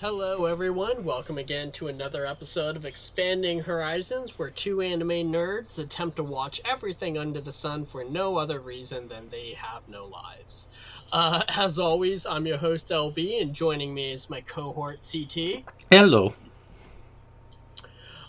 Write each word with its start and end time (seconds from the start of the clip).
Hello, 0.00 0.46
everyone. 0.46 1.04
Welcome 1.04 1.38
again 1.38 1.70
to 1.72 1.86
another 1.86 2.26
episode 2.26 2.74
of 2.74 2.84
Expanding 2.84 3.60
Horizons, 3.60 4.36
where 4.36 4.50
two 4.50 4.80
anime 4.80 5.30
nerds 5.30 5.78
attempt 5.78 6.16
to 6.16 6.24
watch 6.24 6.60
everything 6.64 7.16
under 7.16 7.40
the 7.40 7.52
sun 7.52 7.86
for 7.86 8.02
no 8.02 8.36
other 8.36 8.58
reason 8.58 9.06
than 9.06 9.28
they 9.28 9.54
have 9.56 9.88
no 9.88 10.06
lives. 10.06 10.66
Uh, 11.12 11.44
as 11.48 11.78
always, 11.78 12.26
I'm 12.26 12.44
your 12.44 12.58
host, 12.58 12.88
LB, 12.88 13.40
and 13.40 13.54
joining 13.54 13.94
me 13.94 14.10
is 14.10 14.28
my 14.28 14.40
cohort, 14.40 14.98
CT. 14.98 15.62
Hello. 15.92 16.34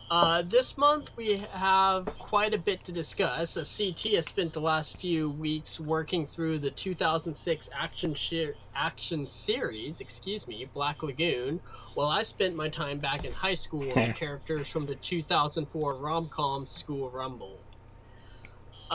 Uh, 0.09 0.41
this 0.43 0.77
month 0.77 1.09
we 1.17 1.37
have 1.51 2.17
quite 2.19 2.53
a 2.55 2.59
bit 2.59 2.85
to 2.85 2.93
discuss. 2.93 3.57
As 3.57 3.75
CT 3.77 4.13
has 4.15 4.27
spent 4.29 4.53
the 4.53 4.61
last 4.61 4.95
few 5.01 5.29
weeks 5.29 5.81
working 5.81 6.27
through 6.27 6.59
the 6.61 6.71
2006 6.71 7.69
action 7.73 8.15
sh- 8.15 8.55
action 8.73 9.27
series, 9.27 9.99
excuse 9.99 10.47
me, 10.47 10.65
Black 10.73 11.03
Lagoon, 11.03 11.61
while 11.95 12.09
I 12.09 12.23
spent 12.23 12.55
my 12.55 12.69
time 12.69 13.01
back 13.01 13.25
in 13.25 13.33
high 13.33 13.55
school 13.55 13.99
with 13.99 14.13
characters 14.15 14.69
from 14.69 14.87
the 14.87 14.95
2004 14.95 15.97
rom-com 15.99 16.67
School 16.67 17.11
Rumble. 17.11 17.64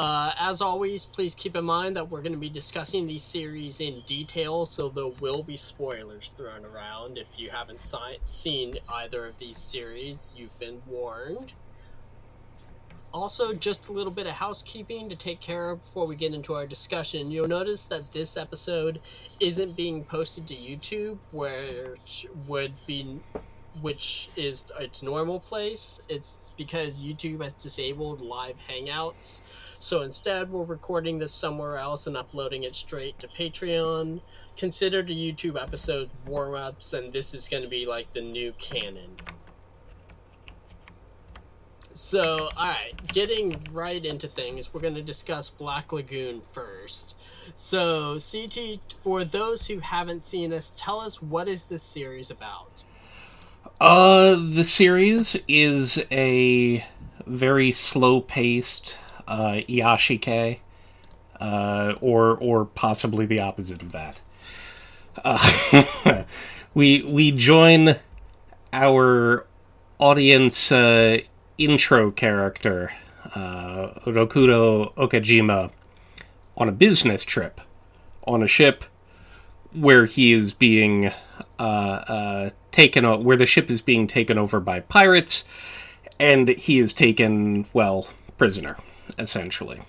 Uh, 0.00 0.32
as 0.38 0.62
always, 0.62 1.04
please 1.04 1.34
keep 1.34 1.54
in 1.54 1.64
mind 1.66 1.94
that 1.94 2.08
we're 2.08 2.22
going 2.22 2.32
to 2.32 2.38
be 2.38 2.48
discussing 2.48 3.06
these 3.06 3.22
series 3.22 3.80
in 3.80 4.00
detail, 4.06 4.64
so 4.64 4.88
there 4.88 5.08
will 5.20 5.42
be 5.42 5.58
spoilers 5.58 6.30
thrown 6.30 6.64
around. 6.64 7.18
If 7.18 7.38
you 7.38 7.50
haven't 7.50 7.82
si- 7.82 8.18
seen 8.24 8.72
either 8.88 9.26
of 9.26 9.36
these 9.36 9.58
series, 9.58 10.32
you've 10.34 10.58
been 10.58 10.80
warned. 10.86 11.52
Also, 13.12 13.52
just 13.52 13.88
a 13.90 13.92
little 13.92 14.10
bit 14.10 14.26
of 14.26 14.32
housekeeping 14.32 15.10
to 15.10 15.16
take 15.16 15.42
care 15.42 15.68
of 15.68 15.82
before 15.82 16.06
we 16.06 16.16
get 16.16 16.32
into 16.32 16.54
our 16.54 16.66
discussion. 16.66 17.30
You'll 17.30 17.46
notice 17.46 17.84
that 17.86 18.10
this 18.10 18.38
episode 18.38 19.02
isn't 19.38 19.76
being 19.76 20.06
posted 20.06 20.46
to 20.48 20.54
YouTube, 20.54 21.18
which 21.30 22.24
would 22.46 22.74
be, 22.86 23.20
which 23.82 24.30
is 24.34 24.64
its 24.80 25.02
normal 25.02 25.40
place. 25.40 26.00
It's 26.08 26.54
because 26.56 26.98
YouTube 26.98 27.42
has 27.42 27.52
disabled 27.52 28.22
live 28.22 28.56
hangouts. 28.66 29.42
So 29.82 30.02
instead, 30.02 30.52
we're 30.52 30.64
recording 30.64 31.18
this 31.18 31.32
somewhere 31.32 31.78
else 31.78 32.06
and 32.06 32.14
uploading 32.14 32.64
it 32.64 32.76
straight 32.76 33.18
to 33.20 33.28
Patreon. 33.28 34.20
Consider 34.58 35.02
the 35.02 35.14
YouTube 35.14 35.60
episodes 35.60 36.12
warm 36.26 36.54
ups, 36.54 36.92
and 36.92 37.10
this 37.10 37.32
is 37.32 37.48
going 37.48 37.62
to 37.62 37.68
be 37.68 37.86
like 37.86 38.12
the 38.12 38.20
new 38.20 38.52
canon. 38.58 39.16
So, 41.94 42.50
alright, 42.58 42.94
getting 43.14 43.56
right 43.72 44.04
into 44.04 44.28
things, 44.28 44.74
we're 44.74 44.82
going 44.82 44.96
to 44.96 45.02
discuss 45.02 45.48
Black 45.48 45.92
Lagoon 45.94 46.42
first. 46.52 47.14
So, 47.54 48.18
CT, 48.18 48.80
for 49.02 49.24
those 49.24 49.66
who 49.66 49.78
haven't 49.78 50.24
seen 50.24 50.52
us, 50.52 50.74
tell 50.76 51.00
us 51.00 51.22
what 51.22 51.48
is 51.48 51.64
this 51.64 51.82
series 51.82 52.30
about? 52.30 52.84
Uh, 53.80 54.36
the 54.36 54.64
series 54.64 55.38
is 55.48 56.04
a 56.10 56.84
very 57.26 57.72
slow-paced 57.72 58.98
uh, 59.30 59.62
Iyashikei, 59.68 60.58
uh, 61.40 61.94
or 62.00 62.36
or 62.36 62.66
possibly 62.66 63.24
the 63.24 63.40
opposite 63.40 63.80
of 63.80 63.92
that. 63.92 64.20
Uh, 65.24 66.24
we 66.74 67.02
we 67.02 67.30
join 67.30 67.96
our 68.72 69.46
audience 69.98 70.72
uh, 70.72 71.18
intro 71.56 72.10
character, 72.10 72.92
uh, 73.34 73.88
Rokuro 74.04 74.92
Okajima, 74.94 75.70
on 76.56 76.68
a 76.68 76.72
business 76.72 77.22
trip 77.22 77.60
on 78.26 78.42
a 78.42 78.46
ship 78.48 78.84
where 79.72 80.04
he 80.04 80.32
is 80.32 80.52
being 80.52 81.10
uh, 81.58 81.62
uh, 81.62 82.50
taken 82.72 83.04
o- 83.04 83.18
where 83.18 83.36
the 83.36 83.46
ship 83.46 83.70
is 83.70 83.80
being 83.80 84.06
taken 84.06 84.36
over 84.36 84.58
by 84.60 84.80
pirates, 84.80 85.44
and 86.18 86.48
he 86.48 86.80
is 86.80 86.92
taken 86.92 87.66
well 87.72 88.08
prisoner 88.36 88.76
essentially. 89.18 89.80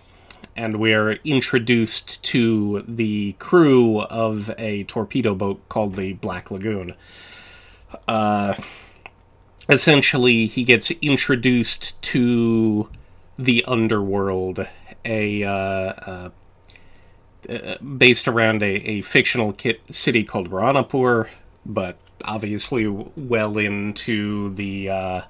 And 0.55 0.77
we 0.79 0.93
are 0.93 1.13
introduced 1.23 2.23
to 2.25 2.83
the 2.87 3.33
crew 3.33 4.01
of 4.01 4.51
a 4.57 4.83
torpedo 4.83 5.35
boat 5.35 5.61
called 5.69 5.95
the 5.95 6.13
Black 6.13 6.51
Lagoon. 6.51 6.93
Uh, 8.07 8.55
essentially, 9.69 10.45
he 10.45 10.63
gets 10.63 10.91
introduced 11.01 12.01
to 12.01 12.89
the 13.37 13.63
underworld, 13.65 14.67
a 15.05 15.43
uh, 15.43 15.49
uh, 15.51 16.29
uh, 17.49 17.77
based 17.79 18.27
around 18.27 18.61
a, 18.61 18.75
a 18.87 19.01
fictional 19.01 19.53
kit 19.53 19.81
city 19.89 20.23
called 20.23 20.51
Roanapur, 20.51 21.27
but 21.65 21.97
obviously 22.23 22.87
well 22.87 23.57
into 23.57 24.53
the 24.53 24.89
uh, 24.89 25.21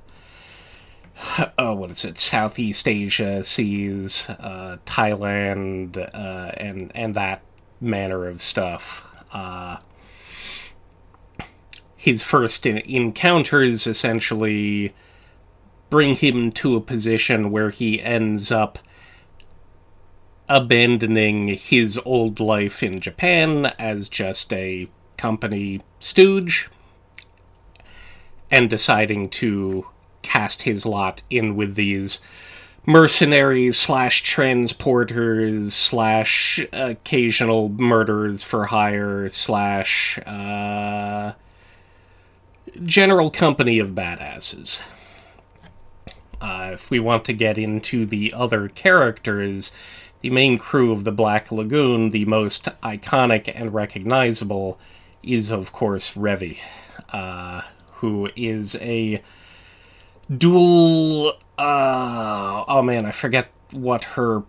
oh, 1.58 1.74
what 1.76 1.92
is 1.92 2.06
it? 2.06 2.18
Southeast 2.18 2.88
Asia 2.88 3.44
seas, 3.44 4.30
uh, 4.30 4.78
Thailand, 4.86 5.98
uh, 5.98 6.52
and 6.58 6.92
and 6.96 7.16
that 7.16 7.42
manner 7.80 8.28
of 8.28 8.42
stuff. 8.42 9.08
Uh, 9.34 9.78
his 11.96 12.24
first 12.24 12.66
in- 12.66 12.80
encounters 12.80 13.86
essentially 13.86 14.94
bring 15.90 16.16
him 16.16 16.52
to 16.52 16.76
a 16.76 16.82
position 16.82 17.52
where 17.52 17.70
he 17.70 18.02
ends 18.02 18.52
up 18.52 18.80
abandoning 20.50 21.50
his 21.50 22.00
old 22.04 22.40
life 22.40 22.82
in 22.82 23.00
Japan 23.00 23.68
as 23.78 24.10
just 24.10 24.52
a 24.52 24.90
company 25.18 25.80
stooge 26.00 26.70
and 28.50 28.70
deciding 28.70 29.30
to 29.30 29.86
cast 30.22 30.64
his 30.64 30.86
lot 30.86 31.22
in 31.30 31.56
with 31.56 31.76
these 31.76 32.20
mercenaries 32.86 33.78
slash 33.78 34.24
transporters 34.24 35.72
slash 35.72 36.60
occasional 36.74 37.70
murderers 37.70 38.44
for 38.44 38.66
hire 38.66 39.30
slash 39.30 40.18
uh, 40.26 41.34
general 42.84 43.30
company 43.30 43.80
of 43.80 43.90
badasses. 43.90 44.82
Uh, 46.40 46.72
if 46.74 46.90
we 46.90 47.00
want 47.00 47.24
to 47.26 47.34
get 47.34 47.58
into 47.58 48.06
the 48.06 48.34
other 48.36 48.68
characters, 48.68 49.72
the 50.22 50.32
main 50.32 50.58
crew 50.58 50.92
of 50.92 51.04
the 51.04 51.12
Black 51.12 51.52
Lagoon, 51.52 52.10
the 52.10 52.26
most 52.26 52.66
iconic 52.82 53.52
and 53.54 53.74
recognizable, 53.74 54.80
is 55.22 55.52
of 55.52 55.72
course 55.72 56.16
Revy, 56.16 56.58
uh, 57.14 57.62
who 57.94 58.30
is 58.36 58.76
a 58.78 59.22
dual. 60.38 61.34
Uh, 61.58 62.64
oh 62.68 62.82
man, 62.82 63.06
I 63.06 63.12
forget 63.12 63.50
what 63.72 64.04
her 64.06 64.44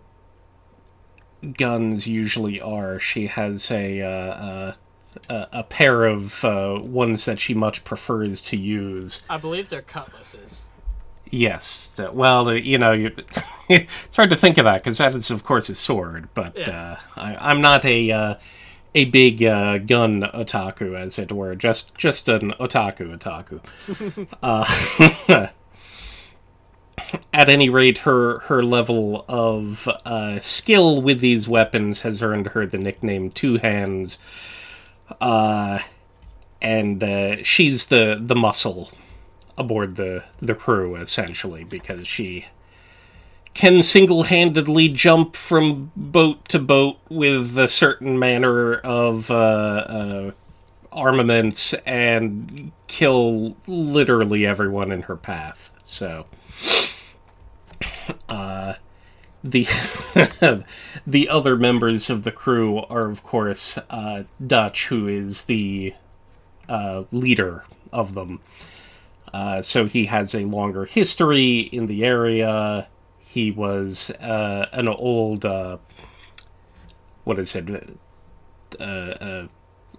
guns 1.57 2.07
usually 2.07 2.59
are. 2.61 2.99
She 2.99 3.27
has 3.27 3.69
a 3.71 4.01
uh, 4.01 4.73
uh, 5.29 5.45
a 5.51 5.63
pair 5.63 6.05
of 6.05 6.43
uh, 6.43 6.79
ones 6.81 7.25
that 7.25 7.39
she 7.39 7.53
much 7.53 7.83
prefers 7.83 8.41
to 8.43 8.57
use. 8.57 9.21
I 9.29 9.37
believe 9.37 9.69
they're 9.69 9.81
cutlasses. 9.81 10.65
Yes. 11.29 11.99
Well, 12.11 12.45
the, 12.45 12.63
you 12.63 12.77
know, 12.77 12.91
you, 12.91 13.11
it's 13.69 14.15
hard 14.15 14.29
to 14.29 14.35
think 14.35 14.57
of 14.59 14.65
that 14.65 14.83
because 14.83 14.99
that 14.99 15.15
is, 15.15 15.31
of 15.31 15.43
course, 15.43 15.67
a 15.69 15.75
sword. 15.75 16.29
But 16.35 16.55
Yeah. 16.55 16.97
uh, 17.15 17.19
I, 17.19 17.49
I'm 17.49 17.59
not 17.61 17.85
a 17.85 18.11
uh, 18.11 18.35
a 18.95 19.05
big 19.05 19.43
uh, 19.43 19.79
gun 19.79 20.21
otaku, 20.21 20.95
as 20.95 21.17
it 21.17 21.31
were. 21.31 21.55
Just 21.55 21.95
just 21.95 22.29
an 22.29 22.51
otaku 22.59 23.17
otaku. 23.17 23.61
at 27.33 27.49
any 27.49 27.69
rate, 27.69 27.99
her 27.99 28.39
her 28.39 28.63
level 28.63 29.25
of 29.27 29.87
uh, 30.05 30.39
skill 30.39 31.01
with 31.01 31.19
these 31.19 31.47
weapons 31.47 32.01
has 32.01 32.21
earned 32.21 32.47
her 32.47 32.65
the 32.65 32.77
nickname 32.77 33.31
Two 33.31 33.57
Hands. 33.57 34.17
Uh, 35.21 35.79
and 36.61 37.03
uh, 37.03 37.43
she's 37.43 37.87
the 37.87 38.19
the 38.19 38.35
muscle 38.35 38.89
aboard 39.57 39.95
the 39.95 40.23
the 40.39 40.55
crew 40.55 40.95
essentially 40.95 41.63
because 41.63 42.07
she 42.07 42.45
can 43.53 43.83
single-handedly 43.83 44.89
jump 44.89 45.35
from 45.35 45.91
boat 45.95 46.47
to 46.49 46.57
boat 46.57 46.97
with 47.09 47.55
a 47.57 47.67
certain 47.67 48.17
manner 48.17 48.75
of 48.75 49.29
uh, 49.29 49.35
uh, 49.35 50.31
armaments 50.91 51.73
and 51.85 52.71
kill 52.87 53.55
literally 53.67 54.45
everyone 54.47 54.91
in 54.91 55.03
her 55.03 55.15
path. 55.15 55.69
So, 55.83 56.25
the 59.43 59.67
the 61.05 61.29
other 61.29 61.57
members 61.57 62.09
of 62.09 62.23
the 62.23 62.31
crew 62.31 62.79
are, 62.79 63.09
of 63.09 63.23
course, 63.23 63.77
uh, 63.89 64.23
Dutch, 64.45 64.87
who 64.87 65.07
is 65.07 65.43
the 65.45 65.93
uh, 66.69 67.03
leader 67.11 67.65
of 67.91 68.13
them. 68.13 68.39
Uh, 69.33 69.61
so 69.61 69.85
he 69.85 70.05
has 70.05 70.33
a 70.33 70.45
longer 70.45 70.85
history 70.85 71.59
in 71.59 71.87
the 71.87 72.05
area. 72.05 72.87
He 73.19 73.51
was 73.51 74.11
uh, 74.11 74.67
an 74.71 74.87
old, 74.87 75.43
uh, 75.43 75.77
what 77.23 77.39
is 77.39 77.55
it, 77.55 77.97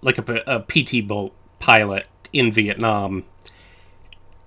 like 0.01 0.17
a, 0.17 0.43
a 0.47 0.59
PT 0.61 1.05
boat 1.07 1.33
pilot 1.59 2.07
in 2.31 2.51
Vietnam. 2.51 3.25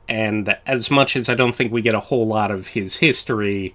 And 0.08 0.56
as 0.66 0.90
much 0.90 1.16
as 1.16 1.28
I 1.28 1.34
don't 1.34 1.54
think 1.54 1.72
we 1.72 1.82
get 1.82 1.94
a 1.94 2.00
whole 2.00 2.26
lot 2.26 2.50
of 2.50 2.68
his 2.68 2.96
history, 2.96 3.74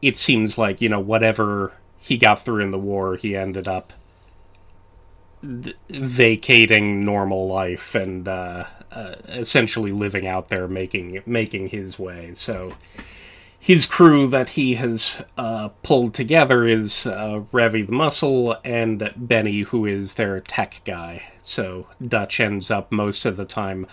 it 0.00 0.16
seems 0.16 0.58
like, 0.58 0.80
you 0.80 0.88
know, 0.88 1.00
whatever 1.00 1.72
he 1.98 2.18
got 2.18 2.40
through 2.40 2.62
in 2.62 2.72
the 2.72 2.78
war, 2.78 3.16
he 3.16 3.36
ended 3.36 3.68
up 3.68 3.92
th- 5.40 5.76
vacating 5.88 7.04
normal 7.04 7.46
life 7.46 7.94
and 7.94 8.28
uh, 8.28 8.64
uh, 8.90 9.14
essentially 9.28 9.92
living 9.92 10.26
out 10.26 10.48
there, 10.48 10.68
making 10.68 11.22
making 11.26 11.68
his 11.68 11.98
way. 11.98 12.34
So 12.34 12.74
his 13.58 13.86
crew 13.86 14.26
that 14.26 14.50
he 14.50 14.74
has 14.74 15.22
uh, 15.38 15.68
pulled 15.84 16.14
together 16.14 16.64
is 16.64 17.06
uh, 17.06 17.42
Revy 17.52 17.86
the 17.86 17.92
Muscle 17.92 18.56
and 18.64 19.12
Benny, 19.16 19.60
who 19.60 19.86
is 19.86 20.14
their 20.14 20.40
tech 20.40 20.82
guy. 20.84 21.22
So 21.42 21.86
Dutch 22.04 22.40
ends 22.40 22.72
up 22.72 22.90
most 22.90 23.24
of 23.24 23.36
the 23.36 23.44
time 23.44 23.86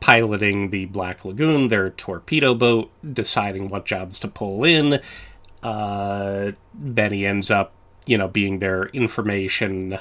piloting 0.00 0.70
the 0.70 0.86
Black 0.86 1.24
Lagoon, 1.24 1.68
their 1.68 1.90
torpedo 1.90 2.54
boat, 2.54 2.90
deciding 3.12 3.68
what 3.68 3.86
jobs 3.86 4.18
to 4.20 4.28
pull 4.28 4.64
in. 4.64 5.00
Uh, 5.62 6.52
Benny 6.74 7.26
ends 7.26 7.50
up, 7.50 7.72
you 8.06 8.16
know, 8.18 8.28
being 8.28 8.58
their 8.58 8.84
information 8.86 9.98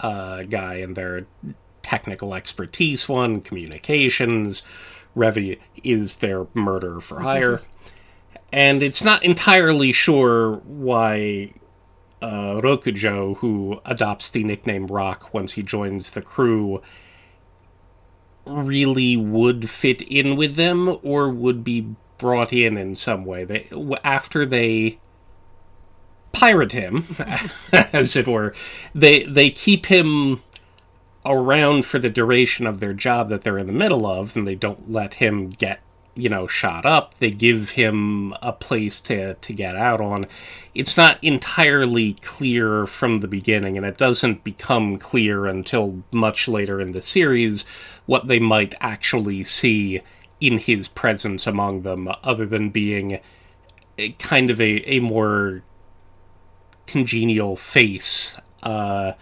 uh, 0.00 0.42
guy 0.42 0.74
and 0.76 0.96
their 0.96 1.26
technical 1.82 2.34
expertise 2.34 3.08
one, 3.08 3.40
communications. 3.40 4.62
Revy 5.16 5.58
is 5.82 6.16
their 6.16 6.46
murder 6.54 7.00
for 7.00 7.20
hire 7.20 7.60
and 8.52 8.82
it's 8.82 9.02
not 9.02 9.24
entirely 9.24 9.92
sure 9.92 10.56
why 10.64 11.52
uh, 12.22 12.60
Rokuro, 12.60 13.36
who 13.38 13.80
adopts 13.84 14.30
the 14.30 14.44
nickname 14.44 14.86
Rock 14.86 15.34
once 15.34 15.52
he 15.52 15.62
joins 15.62 16.12
the 16.12 16.22
crew, 16.22 16.80
really 18.46 19.16
would 19.16 19.68
fit 19.68 20.02
in 20.02 20.36
with 20.36 20.56
them 20.56 20.98
or 21.02 21.28
would 21.28 21.64
be 21.64 21.94
brought 22.18 22.52
in 22.52 22.76
in 22.76 22.94
some 22.94 23.24
way. 23.24 23.44
They 23.44 23.68
after 24.04 24.46
they 24.46 24.98
pirate 26.32 26.72
him, 26.72 27.06
as 27.72 28.16
it 28.16 28.28
were, 28.28 28.54
they 28.94 29.24
they 29.24 29.50
keep 29.50 29.86
him 29.86 30.42
around 31.24 31.84
for 31.84 31.98
the 31.98 32.10
duration 32.10 32.66
of 32.66 32.80
their 32.80 32.94
job 32.94 33.28
that 33.30 33.42
they're 33.42 33.58
in 33.58 33.66
the 33.66 33.72
middle 33.72 34.06
of, 34.06 34.36
and 34.36 34.46
they 34.46 34.54
don't 34.54 34.90
let 34.90 35.14
him 35.14 35.50
get 35.50 35.80
you 36.16 36.28
know 36.30 36.46
shot 36.46 36.86
up 36.86 37.14
they 37.18 37.30
give 37.30 37.70
him 37.72 38.32
a 38.40 38.52
place 38.52 39.00
to 39.02 39.34
to 39.34 39.52
get 39.52 39.76
out 39.76 40.00
on 40.00 40.26
it's 40.74 40.96
not 40.96 41.22
entirely 41.22 42.14
clear 42.22 42.86
from 42.86 43.20
the 43.20 43.28
beginning 43.28 43.76
and 43.76 43.84
it 43.84 43.98
doesn't 43.98 44.42
become 44.42 44.96
clear 44.96 45.46
until 45.46 46.02
much 46.12 46.48
later 46.48 46.80
in 46.80 46.92
the 46.92 47.02
series 47.02 47.64
what 48.06 48.28
they 48.28 48.38
might 48.38 48.74
actually 48.80 49.44
see 49.44 50.00
in 50.40 50.58
his 50.58 50.88
presence 50.88 51.46
among 51.46 51.82
them 51.82 52.08
other 52.22 52.46
than 52.46 52.70
being 52.70 53.20
a, 53.98 54.10
kind 54.12 54.50
of 54.50 54.60
a, 54.60 54.88
a 54.90 55.00
more 55.00 55.62
congenial 56.86 57.56
face 57.56 58.38
uh, 58.62 59.12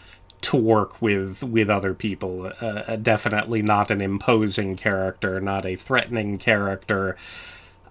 to 0.41 0.57
work 0.57 1.01
with 1.01 1.43
with 1.43 1.71
other 1.71 1.95
people. 1.95 2.53
Uh, 2.61 2.67
uh, 2.67 2.97
definitely 2.97 3.63
not 3.63 3.91
an 3.91 4.01
imposing 4.01 4.77
character, 4.77 5.41
not 5.41 5.65
a 5.65 5.77
threatening 5.77 6.39
character. 6.39 7.17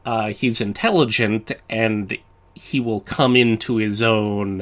Uh, 0.06 0.30
he's 0.30 0.62
intelligent 0.62 1.52
and 1.70 2.18
he 2.54 2.80
will 2.80 3.02
come 3.02 3.36
into 3.36 3.78
his 3.78 4.02
own 4.02 4.62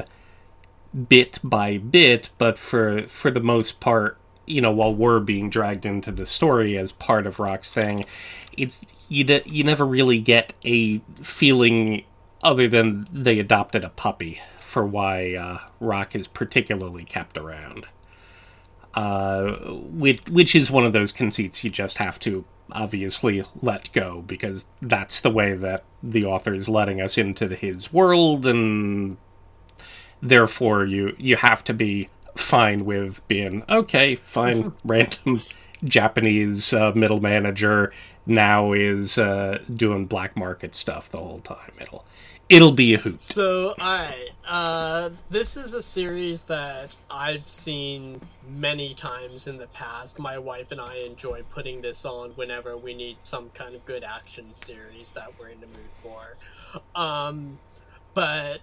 bit 1.10 1.40
by 1.44 1.78
bit, 1.78 2.30
but 2.38 2.58
for 2.58 3.04
for 3.04 3.32
the 3.32 3.40
most 3.40 3.80
part, 3.80 4.18
you 4.52 4.62
know, 4.62 4.72
while 4.72 4.94
we're 4.94 5.20
being 5.20 5.50
dragged 5.50 5.86
into 5.86 6.12
the 6.12 6.26
story 6.26 6.78
as 6.78 6.92
part 6.92 7.26
of 7.26 7.40
Rock's 7.40 7.72
thing, 7.72 8.06
it's 8.58 8.86
you 9.08 9.24
de- 9.24 9.44
you 9.46 9.64
never 9.64 9.86
really 9.86 10.20
get 10.20 10.54
a 10.66 10.98
feeling 11.22 12.04
other 12.44 12.68
than 12.68 13.08
they 13.12 13.40
adopted 13.40 13.84
a 13.84 13.90
puppy 13.90 14.42
for 14.58 14.86
why 14.86 15.36
uh, 15.36 15.60
Rock 15.80 16.16
is 16.16 16.28
particularly 16.28 17.04
kept 17.04 17.38
around. 17.38 17.86
Uh, 18.94 19.54
which, 19.72 20.22
which 20.30 20.54
is 20.54 20.70
one 20.70 20.86
of 20.86 20.92
those 20.92 21.14
conceits 21.14 21.64
you 21.64 21.70
just 21.70 21.98
have 21.98 22.20
to 22.20 22.44
obviously 22.74 23.42
let 23.62 23.90
go 23.94 24.22
because 24.28 24.66
that's 24.82 25.22
the 25.22 25.30
way 25.30 25.54
that 25.54 25.86
the 26.04 26.26
author 26.26 26.54
is 26.54 26.68
letting 26.68 27.00
us 27.00 27.18
into 27.18 27.48
his 27.56 27.94
world, 27.94 28.46
and 28.46 29.18
therefore 30.22 30.86
you 30.86 31.16
you 31.18 31.38
have 31.38 31.64
to 31.64 31.74
be 31.74 32.08
fine 32.36 32.86
with 32.86 33.26
being 33.28 33.64
okay, 33.70 34.16
fine, 34.16 34.74
random 34.84 35.42
Japanese 35.84 36.74
uh, 36.74 36.92
middle 36.94 37.20
manager 37.20 37.92
now 38.26 38.74
is 38.74 39.18
uh, 39.18 39.60
doing 39.76 40.06
black 40.06 40.36
market 40.36 40.76
stuff 40.76 41.10
the 41.10 41.18
whole 41.18 41.40
time. 41.40 41.72
It'll 41.80 42.06
it'll 42.52 42.72
be 42.72 42.94
a 42.94 42.98
hoot. 42.98 43.22
So, 43.22 43.70
alright. 43.80 44.32
Uh, 44.46 45.12
this 45.30 45.56
is 45.56 45.74
a 45.74 45.82
series 45.82 46.42
that 46.42 46.94
I've 47.10 47.48
seen 47.48 48.20
many 48.50 48.94
times 48.94 49.48
in 49.48 49.58
the 49.58 49.68
past. 49.68 50.20
My 50.20 50.38
wife 50.38 50.72
and 50.72 50.82
I 50.82 50.96
enjoy 50.98 51.44
putting 51.54 51.82
this 51.82 52.04
on 52.04 52.32
whenever 52.32 52.76
we 52.76 52.94
need 52.94 53.18
some 53.24 53.50
kind 53.52 53.74
of 53.76 53.86
good 53.86 54.04
action 54.04 54.54
series 54.54 55.10
that 55.12 55.32
we're 55.40 55.50
in 55.50 55.62
the 55.62 55.68
mood 55.68 55.78
for. 56.04 56.36
Um, 57.00 57.58
but 58.14 58.60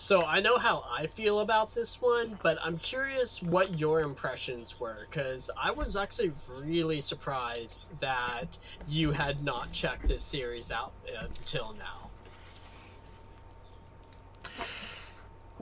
so 0.00 0.24
I 0.24 0.40
know 0.40 0.56
how 0.56 0.84
I 0.90 1.06
feel 1.06 1.40
about 1.40 1.74
this 1.74 2.00
one, 2.00 2.38
but 2.42 2.58
I'm 2.64 2.78
curious 2.78 3.42
what 3.42 3.78
your 3.78 4.00
impressions 4.00 4.80
were 4.80 5.06
because 5.08 5.50
I 5.62 5.70
was 5.70 5.94
actually 5.94 6.32
really 6.48 7.00
surprised 7.00 7.80
that 8.00 8.56
you 8.88 9.12
had 9.12 9.44
not 9.44 9.72
checked 9.72 10.08
this 10.08 10.22
series 10.22 10.70
out 10.70 10.92
until 11.20 11.76
now. 11.78 12.10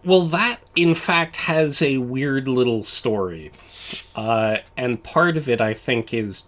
Well, 0.04 0.26
that 0.28 0.60
in 0.76 0.94
fact 0.94 1.36
has 1.36 1.82
a 1.82 1.98
weird 1.98 2.46
little 2.46 2.84
story, 2.84 3.50
uh, 4.14 4.58
and 4.76 5.02
part 5.02 5.36
of 5.36 5.48
it 5.48 5.60
I 5.60 5.74
think 5.74 6.14
is 6.14 6.44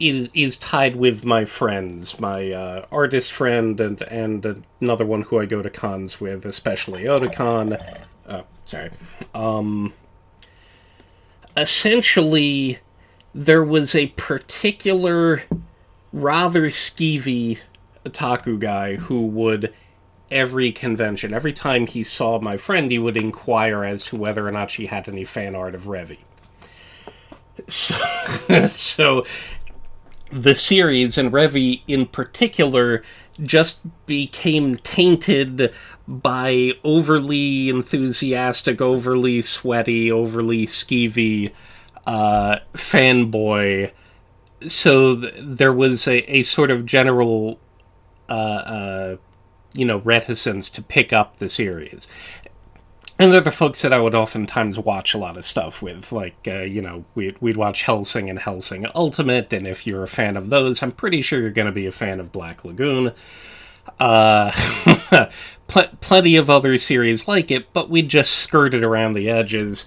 is 0.00 0.30
is 0.34 0.58
tied 0.58 0.96
with 0.96 1.24
my 1.24 1.44
friends, 1.44 2.18
my 2.18 2.50
uh, 2.50 2.86
artist 2.90 3.32
friend, 3.32 3.80
and 3.80 4.02
and 4.02 4.64
another 4.80 5.06
one 5.06 5.22
who 5.22 5.38
I 5.38 5.44
go 5.46 5.62
to 5.62 5.70
cons 5.70 6.20
with, 6.20 6.44
especially 6.44 7.04
Otakon. 7.04 7.78
Oh, 8.28 8.44
sorry. 8.64 8.90
Um, 9.34 9.92
essentially, 11.56 12.78
there 13.34 13.62
was 13.62 13.94
a 13.94 14.08
particular 14.08 15.42
rather 16.12 16.62
skeevy 16.70 17.58
otaku 18.04 18.58
guy 18.58 18.96
who 18.96 19.26
would 19.26 19.72
every 20.30 20.72
convention. 20.72 21.34
Every 21.34 21.52
time 21.52 21.86
he 21.86 22.02
saw 22.02 22.38
my 22.40 22.56
friend, 22.56 22.90
he 22.90 22.98
would 22.98 23.16
inquire 23.16 23.84
as 23.84 24.04
to 24.04 24.16
whether 24.16 24.46
or 24.46 24.52
not 24.52 24.70
she 24.70 24.86
had 24.86 25.08
any 25.08 25.24
fan 25.24 25.54
art 25.54 25.74
of 25.74 25.84
Revy. 25.84 26.18
So, 27.68 27.94
so 28.68 29.26
the 30.30 30.54
series 30.54 31.18
and 31.18 31.32
Revy 31.32 31.82
in 31.86 32.06
particular 32.06 33.02
just 33.42 33.80
became 34.06 34.76
tainted 34.76 35.72
by 36.06 36.72
overly 36.84 37.68
enthusiastic, 37.68 38.80
overly 38.80 39.42
sweaty, 39.42 40.10
overly 40.10 40.66
skeevy 40.66 41.52
uh, 42.06 42.58
fanboy. 42.74 43.92
So 44.66 45.20
th- 45.20 45.34
there 45.38 45.72
was 45.72 46.06
a, 46.06 46.18
a 46.38 46.42
sort 46.42 46.70
of 46.70 46.84
general 46.84 47.58
uh, 48.28 48.32
uh, 48.32 49.16
you 49.74 49.84
know 49.84 49.98
reticence 49.98 50.68
to 50.70 50.82
pick 50.82 51.12
up 51.12 51.38
the 51.38 51.48
series 51.48 52.08
and 53.20 53.34
they're 53.34 53.42
the 53.42 53.50
folks 53.50 53.82
that 53.82 53.92
I 53.92 54.00
would 54.00 54.14
oftentimes 54.14 54.78
watch 54.78 55.12
a 55.12 55.18
lot 55.18 55.36
of 55.36 55.44
stuff 55.44 55.82
with. 55.82 56.10
Like, 56.10 56.36
uh, 56.46 56.60
you 56.60 56.80
know, 56.80 57.04
we'd, 57.14 57.36
we'd 57.42 57.58
watch 57.58 57.82
Hellsing 57.82 58.30
and 58.30 58.38
Hellsing 58.38 58.86
Ultimate, 58.94 59.52
and 59.52 59.68
if 59.68 59.86
you're 59.86 60.02
a 60.02 60.08
fan 60.08 60.38
of 60.38 60.48
those, 60.48 60.82
I'm 60.82 60.90
pretty 60.90 61.20
sure 61.20 61.38
you're 61.38 61.50
going 61.50 61.66
to 61.66 61.72
be 61.72 61.84
a 61.84 61.92
fan 61.92 62.18
of 62.18 62.32
Black 62.32 62.64
Lagoon. 62.64 63.12
Uh, 63.98 64.50
pl- 65.68 65.90
plenty 66.00 66.36
of 66.36 66.48
other 66.48 66.78
series 66.78 67.28
like 67.28 67.50
it, 67.50 67.70
but 67.74 67.90
we 67.90 68.00
just 68.00 68.36
skirted 68.36 68.82
around 68.82 69.12
the 69.12 69.28
edges. 69.28 69.84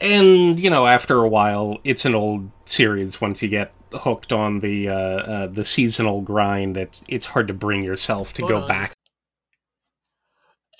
And, 0.00 0.58
you 0.58 0.70
know, 0.70 0.86
after 0.86 1.18
a 1.18 1.28
while, 1.28 1.76
it's 1.84 2.06
an 2.06 2.14
old 2.14 2.50
series 2.64 3.20
once 3.20 3.42
you 3.42 3.50
get 3.50 3.74
hooked 3.92 4.32
on 4.32 4.60
the 4.60 4.88
uh, 4.88 4.94
uh, 4.94 5.46
the 5.46 5.64
seasonal 5.64 6.22
grind. 6.22 6.78
It's, 6.78 7.04
it's 7.06 7.26
hard 7.26 7.48
to 7.48 7.54
bring 7.54 7.82
yourself 7.82 8.32
to 8.34 8.42
Hold 8.42 8.50
go 8.50 8.56
on. 8.62 8.68
back 8.68 8.94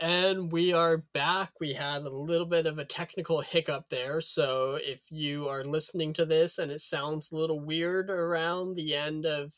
and 0.02 0.50
we 0.50 0.72
are 0.72 0.98
back. 1.14 1.52
We 1.60 1.72
had 1.72 2.02
a 2.02 2.10
little 2.10 2.46
bit 2.46 2.66
of 2.66 2.78
a 2.78 2.84
technical 2.84 3.40
hiccup 3.40 3.86
there, 3.88 4.20
so 4.20 4.78
if 4.82 5.00
you 5.10 5.48
are 5.48 5.64
listening 5.64 6.12
to 6.14 6.26
this 6.26 6.58
and 6.58 6.72
it 6.72 6.80
sounds 6.80 7.30
a 7.30 7.36
little 7.36 7.60
weird 7.60 8.10
around 8.10 8.74
the 8.74 8.96
end 8.96 9.26
of 9.26 9.52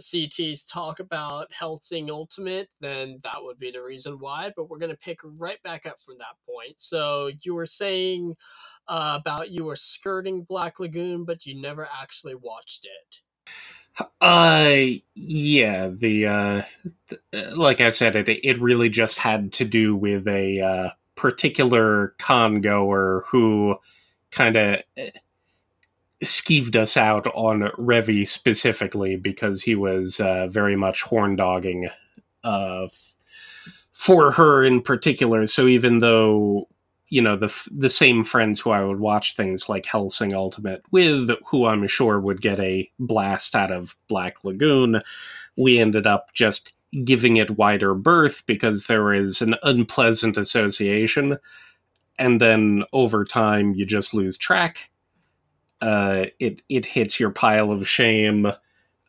CT's 0.00 0.66
talk 0.66 0.98
about 0.98 1.52
Hellsing 1.52 2.10
Ultimate, 2.10 2.68
then 2.80 3.20
that 3.22 3.36
would 3.38 3.60
be 3.60 3.70
the 3.70 3.82
reason 3.82 4.18
why. 4.18 4.52
But 4.56 4.68
we're 4.68 4.80
going 4.80 4.90
to 4.90 4.98
pick 4.98 5.20
right 5.22 5.62
back 5.62 5.86
up 5.86 6.00
from 6.04 6.18
that 6.18 6.36
point. 6.44 6.74
So 6.78 7.30
you 7.42 7.54
were 7.54 7.66
saying 7.66 8.34
uh, 8.88 9.18
about 9.20 9.52
you 9.52 9.64
were 9.64 9.76
skirting 9.76 10.42
Black 10.42 10.80
Lagoon, 10.80 11.24
but 11.24 11.46
you 11.46 11.60
never 11.60 11.88
actually 12.02 12.34
watched 12.34 12.84
it. 12.86 13.20
Uh, 14.20 14.76
yeah. 15.14 15.88
The 15.88 16.26
uh, 16.26 16.62
th- 17.08 17.54
like 17.56 17.80
I 17.80 17.90
said, 17.90 18.16
it 18.16 18.28
it 18.28 18.60
really 18.60 18.88
just 18.88 19.18
had 19.18 19.52
to 19.54 19.64
do 19.64 19.94
with 19.94 20.26
a 20.26 20.60
uh, 20.60 20.90
particular 21.14 22.14
con 22.18 22.60
goer 22.60 23.24
who 23.28 23.76
kind 24.30 24.56
of 24.56 24.82
skeeved 26.22 26.76
us 26.76 26.96
out 26.96 27.26
on 27.34 27.60
Revy 27.78 28.26
specifically 28.26 29.16
because 29.16 29.62
he 29.62 29.74
was 29.74 30.20
uh, 30.20 30.46
very 30.48 30.76
much 30.76 31.02
horn 31.02 31.36
dogging 31.36 31.88
uh, 32.44 32.84
f- 32.84 33.14
for 33.92 34.32
her 34.32 34.64
in 34.64 34.80
particular. 34.80 35.46
So 35.46 35.66
even 35.66 35.98
though 35.98 36.68
you 37.08 37.22
know 37.22 37.36
the 37.36 37.52
the 37.70 37.90
same 37.90 38.24
friends 38.24 38.60
who 38.60 38.70
I 38.70 38.84
would 38.84 39.00
watch 39.00 39.36
things 39.36 39.68
like 39.68 39.86
Hellsing 39.86 40.34
Ultimate 40.34 40.82
with, 40.90 41.30
who 41.46 41.66
I'm 41.66 41.86
sure 41.86 42.20
would 42.20 42.40
get 42.40 42.58
a 42.60 42.90
blast 42.98 43.54
out 43.54 43.70
of 43.70 43.96
Black 44.08 44.44
Lagoon, 44.44 45.00
we 45.56 45.78
ended 45.78 46.06
up 46.06 46.32
just 46.32 46.72
giving 47.04 47.36
it 47.36 47.58
wider 47.58 47.94
berth 47.94 48.44
because 48.46 48.84
there 48.84 49.12
is 49.12 49.42
an 49.42 49.56
unpleasant 49.62 50.38
association. 50.38 51.38
And 52.18 52.40
then 52.40 52.84
over 52.92 53.24
time, 53.24 53.74
you 53.74 53.84
just 53.84 54.14
lose 54.14 54.38
track 54.38 54.90
uh, 55.84 56.26
it 56.40 56.62
it 56.68 56.86
hits 56.86 57.20
your 57.20 57.30
pile 57.30 57.70
of 57.70 57.86
shame. 57.86 58.50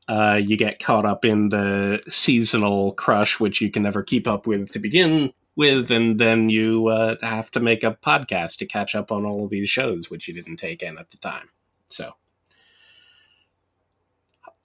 Uh, 0.08 0.40
you 0.44 0.58
get 0.58 0.80
caught 0.80 1.06
up 1.06 1.24
in 1.24 1.50
the 1.50 2.02
seasonal 2.08 2.94
crush, 2.94 3.40
which 3.40 3.62
you 3.62 3.72
can 3.72 3.84
never 3.84 4.04
keep 4.04 4.28
up 4.28 4.46
with 4.46 4.72
to 4.72 4.80
begin 4.80 5.32
with, 5.56 5.92
and 5.92 6.20
then 6.20 6.50
you 6.50 6.88
uh, 6.88 7.16
have 7.22 7.52
to 7.52 7.60
make 7.60 7.84
a 7.84 7.98
podcast 8.02 8.58
to 8.58 8.66
catch 8.66 8.96
up 8.96 9.12
on 9.12 9.26
all 9.26 9.46
of 9.46 9.50
these 9.50 9.70
shows, 9.70 10.10
which 10.10 10.28
you 10.28 10.34
didn't 10.34 10.58
take 10.58 10.84
in 10.84 10.98
at 10.98 11.12
the 11.12 11.18
time. 11.18 11.50
So, 11.88 12.14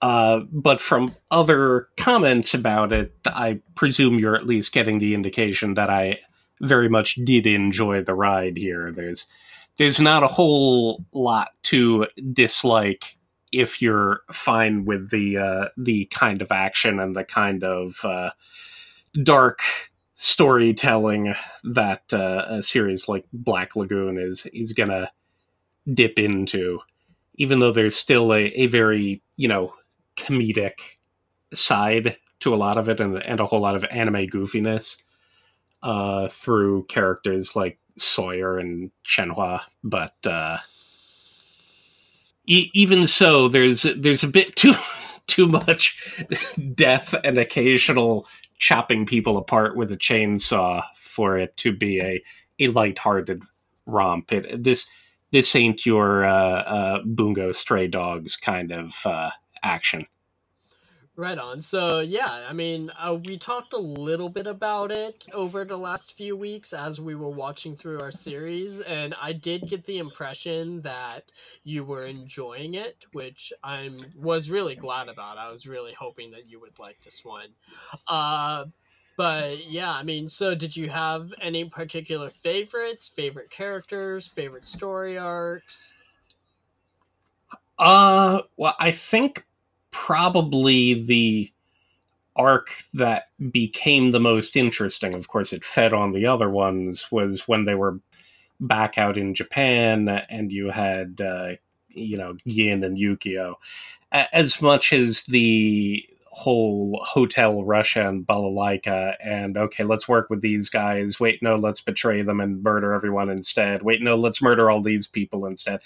uh, 0.01 0.41
but 0.51 0.81
from 0.81 1.15
other 1.29 1.89
comments 1.97 2.53
about 2.53 2.91
it, 2.91 3.13
I 3.25 3.61
presume 3.75 4.19
you're 4.19 4.35
at 4.35 4.47
least 4.47 4.73
getting 4.73 4.99
the 4.99 5.13
indication 5.13 5.75
that 5.75 5.89
I 5.89 6.19
very 6.61 6.89
much 6.89 7.15
did 7.15 7.47
enjoy 7.47 8.03
the 8.03 8.13
ride 8.13 8.57
here. 8.57 8.91
There's 8.91 9.27
there's 9.77 9.99
not 9.99 10.23
a 10.23 10.27
whole 10.27 11.05
lot 11.13 11.51
to 11.63 12.07
dislike 12.33 13.17
if 13.51 13.81
you're 13.81 14.21
fine 14.31 14.85
with 14.85 15.09
the 15.09 15.37
uh, 15.37 15.65
the 15.77 16.05
kind 16.05 16.41
of 16.41 16.51
action 16.51 16.99
and 16.99 17.15
the 17.15 17.23
kind 17.23 17.63
of 17.63 17.99
uh, 18.03 18.31
dark 19.23 19.59
storytelling 20.21 21.33
that 21.63 22.03
uh, 22.13 22.45
a 22.47 22.61
series 22.61 23.07
like 23.07 23.25
Black 23.33 23.75
Lagoon 23.75 24.19
is 24.19 24.45
is 24.53 24.71
gonna 24.71 25.11
dip 25.91 26.19
into, 26.19 26.79
even 27.35 27.57
though 27.57 27.71
there's 27.71 27.95
still 27.95 28.31
a, 28.31 28.43
a 28.49 28.67
very 28.67 29.23
you 29.35 29.47
know 29.47 29.73
comedic 30.15 30.73
side 31.55 32.17
to 32.39 32.53
a 32.53 32.55
lot 32.55 32.77
of 32.77 32.87
it 32.87 32.99
and, 32.99 33.17
and 33.23 33.39
a 33.39 33.47
whole 33.47 33.61
lot 33.61 33.75
of 33.75 33.83
anime 33.85 34.27
goofiness 34.27 34.97
uh, 35.81 36.27
through 36.27 36.85
characters 36.85 37.55
like 37.55 37.79
Sawyer 37.97 38.59
and 38.59 38.91
Shenhua, 39.03 39.61
but 39.83 40.15
uh, 40.23 40.59
e- 42.45 42.69
even 42.75 43.07
so, 43.07 43.47
there's 43.47 43.87
there's 43.97 44.21
a 44.21 44.27
bit 44.27 44.55
too 44.55 44.73
too 45.31 45.47
much 45.47 46.17
death 46.75 47.13
and 47.23 47.37
occasional 47.37 48.27
chopping 48.59 49.05
people 49.05 49.37
apart 49.37 49.75
with 49.75 49.91
a 49.91 49.97
chainsaw 49.97 50.83
for 50.95 51.37
it 51.37 51.55
to 51.57 51.75
be 51.75 51.99
a 52.01 52.21
a 52.59 52.67
lighthearted 52.67 53.41
romp. 53.85 54.31
It, 54.31 54.63
this 54.63 54.87
this 55.31 55.55
ain't 55.55 55.85
your 55.85 56.25
uh, 56.25 56.61
uh, 56.61 57.03
Bungo 57.05 57.51
Stray 57.53 57.87
Dogs 57.87 58.35
kind 58.37 58.71
of 58.71 58.95
uh, 59.05 59.31
action. 59.63 60.05
Right 61.21 61.37
on. 61.37 61.61
So 61.61 61.99
yeah, 61.99 62.25
I 62.49 62.51
mean, 62.51 62.91
uh, 62.99 63.15
we 63.25 63.37
talked 63.37 63.73
a 63.73 63.77
little 63.77 64.27
bit 64.27 64.47
about 64.47 64.91
it 64.91 65.27
over 65.31 65.63
the 65.63 65.77
last 65.77 66.17
few 66.17 66.35
weeks 66.35 66.73
as 66.73 66.99
we 66.99 67.13
were 67.13 67.29
watching 67.29 67.75
through 67.75 68.01
our 68.01 68.09
series, 68.09 68.79
and 68.79 69.13
I 69.21 69.33
did 69.33 69.67
get 69.67 69.85
the 69.85 69.99
impression 69.99 70.81
that 70.81 71.25
you 71.63 71.83
were 71.83 72.07
enjoying 72.07 72.73
it, 72.73 73.05
which 73.11 73.53
I'm 73.63 73.99
was 74.17 74.49
really 74.49 74.73
glad 74.73 75.09
about. 75.09 75.37
I 75.37 75.51
was 75.51 75.67
really 75.67 75.93
hoping 75.93 76.31
that 76.31 76.49
you 76.49 76.59
would 76.59 76.79
like 76.79 76.97
this 77.03 77.23
one. 77.23 77.49
Uh, 78.07 78.65
but 79.15 79.67
yeah, 79.67 79.91
I 79.91 80.01
mean, 80.01 80.27
so 80.27 80.55
did 80.55 80.75
you 80.75 80.89
have 80.89 81.35
any 81.39 81.65
particular 81.65 82.31
favorites, 82.31 83.11
favorite 83.15 83.51
characters, 83.51 84.25
favorite 84.25 84.65
story 84.65 85.19
arcs? 85.19 85.93
Uh, 87.77 88.41
well, 88.57 88.75
I 88.79 88.89
think 88.89 89.45
probably 89.91 91.03
the 91.03 91.51
arc 92.35 92.69
that 92.93 93.29
became 93.51 94.11
the 94.11 94.19
most 94.19 94.55
interesting. 94.55 95.13
Of 95.15 95.27
course, 95.27 95.53
it 95.53 95.63
fed 95.63 95.93
on 95.93 96.13
the 96.13 96.25
other 96.25 96.49
ones. 96.49 97.11
Was 97.11 97.47
when 97.47 97.65
they 97.65 97.75
were 97.75 97.99
back 98.59 98.97
out 98.97 99.17
in 99.17 99.33
Japan, 99.33 100.07
and 100.29 100.51
you 100.51 100.69
had 100.69 101.21
uh, 101.21 101.53
you 101.89 102.17
know 102.17 102.37
Gin 102.47 102.83
and 102.83 102.97
Yukio. 102.97 103.55
As 104.11 104.61
much 104.61 104.91
as 104.91 105.23
the 105.23 106.05
whole 106.31 106.99
hotel 107.03 107.63
Russia 107.63 108.07
and 108.07 108.25
Balalaika 108.25 109.15
and 109.23 109.57
okay, 109.57 109.83
let's 109.83 110.07
work 110.07 110.29
with 110.29 110.41
these 110.41 110.69
guys. 110.69 111.19
Wait, 111.19 111.43
no, 111.43 111.55
let's 111.55 111.81
betray 111.81 112.21
them 112.21 112.39
and 112.39 112.63
murder 112.63 112.93
everyone 112.93 113.29
instead. 113.29 113.83
Wait, 113.83 114.01
no, 114.01 114.15
let's 114.15 114.41
murder 114.41 114.71
all 114.71 114.81
these 114.81 115.07
people 115.07 115.45
instead. 115.45 115.81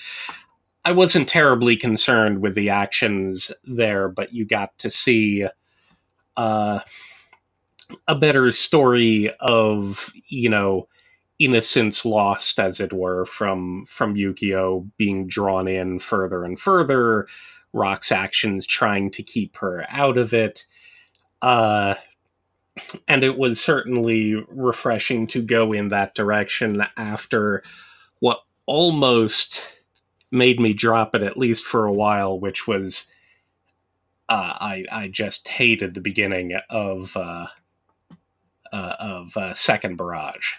I 0.86 0.92
wasn't 0.92 1.28
terribly 1.28 1.76
concerned 1.76 2.42
with 2.42 2.54
the 2.54 2.70
actions 2.70 3.52
there, 3.64 4.08
but 4.08 4.34
you 4.34 4.46
got 4.46 4.78
to 4.78 4.92
see 4.92 5.48
uh, 6.38 6.80
a 8.08 8.16
better 8.16 8.52
story 8.52 9.32
of 9.40 10.14
you 10.28 10.50
know 10.50 10.88
innocence 11.40 12.06
lost, 12.06 12.60
as 12.60 12.80
it 12.80 12.94
were, 12.94 13.26
from 13.26 13.84
from 13.86 14.16
Yukio 14.16 14.88
being 14.98 15.28
drawn 15.28 15.68
in 15.68 16.00
further 16.00 16.46
and 16.46 16.60
further. 16.60 17.28
Rock's 17.74 18.12
actions 18.12 18.66
trying 18.66 19.12
to 19.12 19.24
keep 19.24 19.58
her 19.58 19.86
out 19.90 20.18
of 20.18 20.34
it. 20.34 20.66
Uh, 21.42 21.96
and 23.08 23.24
it 23.24 23.38
was 23.38 23.60
certainly 23.60 24.36
refreshing 24.48 25.28
to 25.28 25.42
go 25.42 25.74
in 25.74 25.90
that 25.90 26.16
direction 26.16 26.86
after 26.96 27.64
what 28.20 28.44
almost 28.66 29.75
made 30.36 30.60
me 30.60 30.74
drop 30.74 31.16
it 31.16 31.24
at 31.24 31.38
least 31.38 31.64
for 31.64 31.86
a 31.86 31.94
while, 31.94 32.40
which 32.40 32.68
was 32.68 33.08
uh, 34.30 34.54
I 34.60 34.86
I 34.92 35.08
just 35.08 35.48
hated 35.48 35.94
the 35.94 36.02
beginning 36.02 36.58
of 36.70 37.16
uh, 37.18 37.48
uh, 38.72 38.96
of 39.00 39.38
uh, 39.38 39.54
Second 39.54 39.98
Barrage. 39.98 40.54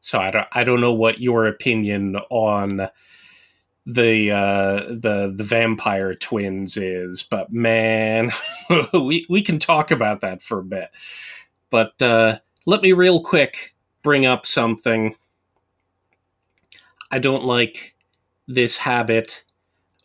So 0.00 0.18
I 0.18 0.30
don't 0.30 0.48
I 0.52 0.64
don't 0.64 0.80
know 0.80 0.92
what 0.92 1.20
your 1.20 1.46
opinion 1.46 2.16
on 2.30 2.88
the 3.86 4.30
uh, 4.30 4.80
the 4.88 5.32
the 5.34 5.44
vampire 5.44 6.14
twins 6.14 6.76
is, 6.76 7.22
but 7.22 7.52
man, 7.52 8.30
we 8.92 9.26
we 9.28 9.42
can 9.42 9.58
talk 9.58 9.90
about 9.90 10.20
that 10.22 10.42
for 10.42 10.60
a 10.60 10.64
bit. 10.64 10.90
But 11.70 12.00
uh, 12.00 12.38
let 12.66 12.82
me 12.82 12.92
real 12.92 13.22
quick 13.22 13.74
bring 14.02 14.24
up 14.26 14.46
something. 14.46 15.16
I 17.10 17.18
don't 17.18 17.44
like 17.44 17.93
this 18.46 18.76
habit 18.76 19.44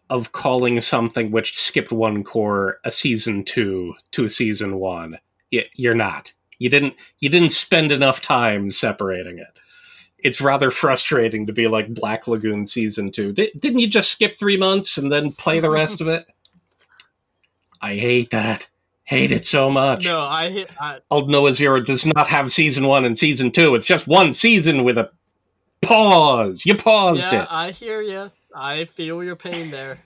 of 0.09 0.31
calling 0.31 0.81
something 0.81 1.31
which 1.31 1.57
skipped 1.57 1.91
one 1.91 2.23
core 2.23 2.79
a 2.83 2.91
season 2.91 3.43
two 3.43 3.93
to 4.11 4.25
a 4.25 4.29
season 4.29 4.79
one. 4.79 5.19
You're 5.49 5.95
not. 5.95 6.33
You 6.57 6.69
didn't. 6.69 6.95
You 7.19 7.29
didn't 7.29 7.51
spend 7.51 7.91
enough 7.91 8.21
time 8.21 8.71
separating 8.71 9.39
it. 9.39 9.59
It's 10.17 10.41
rather 10.41 10.69
frustrating 10.69 11.45
to 11.45 11.53
be 11.53 11.67
like 11.67 11.93
Black 11.93 12.27
Lagoon 12.27 12.65
season 12.65 13.11
two. 13.11 13.31
didn't 13.31 13.79
you 13.79 13.87
just 13.87 14.11
skip 14.11 14.35
three 14.35 14.57
months 14.57 14.97
and 14.97 15.11
then 15.11 15.31
play 15.31 15.59
the 15.59 15.69
rest 15.69 16.01
of 16.01 16.07
it? 16.09 16.25
I 17.81 17.95
hate 17.95 18.31
that. 18.31 18.67
Hate 19.05 19.31
it 19.31 19.45
so 19.45 19.71
much. 19.71 20.05
No, 20.05 20.19
I, 20.19 20.67
I 20.79 20.99
Aldnoah.Zero 21.09 21.79
does 21.79 22.05
not 22.05 22.27
have 22.27 22.51
season 22.51 22.85
one 22.85 23.05
and 23.05 23.17
season 23.17 23.49
two. 23.49 23.73
It's 23.73 23.85
just 23.87 24.07
one 24.07 24.33
season 24.33 24.83
with 24.83 24.99
a 24.99 25.09
Pause. 25.81 26.65
You 26.65 26.75
paused 26.75 27.31
yeah, 27.31 27.43
it. 27.43 27.47
I 27.51 27.71
hear 27.71 28.01
you. 28.01 28.31
I 28.55 28.85
feel 28.85 29.23
your 29.23 29.35
pain 29.35 29.71
there. 29.71 29.99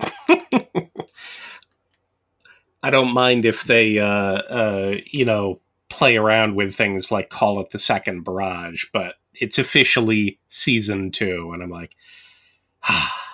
I 2.82 2.90
don't 2.90 3.12
mind 3.12 3.44
if 3.44 3.64
they, 3.64 3.98
uh, 3.98 4.06
uh, 4.06 4.96
you 5.06 5.24
know, 5.24 5.60
play 5.88 6.16
around 6.16 6.54
with 6.54 6.74
things 6.74 7.10
like 7.10 7.28
call 7.28 7.60
it 7.60 7.70
the 7.70 7.78
second 7.78 8.22
barrage, 8.24 8.84
but 8.92 9.16
it's 9.34 9.58
officially 9.58 10.38
season 10.48 11.10
two, 11.10 11.50
and 11.52 11.62
I'm 11.62 11.70
like, 11.70 11.96
ah. 12.84 13.16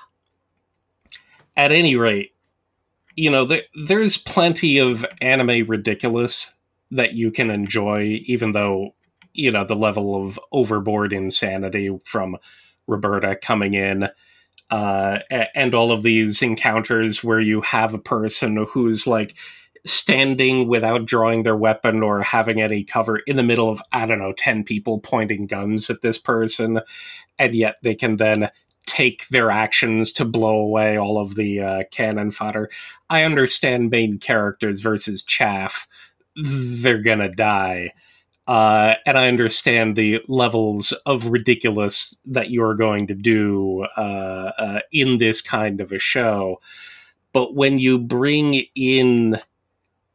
At 1.58 1.72
any 1.72 1.96
rate, 1.96 2.34
you 3.14 3.30
know, 3.30 3.46
there, 3.46 3.62
there's 3.86 4.18
plenty 4.18 4.76
of 4.76 5.06
anime 5.22 5.66
ridiculous 5.66 6.54
that 6.90 7.14
you 7.14 7.30
can 7.30 7.50
enjoy, 7.50 8.20
even 8.26 8.52
though 8.52 8.94
you 9.36 9.50
know 9.50 9.64
the 9.64 9.76
level 9.76 10.24
of 10.24 10.40
overboard 10.52 11.12
insanity 11.12 11.90
from 12.04 12.36
Roberta 12.86 13.36
coming 13.36 13.74
in. 13.74 14.08
Uh, 14.68 15.18
and 15.54 15.74
all 15.74 15.92
of 15.92 16.02
these 16.02 16.42
encounters 16.42 17.22
where 17.22 17.40
you 17.40 17.60
have 17.60 17.94
a 17.94 18.00
person 18.00 18.66
who's 18.68 19.06
like 19.06 19.36
standing 19.84 20.66
without 20.66 21.06
drawing 21.06 21.44
their 21.44 21.56
weapon 21.56 22.02
or 22.02 22.20
having 22.20 22.60
any 22.60 22.82
cover 22.82 23.18
in 23.18 23.36
the 23.36 23.42
middle 23.42 23.68
of, 23.68 23.80
I 23.92 24.06
don't 24.06 24.18
know, 24.18 24.32
10 24.32 24.64
people 24.64 24.98
pointing 24.98 25.46
guns 25.46 25.88
at 25.88 26.00
this 26.02 26.18
person, 26.18 26.80
and 27.38 27.54
yet 27.54 27.76
they 27.82 27.94
can 27.94 28.16
then 28.16 28.50
take 28.86 29.28
their 29.28 29.50
actions 29.50 30.12
to 30.12 30.24
blow 30.24 30.56
away 30.56 30.96
all 30.96 31.18
of 31.18 31.34
the 31.34 31.60
uh, 31.60 31.82
cannon 31.90 32.30
fodder. 32.30 32.70
I 33.10 33.22
understand 33.22 33.90
main 33.90 34.18
characters 34.18 34.80
versus 34.80 35.24
chaff, 35.24 35.88
they're 36.36 37.02
gonna 37.02 37.30
die. 37.30 37.92
Uh, 38.46 38.94
and 39.04 39.18
I 39.18 39.26
understand 39.26 39.96
the 39.96 40.22
levels 40.28 40.92
of 41.04 41.26
ridiculous 41.26 42.20
that 42.26 42.48
you 42.48 42.62
are 42.62 42.74
going 42.74 43.08
to 43.08 43.14
do 43.14 43.86
uh, 43.96 44.52
uh 44.56 44.80
in 44.92 45.18
this 45.18 45.42
kind 45.42 45.80
of 45.80 45.90
a 45.90 45.98
show. 45.98 46.60
But 47.32 47.54
when 47.54 47.78
you 47.78 47.98
bring 47.98 48.64
in 48.74 49.38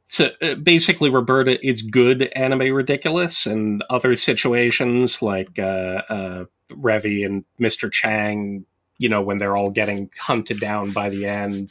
so 0.05 0.29
uh, 0.41 0.55
basically 0.55 1.09
roberta 1.09 1.65
is 1.65 1.81
good 1.81 2.23
anime 2.35 2.73
ridiculous 2.73 3.45
and 3.45 3.81
other 3.89 4.15
situations 4.17 5.21
like 5.21 5.57
uh, 5.57 6.01
uh, 6.09 6.45
Revy 6.69 7.25
and 7.25 7.45
mr 7.61 7.89
chang 7.89 8.65
you 8.97 9.07
know 9.07 9.21
when 9.21 9.38
they're 9.38 9.55
all 9.55 9.69
getting 9.69 10.09
hunted 10.19 10.59
down 10.59 10.91
by 10.91 11.07
the 11.09 11.27
end 11.27 11.69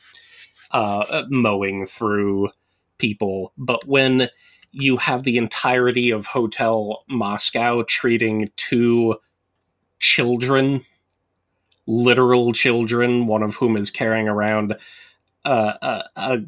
mowing 1.29 1.85
through 1.85 2.49
people 2.97 3.53
but 3.59 3.87
when 3.87 4.31
you 4.73 4.97
have 4.97 5.23
the 5.23 5.37
entirety 5.39 6.11
of 6.11 6.27
hotel 6.27 7.05
moscow 7.09 7.83
treating 7.83 8.51
two 8.57 9.17
children 9.99 10.85
literal 11.87 12.53
children 12.53 13.27
one 13.27 13.43
of 13.43 13.57
whom 13.57 13.77
is 13.77 13.91
carrying 13.91 14.29
around 14.29 14.77
a, 15.45 16.05
a, 16.17 16.41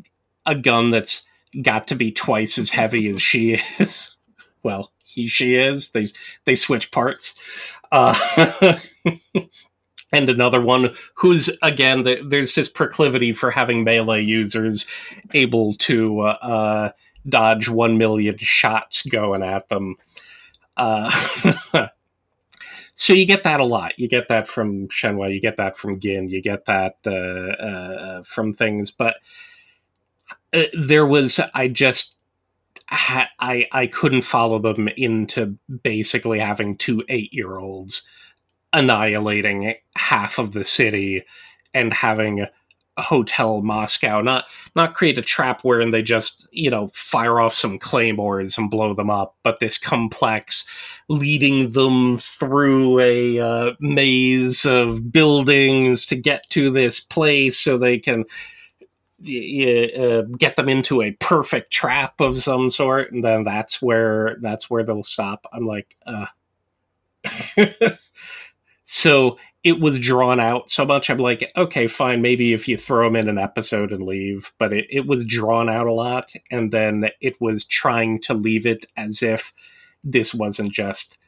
a 0.46 0.54
gun 0.54 0.90
that's 0.90 1.26
got 1.60 1.88
to 1.88 1.94
be 1.94 2.10
twice 2.12 2.58
as 2.58 2.70
heavy 2.70 3.08
as 3.10 3.20
she 3.20 3.54
is. 3.78 4.16
well, 4.62 4.92
he 5.04 5.26
she 5.26 5.54
is. 5.56 5.90
They 5.90 6.06
they 6.44 6.54
switch 6.54 6.90
parts. 6.90 7.34
Uh, 7.90 8.14
and 10.12 10.30
another 10.30 10.60
one 10.60 10.94
who's 11.14 11.50
again 11.62 12.04
the, 12.04 12.22
there's 12.26 12.54
this 12.54 12.68
proclivity 12.68 13.32
for 13.32 13.50
having 13.50 13.84
melee 13.84 14.22
users 14.22 14.86
able 15.34 15.74
to 15.74 16.20
uh, 16.20 16.38
uh, 16.40 16.90
dodge 17.28 17.68
one 17.68 17.98
million 17.98 18.36
shots 18.38 19.04
going 19.06 19.42
at 19.42 19.68
them. 19.68 19.96
Uh, 20.76 21.10
so 22.94 23.12
you 23.12 23.26
get 23.26 23.44
that 23.44 23.60
a 23.60 23.64
lot. 23.64 23.98
You 23.98 24.08
get 24.08 24.28
that 24.28 24.46
from 24.46 24.88
Shenhua. 24.88 25.32
You 25.32 25.40
get 25.40 25.56
that 25.56 25.76
from 25.76 26.00
Gin. 26.00 26.28
You 26.28 26.42
get 26.42 26.64
that 26.66 26.96
uh, 27.06 27.10
uh, 27.10 28.22
from 28.22 28.52
things, 28.52 28.90
but 28.90 29.16
uh, 30.52 30.64
there 30.72 31.06
was 31.06 31.40
I 31.54 31.68
just 31.68 32.14
I 32.90 33.66
I 33.72 33.86
couldn't 33.86 34.22
follow 34.22 34.58
them 34.58 34.88
into 34.88 35.56
basically 35.82 36.38
having 36.38 36.76
two 36.76 37.04
eight 37.08 37.32
year 37.32 37.58
olds 37.58 38.02
annihilating 38.72 39.74
half 39.96 40.38
of 40.38 40.52
the 40.52 40.64
city 40.64 41.24
and 41.74 41.92
having 41.92 42.46
hotel 43.02 43.62
Moscow 43.62 44.20
not 44.20 44.44
not 44.74 44.94
create 44.94 45.18
a 45.18 45.22
trap 45.22 45.62
wherein 45.62 45.90
they 45.90 46.02
just 46.02 46.48
you 46.52 46.70
know 46.70 46.88
fire 46.94 47.40
off 47.40 47.54
some 47.54 47.78
claymores 47.78 48.56
and 48.56 48.70
blow 48.70 48.94
them 48.94 49.10
up, 49.10 49.36
but 49.42 49.60
this 49.60 49.78
complex 49.78 50.64
leading 51.08 51.72
them 51.72 52.18
through 52.18 53.00
a 53.00 53.38
uh, 53.38 53.72
maze 53.80 54.64
of 54.64 55.12
buildings 55.12 56.06
to 56.06 56.16
get 56.16 56.48
to 56.50 56.70
this 56.70 57.00
place 57.00 57.58
so 57.58 57.76
they 57.76 57.98
can 57.98 58.24
uh, 59.22 60.22
get 60.38 60.56
them 60.56 60.68
into 60.68 61.02
a 61.02 61.12
perfect 61.12 61.72
trap 61.72 62.20
of 62.20 62.38
some 62.38 62.70
sort, 62.70 63.12
and 63.12 63.24
then 63.24 63.42
that's 63.42 63.80
where 63.80 64.36
that's 64.40 64.68
where 64.68 64.82
they'll 64.82 65.02
stop. 65.02 65.46
I'm 65.52 65.66
like, 65.66 65.96
uh. 66.06 66.26
so 68.84 69.38
it 69.64 69.80
was 69.80 69.98
drawn 69.98 70.40
out 70.40 70.70
so 70.70 70.84
much. 70.84 71.08
I'm 71.08 71.18
like, 71.18 71.50
okay, 71.56 71.86
fine, 71.86 72.20
maybe 72.20 72.52
if 72.52 72.66
you 72.66 72.76
throw 72.76 73.04
them 73.06 73.16
in 73.16 73.28
an 73.28 73.38
episode 73.38 73.92
and 73.92 74.02
leave, 74.02 74.52
but 74.58 74.72
it, 74.72 74.86
it 74.90 75.06
was 75.06 75.24
drawn 75.24 75.68
out 75.68 75.86
a 75.86 75.92
lot, 75.92 76.32
and 76.50 76.72
then 76.72 77.10
it 77.20 77.40
was 77.40 77.64
trying 77.64 78.18
to 78.22 78.34
leave 78.34 78.66
it 78.66 78.86
as 78.96 79.22
if 79.22 79.52
this 80.02 80.34
wasn't 80.34 80.72
just 80.72 81.18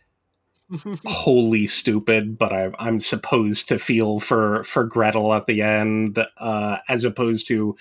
wholly 1.04 1.66
stupid, 1.66 2.38
but 2.38 2.52
I, 2.52 2.72
I'm 2.78 2.98
supposed 2.98 3.68
to 3.68 3.78
feel 3.78 4.18
for 4.20 4.64
for 4.64 4.84
Gretel 4.84 5.32
at 5.34 5.46
the 5.46 5.62
end, 5.62 6.18
uh, 6.38 6.78
as 6.88 7.04
opposed 7.04 7.46
to 7.48 7.76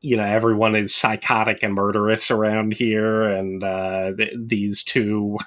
you 0.00 0.16
know 0.16 0.24
everyone 0.24 0.76
is 0.76 0.94
psychotic 0.94 1.62
and 1.62 1.74
murderous 1.74 2.30
around 2.30 2.74
here, 2.74 3.24
and 3.24 3.64
uh, 3.64 4.12
th- 4.16 4.34
these 4.36 4.82
two. 4.82 5.38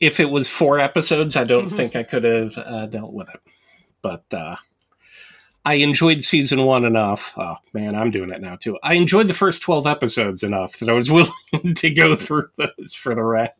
If 0.00 0.20
it 0.20 0.30
was 0.30 0.48
four 0.48 0.78
episodes, 0.78 1.36
I 1.36 1.44
don't 1.44 1.68
think 1.68 1.96
I 1.96 2.02
could 2.02 2.24
have 2.24 2.58
uh, 2.58 2.86
dealt 2.86 3.14
with 3.14 3.28
it, 3.32 3.40
but 4.02 4.24
uh, 4.32 4.56
I 5.64 5.74
enjoyed 5.74 6.22
season 6.22 6.64
one 6.64 6.84
enough. 6.84 7.32
Oh 7.36 7.56
man, 7.72 7.94
I'm 7.94 8.10
doing 8.10 8.30
it 8.30 8.40
now 8.40 8.56
too. 8.56 8.78
I 8.82 8.94
enjoyed 8.94 9.28
the 9.28 9.34
first 9.34 9.62
twelve 9.62 9.86
episodes 9.86 10.42
enough 10.42 10.78
that 10.78 10.88
I 10.88 10.92
was 10.92 11.10
willing 11.52 11.74
to 11.74 11.90
go 11.90 12.16
through 12.16 12.48
those 12.56 12.92
for 12.94 13.14
the 13.14 13.22
rest. 13.22 13.58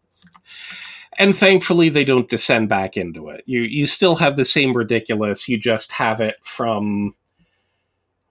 And 1.16 1.37
thankfully, 1.37 1.88
they 1.88 2.05
don't 2.05 2.29
descend 2.29 2.68
back 2.68 2.97
into 2.97 3.29
it. 3.29 3.44
You 3.47 3.62
you 3.62 3.87
still 3.87 4.16
have 4.16 4.37
the 4.37 4.44
same 4.44 4.73
ridiculous. 4.73 5.49
You 5.49 5.59
just 5.59 5.92
have 5.92 6.20
it 6.20 6.37
from, 6.42 7.14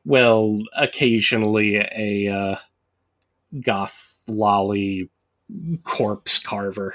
well, 0.05 0.61
occasionally 0.75 1.77
a 1.77 2.27
uh, 2.27 2.55
goth 3.61 4.21
lolly 4.27 5.09
corpse 5.83 6.39
carver 6.39 6.93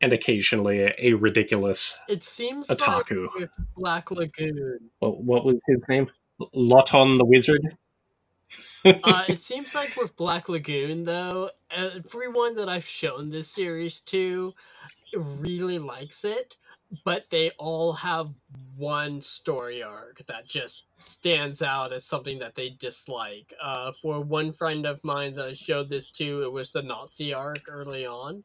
and 0.00 0.12
occasionally 0.12 0.80
a, 0.80 0.94
a 0.98 1.12
ridiculous 1.14 1.98
It 2.08 2.22
seems 2.22 2.68
Otaku. 2.68 3.24
like 3.26 3.34
with 3.34 3.50
Black 3.76 4.10
Lagoon. 4.10 4.90
what, 5.00 5.22
what 5.22 5.44
was 5.44 5.56
his 5.66 5.80
name? 5.88 6.08
Lotton 6.54 7.16
the 7.16 7.24
Wizard. 7.24 7.76
uh, 8.84 9.24
it 9.28 9.40
seems 9.40 9.74
like 9.74 9.96
with 9.96 10.14
Black 10.16 10.48
Lagoon, 10.48 11.04
though, 11.04 11.50
everyone 11.70 12.54
that 12.54 12.68
I've 12.68 12.86
shown 12.86 13.28
this 13.30 13.48
series 13.50 14.00
to 14.02 14.54
really 15.16 15.78
likes 15.78 16.24
it, 16.24 16.56
but 17.04 17.24
they 17.30 17.50
all 17.58 17.92
have 17.92 18.28
one 18.76 19.20
story 19.20 19.82
arc 19.82 20.22
that 20.28 20.46
just 20.46 20.84
stands 20.98 21.60
out 21.60 21.92
as 21.92 22.04
something 22.04 22.38
that 22.38 22.54
they 22.54 22.70
dislike. 22.78 23.52
Uh, 23.62 23.92
for 24.00 24.20
one 24.20 24.52
friend 24.52 24.86
of 24.86 25.02
mine 25.02 25.34
that 25.34 25.46
I 25.46 25.52
showed 25.54 25.88
this 25.88 26.08
to, 26.12 26.42
it 26.44 26.52
was 26.52 26.70
the 26.70 26.82
Nazi 26.82 27.34
arc 27.34 27.62
early 27.68 28.06
on. 28.06 28.42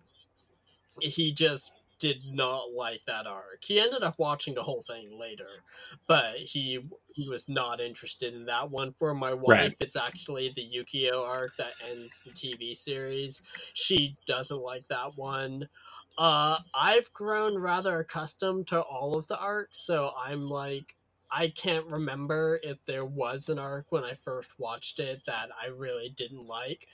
He 1.00 1.34
just 1.34 1.74
did 2.00 2.26
not 2.26 2.72
like 2.74 3.02
that 3.08 3.28
arc. 3.28 3.64
He 3.64 3.80
ended 3.80 4.04
up 4.04 4.20
watching 4.20 4.56
the 4.56 4.64
whole 4.64 4.84
thing 4.84 5.18
later, 5.18 5.64
but 6.08 6.38
he 6.38 6.80
he 7.14 7.30
was 7.30 7.48
not 7.48 7.80
interested 7.80 8.34
in 8.34 8.46
that 8.46 8.70
one. 8.72 8.94
For 8.94 9.14
my 9.14 9.34
wife, 9.34 9.74
Right. 9.74 9.78
it's 9.80 9.96
actually 9.96 10.50
the 10.56 10.62
Yukio 10.70 11.24
arc 11.26 11.56
that 11.58 11.76
ends 11.80 12.22
the 12.26 12.32
TV 12.32 12.74
series. 12.76 13.42
She 13.74 14.18
doesn't 14.26 14.62
like 14.62 14.88
that 14.90 15.16
one. 15.16 15.70
Uh, 16.18 16.60
I've 16.74 17.12
grown 17.14 17.58
rather 17.58 18.00
accustomed 18.00 18.68
to 18.68 18.82
all 18.82 19.18
of 19.18 19.28
the 19.28 19.38
arcs, 19.38 19.80
so 19.86 20.12
I'm 20.18 20.50
like, 20.50 20.96
I 21.32 21.50
can't 21.50 21.88
remember 21.88 22.60
if 22.64 22.84
there 22.86 23.06
was 23.06 23.50
an 23.50 23.58
arc 23.58 23.92
when 23.92 24.04
I 24.04 24.14
first 24.14 24.60
watched 24.60 25.00
it 25.00 25.24
that 25.26 25.50
I 25.60 25.68
really 25.68 26.10
didn't 26.10 26.46
like. 26.46 26.88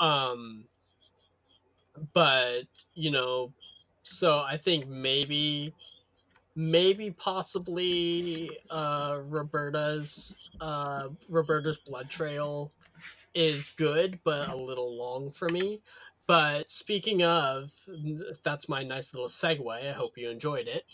Um, 0.00 0.68
but 2.12 2.62
you 2.94 3.10
know, 3.10 3.52
so 4.02 4.40
I 4.40 4.56
think 4.56 4.86
maybe, 4.86 5.74
maybe 6.56 7.10
possibly, 7.10 8.50
uh, 8.70 9.18
Roberta's, 9.24 10.34
uh, 10.60 11.08
Roberta's 11.28 11.78
blood 11.78 12.10
trail 12.10 12.70
is 13.34 13.70
good, 13.76 14.18
but 14.24 14.48
a 14.48 14.56
little 14.56 14.96
long 14.96 15.30
for 15.30 15.48
me. 15.48 15.80
But 16.26 16.70
speaking 16.70 17.22
of, 17.22 17.70
that's 18.42 18.68
my 18.68 18.82
nice 18.82 19.12
little 19.12 19.28
segue. 19.28 19.88
I 19.88 19.92
hope 19.92 20.16
you 20.16 20.30
enjoyed 20.30 20.68
it. 20.68 20.84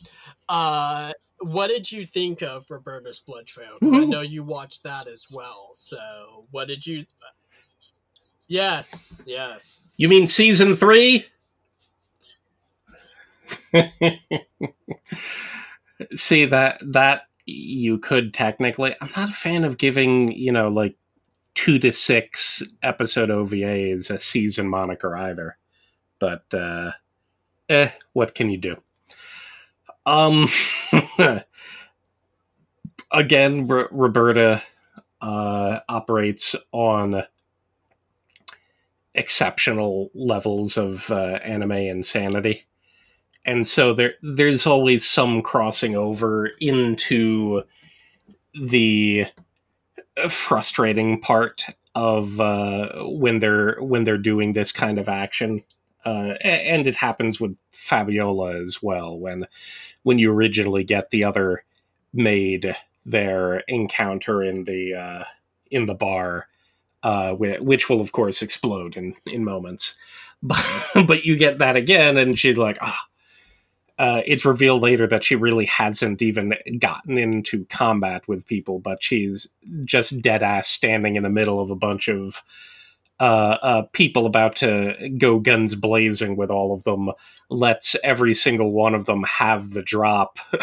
Uh, 0.48 1.12
what 1.40 1.68
did 1.68 1.90
you 1.90 2.04
think 2.04 2.42
of 2.42 2.70
Roberta's 2.70 3.20
Blood 3.20 3.46
Trail? 3.46 3.78
Because 3.80 3.94
I 3.94 4.04
know 4.04 4.20
you 4.20 4.42
watched 4.42 4.82
that 4.82 5.06
as 5.06 5.26
well. 5.30 5.70
So, 5.74 6.46
what 6.50 6.68
did 6.68 6.86
you? 6.86 7.06
Yes, 8.50 9.22
yes. 9.26 9.86
You 9.96 10.08
mean 10.08 10.26
season 10.26 10.74
three? 10.74 11.24
See 16.14 16.44
that 16.46 16.80
that 16.92 17.22
you 17.46 17.98
could 17.98 18.32
technically. 18.34 18.94
I'm 19.00 19.10
not 19.16 19.30
a 19.30 19.32
fan 19.32 19.64
of 19.64 19.78
giving 19.78 20.32
you 20.32 20.52
know 20.52 20.68
like 20.68 20.96
two 21.54 21.78
to 21.80 21.92
six 21.92 22.62
episode 22.82 23.30
OVA 23.30 23.88
is 23.90 24.10
a 24.10 24.18
season 24.18 24.68
moniker 24.68 25.16
either. 25.16 25.56
But 26.18 26.44
uh, 26.52 26.92
eh, 27.68 27.90
what 28.14 28.34
can 28.34 28.50
you 28.50 28.58
do? 28.58 28.76
Um, 30.06 30.48
again, 33.12 33.70
R- 33.70 33.88
Roberta 33.90 34.62
uh, 35.20 35.80
operates 35.88 36.56
on 36.72 37.22
exceptional 39.14 40.10
levels 40.14 40.76
of 40.76 41.10
uh, 41.10 41.38
anime 41.42 41.72
insanity, 41.72 42.64
and 43.44 43.66
so 43.66 43.94
there 43.94 44.14
there's 44.22 44.66
always 44.66 45.08
some 45.08 45.42
crossing 45.42 45.96
over 45.96 46.50
into 46.60 47.62
the 48.54 49.26
frustrating 50.28 51.20
part 51.20 51.66
of 51.94 52.40
uh, 52.40 53.04
when 53.04 53.38
they're 53.40 53.76
when 53.80 54.04
they're 54.04 54.18
doing 54.18 54.52
this 54.52 54.72
kind 54.72 54.98
of 54.98 55.08
action, 55.08 55.62
uh, 56.04 56.34
and 56.42 56.86
it 56.86 56.96
happens 56.96 57.40
with 57.40 57.56
Fabiola 57.72 58.60
as 58.60 58.82
well. 58.82 59.18
When 59.18 59.46
when 60.02 60.18
you 60.18 60.32
originally 60.32 60.84
get 60.84 61.10
the 61.10 61.24
other 61.24 61.64
maid 62.12 62.74
their 63.06 63.60
encounter 63.60 64.42
in 64.42 64.64
the 64.64 64.94
uh, 64.94 65.24
in 65.70 65.86
the 65.86 65.94
bar, 65.94 66.48
uh, 67.02 67.34
which 67.34 67.88
will 67.88 68.00
of 68.00 68.12
course 68.12 68.42
explode 68.42 68.96
in 68.96 69.14
in 69.26 69.44
moments. 69.44 69.94
But, 70.42 70.64
but 71.06 71.24
you 71.26 71.36
get 71.36 71.58
that 71.58 71.76
again, 71.76 72.16
and 72.16 72.38
she's 72.38 72.56
like, 72.56 72.78
ah. 72.80 72.98
Uh, 73.98 74.22
it's 74.24 74.46
revealed 74.46 74.80
later 74.80 75.06
that 75.06 75.22
she 75.22 75.36
really 75.36 75.66
hasn't 75.66 76.22
even 76.22 76.54
gotten 76.78 77.18
into 77.18 77.66
combat 77.66 78.26
with 78.26 78.46
people, 78.46 78.78
but 78.78 79.02
she's 79.02 79.46
just 79.84 80.22
dead 80.22 80.42
ass 80.42 80.68
standing 80.68 81.16
in 81.16 81.22
the 81.22 81.28
middle 81.28 81.60
of 81.60 81.70
a 81.70 81.76
bunch 81.76 82.08
of 82.08 82.42
uh, 83.20 83.58
uh, 83.60 83.82
people 83.92 84.24
about 84.24 84.56
to 84.56 85.10
go 85.18 85.38
guns 85.38 85.74
blazing 85.74 86.36
with 86.36 86.50
all 86.50 86.72
of 86.72 86.82
them, 86.84 87.10
lets 87.50 87.94
every 88.02 88.32
single 88.34 88.72
one 88.72 88.94
of 88.94 89.04
them 89.04 89.22
have 89.24 89.70
the 89.70 89.82
drop. 89.82 90.38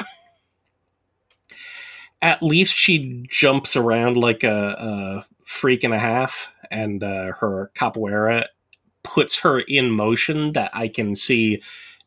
At 2.23 2.41
least 2.41 2.73
she 2.73 3.23
jumps 3.29 3.75
around 3.75 4.17
like 4.17 4.43
a 4.43 5.23
freak 5.47 5.85
and 5.85 5.93
a 5.93 5.99
half, 5.99 6.53
and 6.69 7.01
uh, 7.01 7.31
her 7.39 7.71
capoeira 7.73 8.45
puts 9.03 9.39
her 9.39 9.61
in 9.61 9.89
motion 9.89 10.51
that 10.51 10.69
I 10.73 10.89
can 10.89 11.15
see 11.15 11.61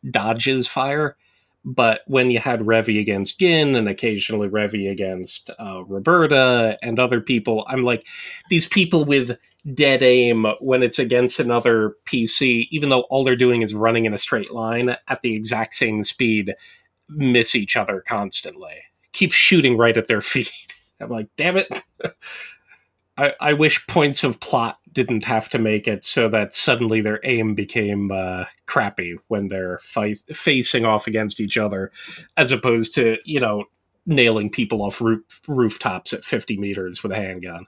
dodges 0.08 0.68
fire. 0.68 1.16
But 1.64 2.02
when 2.06 2.30
you 2.30 2.38
had 2.38 2.60
Revy 2.60 3.00
against 3.00 3.38
Gin 3.40 3.76
and 3.76 3.88
occasionally 3.88 4.48
Revy 4.48 4.90
against 4.90 5.50
uh, 5.58 5.84
Roberta 5.86 6.78
and 6.82 7.00
other 7.00 7.20
people, 7.20 7.64
I'm 7.66 7.82
like, 7.82 8.06
these 8.50 8.66
people 8.66 9.04
with 9.04 9.36
dead 9.74 10.02
aim 10.02 10.46
when 10.60 10.82
it's 10.82 10.98
against 10.98 11.40
another 11.40 11.96
PC, 12.06 12.68
even 12.70 12.90
though 12.90 13.02
all 13.02 13.24
they're 13.24 13.36
doing 13.36 13.62
is 13.62 13.74
running 13.74 14.04
in 14.04 14.14
a 14.14 14.18
straight 14.18 14.50
line 14.52 14.96
at 15.08 15.22
the 15.22 15.34
exact 15.34 15.74
same 15.74 16.04
speed, 16.04 16.54
miss 17.08 17.54
each 17.54 17.76
other 17.76 18.02
constantly. 18.06 18.76
Keep 19.12 19.32
shooting 19.32 19.78
right 19.78 19.96
at 19.96 20.08
their 20.08 20.20
feet. 20.20 20.52
I'm 21.00 21.08
like, 21.08 21.28
damn 21.36 21.56
it. 21.56 21.68
I, 23.40 23.52
wish 23.52 23.86
points 23.86 24.24
of 24.24 24.40
plot 24.40 24.78
didn't 24.92 25.24
have 25.24 25.48
to 25.50 25.58
make 25.58 25.86
it 25.86 26.04
so 26.04 26.28
that 26.28 26.54
suddenly 26.54 27.00
their 27.00 27.20
aim 27.24 27.54
became 27.54 28.10
uh, 28.10 28.44
crappy 28.66 29.16
when 29.28 29.48
they're 29.48 29.78
fight- 29.78 30.22
facing 30.32 30.84
off 30.84 31.06
against 31.06 31.40
each 31.40 31.56
other, 31.58 31.90
as 32.36 32.52
opposed 32.52 32.94
to 32.94 33.18
you 33.24 33.40
know 33.40 33.64
nailing 34.06 34.50
people 34.50 34.82
off 34.82 35.00
roof- 35.00 35.40
rooftops 35.46 36.12
at 36.12 36.24
50 36.24 36.56
meters 36.56 37.02
with 37.02 37.12
a 37.12 37.16
handgun. 37.16 37.66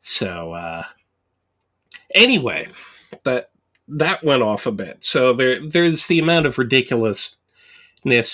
So 0.00 0.52
uh, 0.52 0.84
anyway, 2.14 2.68
that 3.24 3.50
that 3.88 4.22
went 4.22 4.42
off 4.42 4.66
a 4.66 4.72
bit. 4.72 5.02
So 5.04 5.32
there 5.32 5.66
there's 5.66 6.06
the 6.06 6.18
amount 6.18 6.46
of 6.46 6.58
ridiculousness 6.58 7.38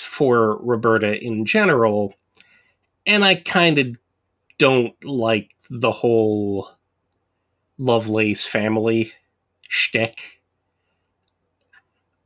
for 0.01 0.57
Roberta 0.57 1.23
in 1.23 1.45
general, 1.45 2.15
and 3.05 3.23
I 3.23 3.35
kind 3.35 3.77
of 3.77 3.87
don't 4.57 4.93
like 5.03 5.54
the 5.69 5.91
whole 5.91 6.69
Lovelace 7.77 8.45
family 8.45 9.11
shtick. 9.67 10.41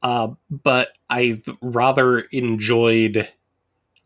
Uh, 0.01 0.29
but 0.49 0.89
I 1.09 1.41
rather 1.61 2.19
enjoyed, 2.19 3.29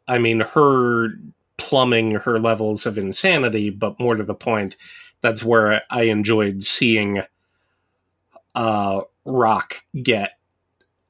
I 0.07 0.17
mean, 0.17 0.39
her 0.39 1.09
plumbing 1.57 2.11
her 2.11 2.39
levels 2.39 2.85
of 2.85 2.97
insanity, 2.97 3.69
but 3.69 3.99
more 3.99 4.15
to 4.15 4.23
the 4.23 4.33
point, 4.33 4.75
that's 5.21 5.43
where 5.43 5.81
I 5.89 6.03
enjoyed 6.03 6.63
seeing 6.63 7.23
uh, 8.55 9.01
Rock 9.25 9.75
get 10.01 10.31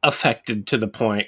affected 0.03 0.67
to 0.67 0.77
the 0.77 0.87
point 0.87 1.27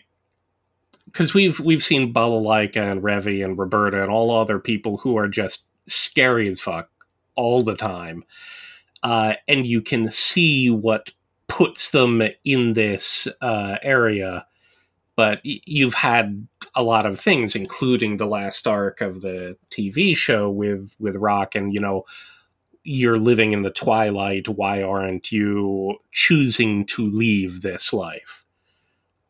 because 1.05 1.34
we've 1.34 1.60
we've 1.62 1.84
seen 1.84 2.13
Balalaika 2.13 2.91
and 2.91 3.01
Revy 3.01 3.43
and 3.43 3.58
Roberta 3.58 4.01
and 4.01 4.12
all 4.12 4.31
other 4.31 4.60
people 4.60 4.97
who 4.97 5.17
are 5.17 5.29
just 5.29 5.65
scary 5.88 6.48
as 6.50 6.62
fuck 6.62 6.89
all 7.36 7.63
the 7.63 7.76
time 7.76 8.24
uh, 9.04 9.36
and 9.48 9.67
you 9.67 9.82
can 9.82 10.10
see 10.10 10.69
what 10.69 11.12
puts 11.48 11.91
them 11.91 12.24
in 12.43 12.74
this 12.74 13.28
uh, 13.41 13.78
area. 13.84 14.48
But 15.15 15.41
you've 15.43 15.93
had 15.93 16.48
a 16.76 16.84
lot 16.84 17.06
of 17.06 17.19
things, 17.19 17.56
including 17.56 18.17
the 18.17 18.26
last 18.26 18.67
arc 18.67 19.02
of 19.02 19.21
the 19.21 19.58
TV 19.69 20.17
show 20.17 20.50
with 20.50 20.95
with 21.00 21.15
Rock, 21.15 21.56
and 21.56 21.74
you 21.74 21.80
know, 21.80 22.06
you're 22.84 23.19
living 23.19 23.54
in 23.54 23.62
the 23.62 23.71
twilight. 23.71 24.50
Why 24.50 24.82
aren't 24.84 25.32
you 25.32 25.98
choosing 26.12 26.86
to 26.88 27.06
leave 27.06 27.62
this 27.62 27.93
life? 27.93 28.44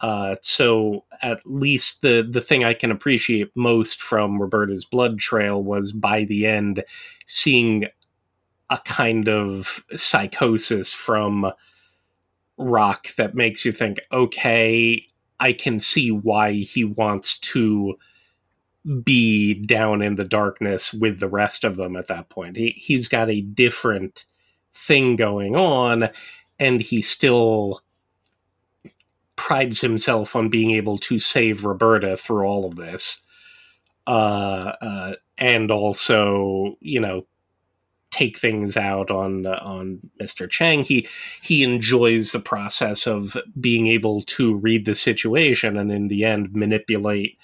Uh, 0.02 0.36
so 0.42 1.06
at 1.22 1.40
least 1.46 2.02
the 2.02 2.28
the 2.30 2.42
thing 2.42 2.64
I 2.64 2.74
can 2.74 2.92
appreciate 2.92 3.50
most 3.56 4.02
from 4.02 4.42
Roberta's 4.42 4.86
blood 4.86 5.20
trail 5.20 5.64
was 5.64 5.92
by 5.92 6.26
the 6.26 6.46
end 6.46 6.84
seeing 7.28 7.86
a 8.70 8.80
kind 8.86 9.30
of 9.30 9.84
psychosis 9.96 10.92
from 10.94 11.52
rock 12.58 13.08
that 13.16 13.36
makes 13.36 13.66
you 13.66 13.72
think 13.74 14.00
okay 14.14 15.02
i 15.42 15.52
can 15.52 15.78
see 15.78 16.10
why 16.10 16.54
he 16.54 16.86
wants 16.86 17.38
to 17.38 17.98
be 19.04 19.56
down 19.66 20.02
in 20.02 20.16
the 20.16 20.26
darkness 20.26 20.94
with 20.94 21.20
the 21.20 21.28
rest 21.28 21.64
of 21.64 21.76
them 21.76 21.96
at 21.96 22.08
that 22.08 22.30
point. 22.30 22.56
He, 22.56 22.70
he's 22.78 23.08
got 23.08 23.30
a 23.30 23.42
different 23.42 24.26
thing 24.74 25.16
going 25.16 25.56
on 25.56 26.10
and 26.60 26.82
he 26.82 27.02
still 27.02 27.82
prides 29.36 29.82
himself 29.82 30.36
on 30.36 30.50
being 30.50 30.72
able 30.72 30.98
to 30.98 31.20
save 31.20 31.66
roberta 31.66 32.16
through 32.16 32.46
all 32.46 32.66
of 32.66 32.76
this 32.76 33.22
uh, 34.08 34.74
uh, 34.82 35.16
and 35.38 35.72
also 35.72 36.78
you 36.80 37.00
know 37.00 37.26
take 38.12 38.38
things 38.38 38.78
out 38.78 39.12
on 39.12 39.46
uh, 39.46 39.60
on 39.62 40.00
Mr. 40.22 40.50
Chang. 40.50 40.84
He 40.84 41.08
he 41.42 41.64
enjoys 41.64 42.32
the 42.32 42.40
process 42.40 43.08
of 43.08 43.36
being 43.60 43.88
able 43.88 44.22
to 44.22 44.56
read 44.56 44.86
the 44.86 44.96
situation 44.96 45.78
and 45.78 45.92
in 45.92 46.08
the 46.08 46.24
end 46.24 46.54
manipulate 46.54 47.38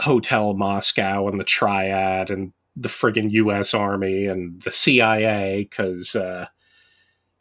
Hotel 0.00 0.54
Moscow 0.54 1.28
and 1.28 1.40
the 1.40 1.44
Triad 1.44 2.30
and 2.30 2.52
the 2.76 2.88
friggin' 2.88 3.30
U.S. 3.32 3.74
Army 3.74 4.26
and 4.26 4.60
the 4.62 4.70
CIA 4.70 5.64
because. 5.64 6.14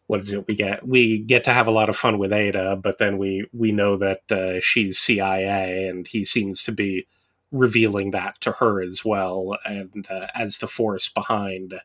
What 0.10 0.22
is 0.22 0.34
it 0.34 0.48
we 0.48 0.56
get 0.56 0.88
we 0.88 1.20
get 1.20 1.44
to 1.44 1.54
have 1.54 1.68
a 1.68 1.72
lot 1.72 1.88
of 1.88 1.96
fun 1.96 2.18
with 2.18 2.34
Eda 2.34 2.78
but 2.78 2.98
then 2.98 3.20
we 3.20 3.48
we 3.54 3.72
know 3.72 3.96
that 3.98 4.32
uh, 4.32 4.60
she's 4.60 4.98
cia 4.98 5.88
and 5.88 6.08
he 6.08 6.26
seems 6.26 6.64
to 6.64 6.72
be 6.72 7.06
revealing 7.52 8.10
that 8.12 8.42
to 8.42 8.54
her 8.54 8.82
as 8.82 9.06
well 9.06 9.56
and 9.66 10.08
uh, 10.10 10.26
as 10.34 10.58
the 10.58 10.68
force 10.68 11.10
behind 11.10 11.76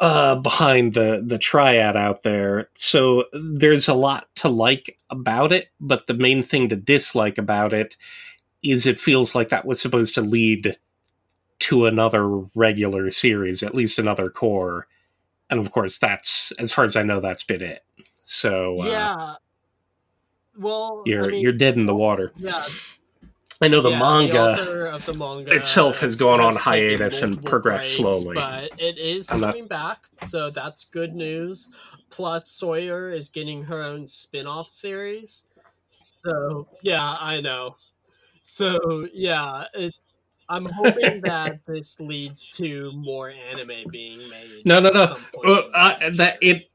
uh, 0.00 0.36
behind 0.36 0.94
the 0.94 1.22
the 1.26 1.38
triad 1.38 1.96
out 1.96 2.22
there. 2.22 2.70
So 2.74 3.24
there's 3.32 3.88
a 3.88 3.94
lot 3.94 4.28
to 4.36 4.48
like 4.48 4.98
about 5.10 5.52
it, 5.52 5.68
but 5.80 6.06
the 6.06 6.14
main 6.14 6.42
thing 6.42 6.68
to 6.70 6.76
dislike 6.76 7.36
about 7.36 7.74
it 7.74 7.96
is 8.62 8.86
it 8.86 9.00
feels 9.00 9.34
like 9.34 9.50
that 9.50 9.66
was 9.66 9.80
supposed 9.82 10.14
to 10.14 10.22
lead 10.22 10.76
to 11.60 11.86
another 11.86 12.28
regular 12.54 13.10
series, 13.10 13.62
at 13.62 13.74
least 13.74 13.98
another 13.98 14.30
core. 14.30 14.86
And 15.50 15.58
of 15.58 15.72
course, 15.72 15.98
that's 15.98 16.52
as 16.52 16.72
far 16.72 16.84
as 16.84 16.96
I 16.96 17.02
know, 17.02 17.20
that's 17.20 17.42
been 17.44 17.62
it. 17.62 17.84
So 18.24 18.82
uh, 18.82 18.86
yeah, 18.86 19.34
well, 20.58 21.02
you're 21.06 21.26
I 21.26 21.28
mean, 21.28 21.42
you're 21.42 21.52
dead 21.52 21.76
in 21.76 21.86
the 21.86 21.94
water. 21.94 22.30
Yeah, 22.36 22.66
I 23.60 23.68
know 23.68 23.80
the, 23.80 23.90
yeah, 23.90 23.98
manga, 23.98 25.00
the 25.04 25.14
manga 25.14 25.52
itself 25.54 26.00
has 26.00 26.14
gone 26.14 26.40
on 26.40 26.54
hiatus 26.54 27.22
and 27.22 27.42
progressed 27.44 27.88
breaks, 27.88 27.96
slowly. 27.96 28.34
but 28.34 28.70
it 28.78 28.98
is 28.98 29.30
I'm 29.32 29.40
coming 29.40 29.62
not- 29.62 29.68
back, 29.68 30.28
so 30.28 30.50
that's 30.50 30.84
good 30.84 31.14
news. 31.14 31.70
Plus, 32.10 32.48
Sawyer 32.48 33.10
is 33.10 33.28
getting 33.28 33.62
her 33.64 33.82
own 33.82 34.06
spin-off 34.06 34.68
series. 34.68 35.44
So 35.88 36.68
yeah, 36.82 37.16
I 37.18 37.40
know. 37.40 37.76
So 38.42 39.08
yeah, 39.12 39.64
it, 39.74 39.94
I'm 40.48 40.64
hoping 40.64 41.20
that 41.22 41.60
this 41.66 41.98
leads 42.00 42.46
to 42.52 42.92
more 42.92 43.30
anime 43.30 43.84
being 43.90 44.18
made. 44.30 44.62
No, 44.64 44.80
no, 44.80 44.90
no. 44.90 45.16
Uh, 45.44 45.62
uh, 45.74 46.10
that 46.14 46.38
it. 46.40 46.70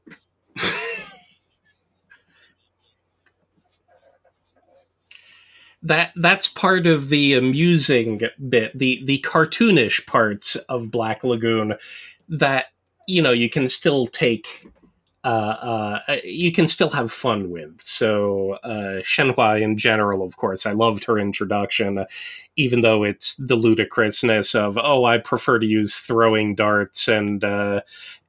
that 5.82 6.12
that's 6.16 6.48
part 6.48 6.86
of 6.86 7.10
the 7.10 7.34
amusing 7.34 8.22
bit, 8.48 8.76
the 8.76 9.02
the 9.04 9.18
cartoonish 9.20 10.06
parts 10.06 10.56
of 10.56 10.90
Black 10.90 11.22
Lagoon 11.22 11.74
that 12.28 12.66
you 13.06 13.20
know 13.22 13.32
you 13.32 13.50
can 13.50 13.68
still 13.68 14.06
take. 14.06 14.66
Uh, 15.24 16.00
uh, 16.06 16.16
you 16.22 16.52
can 16.52 16.66
still 16.66 16.90
have 16.90 17.10
fun 17.10 17.50
with. 17.50 17.80
So, 17.80 18.58
uh, 18.62 19.00
Shenhua 19.00 19.60
in 19.62 19.78
general, 19.78 20.22
of 20.22 20.36
course, 20.36 20.66
I 20.66 20.72
loved 20.72 21.04
her 21.06 21.18
introduction, 21.18 21.96
uh, 21.96 22.04
even 22.56 22.82
though 22.82 23.04
it's 23.04 23.34
the 23.36 23.56
ludicrousness 23.56 24.54
of, 24.54 24.76
oh, 24.76 25.06
I 25.06 25.16
prefer 25.16 25.58
to 25.58 25.66
use 25.66 25.96
throwing 25.96 26.54
darts 26.54 27.08
and 27.08 27.42
uh, 27.42 27.80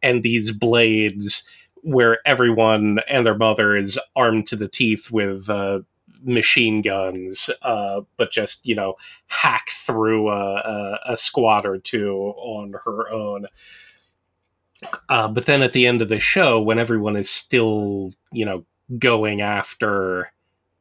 and 0.01 0.23
these 0.23 0.51
blades 0.51 1.43
where 1.81 2.19
everyone 2.25 2.99
and 3.09 3.25
their 3.25 3.37
mother 3.37 3.75
is 3.75 3.99
armed 4.15 4.47
to 4.47 4.55
the 4.55 4.69
teeth 4.69 5.11
with 5.11 5.49
uh, 5.49 5.81
machine 6.23 6.81
guns, 6.81 7.49
uh, 7.61 8.01
but 8.17 8.31
just 8.31 8.65
you 8.65 8.75
know 8.75 8.95
hack 9.27 9.69
through 9.69 10.29
a, 10.29 10.55
a, 10.55 10.99
a 11.13 11.17
squad 11.17 11.65
or 11.65 11.77
two 11.77 12.33
on 12.37 12.73
her 12.85 13.09
own. 13.11 13.47
Uh, 15.09 15.27
but 15.27 15.45
then 15.45 15.61
at 15.61 15.73
the 15.73 15.87
end 15.87 16.01
of 16.01 16.09
the 16.09 16.19
show, 16.19 16.61
when 16.61 16.79
everyone 16.79 17.15
is 17.15 17.29
still 17.29 18.11
you 18.31 18.45
know 18.45 18.65
going 18.99 19.41
after 19.41 20.31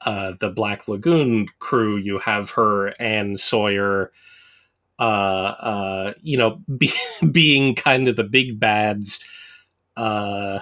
uh, 0.03 0.33
the 0.39 0.51
Black 0.51 0.87
Lagoon 0.89 1.47
crew, 1.59 1.97
you 1.97 2.19
have 2.19 2.51
her 2.53 2.89
and 3.01 3.39
Sawyer. 3.39 4.13
Uh, 4.99 5.03
uh, 5.03 6.13
you 6.23 6.37
know, 6.37 6.61
be, 6.79 6.93
being 7.33 7.75
kind 7.75 8.09
of 8.09 8.17
the 8.17 8.25
big 8.25 8.61
bads, 8.61 9.21
uh, 9.97 10.61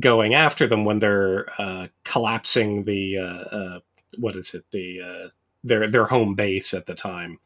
going 0.00 0.34
after 0.34 0.66
them 0.66 0.84
when 0.84 0.98
they're 0.98 1.48
uh, 1.60 1.86
collapsing 2.04 2.84
the 2.84 3.80
what 4.18 4.36
is 4.36 4.54
it 4.54 4.64
the 4.70 5.30
their 5.64 5.90
their 5.90 6.06
home 6.06 6.34
base 6.34 6.74
at 6.74 6.86
the 6.86 6.94
time. 6.94 7.38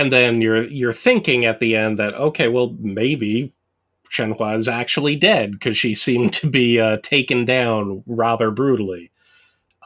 And 0.00 0.10
then 0.10 0.40
you're 0.40 0.66
you're 0.68 0.94
thinking 0.94 1.44
at 1.44 1.58
the 1.58 1.76
end 1.76 1.98
that 1.98 2.14
okay, 2.14 2.48
well 2.48 2.74
maybe 2.80 3.52
Shenhua 4.10 4.56
is 4.56 4.66
actually 4.66 5.14
dead 5.14 5.52
because 5.52 5.76
she 5.76 5.94
seemed 5.94 6.32
to 6.32 6.48
be 6.48 6.80
uh, 6.80 6.96
taken 7.02 7.44
down 7.44 8.02
rather 8.06 8.50
brutally. 8.50 9.10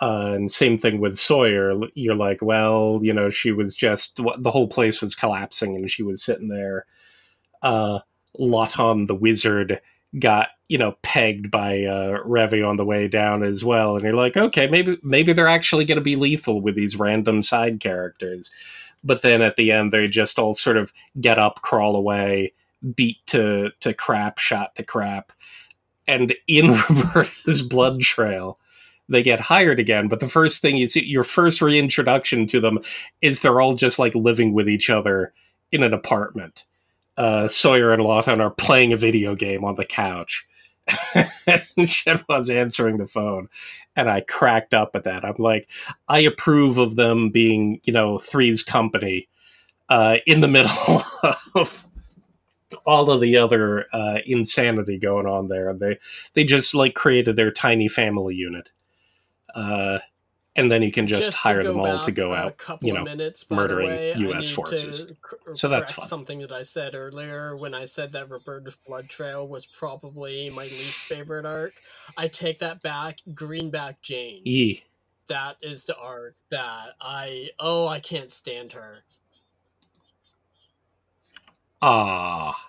Uh, 0.00 0.34
and 0.36 0.50
same 0.52 0.78
thing 0.78 1.00
with 1.00 1.18
Sawyer. 1.18 1.74
You're 1.94 2.14
like, 2.14 2.42
well, 2.42 3.00
you 3.02 3.12
know, 3.12 3.28
she 3.28 3.50
was 3.50 3.74
just 3.74 4.20
the 4.38 4.50
whole 4.52 4.68
place 4.68 5.00
was 5.00 5.16
collapsing, 5.16 5.74
and 5.74 5.90
she 5.90 6.04
was 6.04 6.22
sitting 6.22 6.46
there. 6.46 6.86
Uh, 7.60 7.98
Lotton 8.38 9.06
the 9.06 9.16
wizard 9.16 9.80
got 10.20 10.50
you 10.68 10.78
know 10.78 10.96
pegged 11.02 11.50
by 11.50 11.82
uh, 11.82 12.22
Revy 12.24 12.64
on 12.64 12.76
the 12.76 12.84
way 12.84 13.08
down 13.08 13.42
as 13.42 13.64
well, 13.64 13.96
and 13.96 14.04
you're 14.04 14.12
like, 14.12 14.36
okay, 14.36 14.68
maybe 14.68 14.96
maybe 15.02 15.32
they're 15.32 15.48
actually 15.48 15.84
going 15.84 15.98
to 15.98 16.02
be 16.02 16.14
lethal 16.14 16.60
with 16.60 16.76
these 16.76 16.96
random 16.96 17.42
side 17.42 17.80
characters, 17.80 18.52
but 19.04 19.22
then 19.22 19.42
at 19.42 19.56
the 19.56 19.70
end 19.70 19.92
they 19.92 20.08
just 20.08 20.38
all 20.38 20.54
sort 20.54 20.76
of 20.76 20.92
get 21.20 21.38
up, 21.38 21.62
crawl 21.62 21.96
away, 21.96 22.52
beat 22.94 23.18
to 23.26 23.70
to 23.80 23.94
crap, 23.94 24.38
shot 24.38 24.74
to 24.76 24.82
crap, 24.82 25.32
and 26.06 26.34
in 26.46 26.72
Roberta's 26.90 27.62
blood 27.62 28.00
trail. 28.00 28.58
They 29.06 29.22
get 29.22 29.38
hired 29.38 29.78
again, 29.78 30.08
but 30.08 30.20
the 30.20 30.28
first 30.28 30.62
thing 30.62 30.78
you 30.78 30.88
see, 30.88 31.04
your 31.04 31.24
first 31.24 31.60
reintroduction 31.60 32.46
to 32.46 32.58
them 32.58 32.78
is 33.20 33.42
they're 33.42 33.60
all 33.60 33.74
just 33.74 33.98
like 33.98 34.14
living 34.14 34.54
with 34.54 34.66
each 34.66 34.88
other 34.88 35.34
in 35.70 35.82
an 35.82 35.92
apartment 35.92 36.64
uh, 37.16 37.48
Sawyer 37.48 37.92
and 37.92 38.02
Lotton 38.02 38.40
are 38.40 38.50
playing 38.50 38.92
a 38.92 38.96
video 38.96 39.34
game 39.34 39.64
on 39.64 39.76
the 39.76 39.84
couch. 39.84 40.46
and 41.14 41.88
Shenhua's 41.88 42.50
answering 42.50 42.98
the 42.98 43.06
phone, 43.06 43.48
and 43.96 44.10
I 44.10 44.20
cracked 44.20 44.74
up 44.74 44.96
at 44.96 45.04
that. 45.04 45.24
I'm 45.24 45.36
like, 45.38 45.70
I 46.08 46.20
approve 46.20 46.78
of 46.78 46.96
them 46.96 47.30
being, 47.30 47.80
you 47.84 47.92
know, 47.92 48.18
Three's 48.18 48.62
company 48.62 49.28
uh, 49.88 50.18
in 50.26 50.40
the 50.40 50.48
middle 50.56 51.02
of 51.54 51.86
all 52.86 53.10
of 53.10 53.20
the 53.20 53.36
other 53.36 53.86
uh, 53.92 54.18
insanity 54.26 54.98
going 54.98 55.26
on 55.26 55.48
there. 55.48 55.68
And 55.68 55.80
they 55.80 55.98
they 56.34 56.44
just 56.44 56.74
like 56.74 56.94
created 56.94 57.36
their 57.36 57.50
tiny 57.50 57.88
family 57.88 58.34
unit, 58.34 58.72
uh, 59.54 59.98
and 60.56 60.70
then 60.70 60.82
you 60.82 60.92
can 60.92 61.06
just, 61.06 61.32
to 61.32 61.38
hire 61.38 61.62
them 61.64 61.80
all 61.80 61.86
back 61.86 62.04
to 62.04 62.12
go 62.12 62.34
out. 62.34 62.56
you 62.82 62.92
know, 62.92 63.04
minutes, 63.04 63.46
murdering 63.50 63.88
way, 63.88 64.12
US 64.14 64.50
forces. 64.50 65.12
cor- 65.22 65.54
So 65.54 65.68
that's 65.68 65.92
fun. 65.92 66.06
Something 66.08 66.40
that 66.40 66.52
I 66.52 66.62
said 66.62 66.94
earlier 66.94 67.56
when 67.56 67.74
I 67.74 67.84
said 67.86 68.12
that 68.12 68.30
Roberta's 68.30 68.76
Blood 68.86 69.08
Trail 69.08 69.48
was 69.48 69.66
probably 69.66 70.50
my 70.50 70.64
least 70.64 71.06
favorite 71.08 71.46
arc. 71.46 71.74
I 72.16 72.28
take 72.28 72.60
that 72.60 72.82
back. 72.82 73.18
Greenback 73.34 74.02
Jane. 74.02 74.42
Yee. 74.44 74.84
That 75.28 75.56
is 75.62 75.84
the 75.84 75.96
arc 75.96 76.36
that 76.50 76.90
I 77.00 77.50
oh 77.60 77.88
I 77.88 78.00
can't 78.00 78.32
stand 78.32 78.72
her. 78.74 78.98
Ah. 81.82 82.68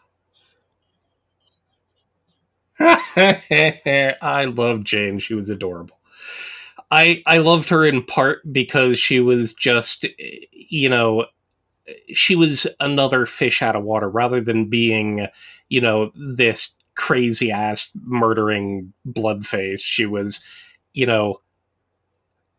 I 2.79 4.45
love 4.45 4.83
Jane. 4.83 5.19
She 5.19 5.33
was 5.35 5.49
adorable. 5.49 5.94
I 6.91 7.21
I 7.25 7.37
loved 7.37 7.69
her 7.69 7.85
in 7.85 8.03
part 8.03 8.41
because 8.51 8.99
she 8.99 9.19
was 9.19 9.53
just 9.53 10.05
you 10.51 10.89
know 10.89 11.25
she 12.13 12.35
was 12.35 12.67
another 12.79 13.25
fish 13.25 13.61
out 13.61 13.75
of 13.75 13.83
water 13.83 14.09
rather 14.09 14.41
than 14.41 14.69
being 14.69 15.27
you 15.69 15.81
know 15.81 16.11
this 16.15 16.77
crazy 16.95 17.51
ass 17.51 17.91
murdering 18.03 18.93
bloodface. 19.07 19.81
She 19.81 20.05
was 20.05 20.41
you 20.93 21.05
know 21.05 21.41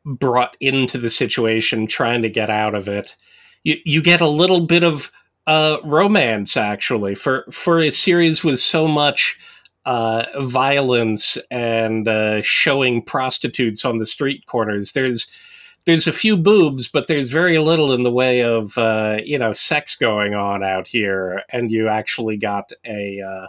brought 0.05 0.57
into 0.61 0.99
the 0.99 1.11
situation 1.11 1.87
trying 1.87 2.23
to 2.23 2.31
get 2.31 2.51
out 2.51 2.75
of 2.75 2.89
it. 2.89 3.17
You 3.65 3.77
you 3.85 4.03
get 4.03 4.21
a 4.21 4.29
little 4.29 4.61
bit 4.61 4.85
of 4.85 5.11
uh, 5.47 5.79
romance 5.85 6.57
actually 6.57 7.15
for 7.15 7.45
for 7.51 7.81
a 7.81 7.91
series 7.91 8.43
with 8.43 8.59
so 8.59 8.89
much 8.89 9.39
uh, 9.87 10.25
violence 10.41 11.39
and 11.51 12.09
uh, 12.09 12.43
showing 12.43 13.01
prostitutes 13.01 13.85
on 13.85 13.99
the 13.99 14.07
street 14.07 14.45
corners. 14.47 14.93
There's 14.93 15.31
there's 15.85 16.09
a 16.09 16.13
few 16.13 16.37
boobs, 16.37 16.89
but 16.89 17.07
there's 17.07 17.31
very 17.31 17.59
little 17.59 17.93
in 17.93 18.03
the 18.03 18.11
way 18.11 18.43
of 18.43 18.77
uh, 18.77 19.19
you 19.25 19.39
know 19.39 19.53
sex 19.53 19.97
going 19.97 20.35
on 20.35 20.63
out 20.63 20.89
here, 20.89 21.45
and 21.51 21.71
you 21.71 21.89
actually 21.89 22.37
got 22.37 22.73
a 22.85 23.21
uh, 23.21 23.47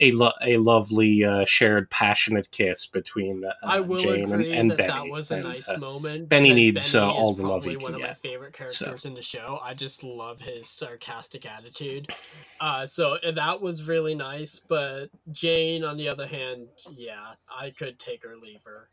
a 0.00 0.12
lo- 0.12 0.32
a 0.42 0.58
lovely 0.58 1.24
uh, 1.24 1.44
shared 1.46 1.88
passionate 1.90 2.50
kiss 2.50 2.86
between 2.86 3.44
uh, 3.44 3.54
I 3.62 3.80
will 3.80 3.96
Jane 3.98 4.24
and, 4.24 4.32
agree 4.34 4.52
and 4.52 4.70
that 4.72 4.76
Benny. 4.78 4.92
that 4.92 5.08
was 5.08 5.30
a 5.30 5.36
And, 5.36 5.44
nice 5.44 5.68
uh, 5.70 5.78
moment. 5.78 6.28
Benny 6.28 6.52
needs, 6.52 6.94
uh, 6.94 7.00
Benny 7.06 7.12
all 7.18 7.32
the 7.32 7.42
love 7.46 7.64
he 7.64 7.74
can 7.76 7.82
one 7.82 7.94
of 7.94 8.00
my 8.00 8.08
get. 8.08 8.18
favorite 8.20 8.54
So- 8.68 8.84
characters 8.84 9.06
in 9.06 9.14
the 9.14 9.22
show. 9.22 9.58
I 9.62 9.72
just 9.72 10.04
love 10.04 10.38
his 10.40 10.68
sarcastic 10.68 11.46
attitude. 11.46 12.12
Uh, 12.60 12.86
so 12.86 13.16
uh, 13.24 13.30
that 13.32 13.60
was 13.60 13.88
really 13.88 14.14
nice. 14.14 14.60
But 14.68 15.06
Jane, 15.32 15.82
on 15.84 15.96
the 15.96 16.08
other 16.08 16.26
hand, 16.26 16.68
yeah, 16.94 17.32
I 17.48 17.70
could 17.70 17.98
take 17.98 18.22
her, 18.24 18.36
leave 18.36 18.60
her. 18.64 18.88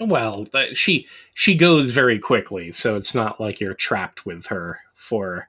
Well, 0.00 0.46
she 0.74 1.06
she 1.34 1.54
goes 1.54 1.90
very 1.90 2.18
quickly, 2.18 2.72
so 2.72 2.96
it's 2.96 3.14
not 3.14 3.40
like 3.40 3.60
you're 3.60 3.74
trapped 3.74 4.24
with 4.24 4.46
her 4.46 4.80
for 4.94 5.48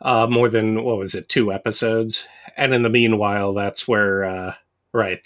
uh, 0.00 0.26
more 0.28 0.48
than 0.48 0.84
what 0.84 0.98
was 0.98 1.14
it, 1.14 1.28
two 1.28 1.52
episodes. 1.52 2.28
And 2.56 2.74
in 2.74 2.82
the 2.82 2.90
meanwhile, 2.90 3.52
that's 3.52 3.88
where 3.88 4.24
uh, 4.24 4.54
right 4.92 5.24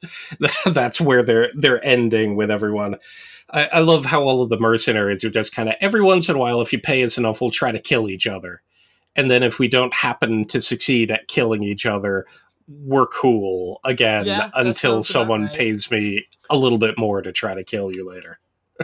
that's 0.66 1.00
where 1.00 1.22
they're 1.22 1.50
they're 1.54 1.84
ending 1.84 2.36
with 2.36 2.50
everyone. 2.50 2.96
I, 3.50 3.64
I 3.66 3.78
love 3.80 4.06
how 4.06 4.22
all 4.22 4.42
of 4.42 4.48
the 4.48 4.58
mercenaries 4.58 5.24
are 5.24 5.30
just 5.30 5.54
kind 5.54 5.68
of 5.68 5.76
every 5.80 6.02
once 6.02 6.28
in 6.28 6.36
a 6.36 6.38
while, 6.38 6.60
if 6.60 6.72
you 6.72 6.80
pay 6.80 7.02
us 7.04 7.18
enough, 7.18 7.40
we'll 7.40 7.50
try 7.50 7.72
to 7.72 7.78
kill 7.78 8.10
each 8.10 8.26
other, 8.26 8.62
and 9.16 9.30
then 9.30 9.42
if 9.42 9.58
we 9.58 9.68
don't 9.68 9.94
happen 9.94 10.44
to 10.46 10.60
succeed 10.60 11.10
at 11.10 11.28
killing 11.28 11.62
each 11.62 11.86
other, 11.86 12.26
we're 12.80 13.06
cool 13.06 13.80
again 13.84 14.26
Yeah, 14.26 14.50
until 14.54 15.02
someone 15.02 15.42
right. 15.44 15.52
pays 15.52 15.90
me 15.90 16.26
a 16.50 16.56
little 16.56 16.78
bit 16.78 16.98
more 16.98 17.22
to 17.22 17.32
try 17.32 17.54
to 17.54 17.64
kill 17.64 17.92
you 17.92 18.08
later. 18.08 18.38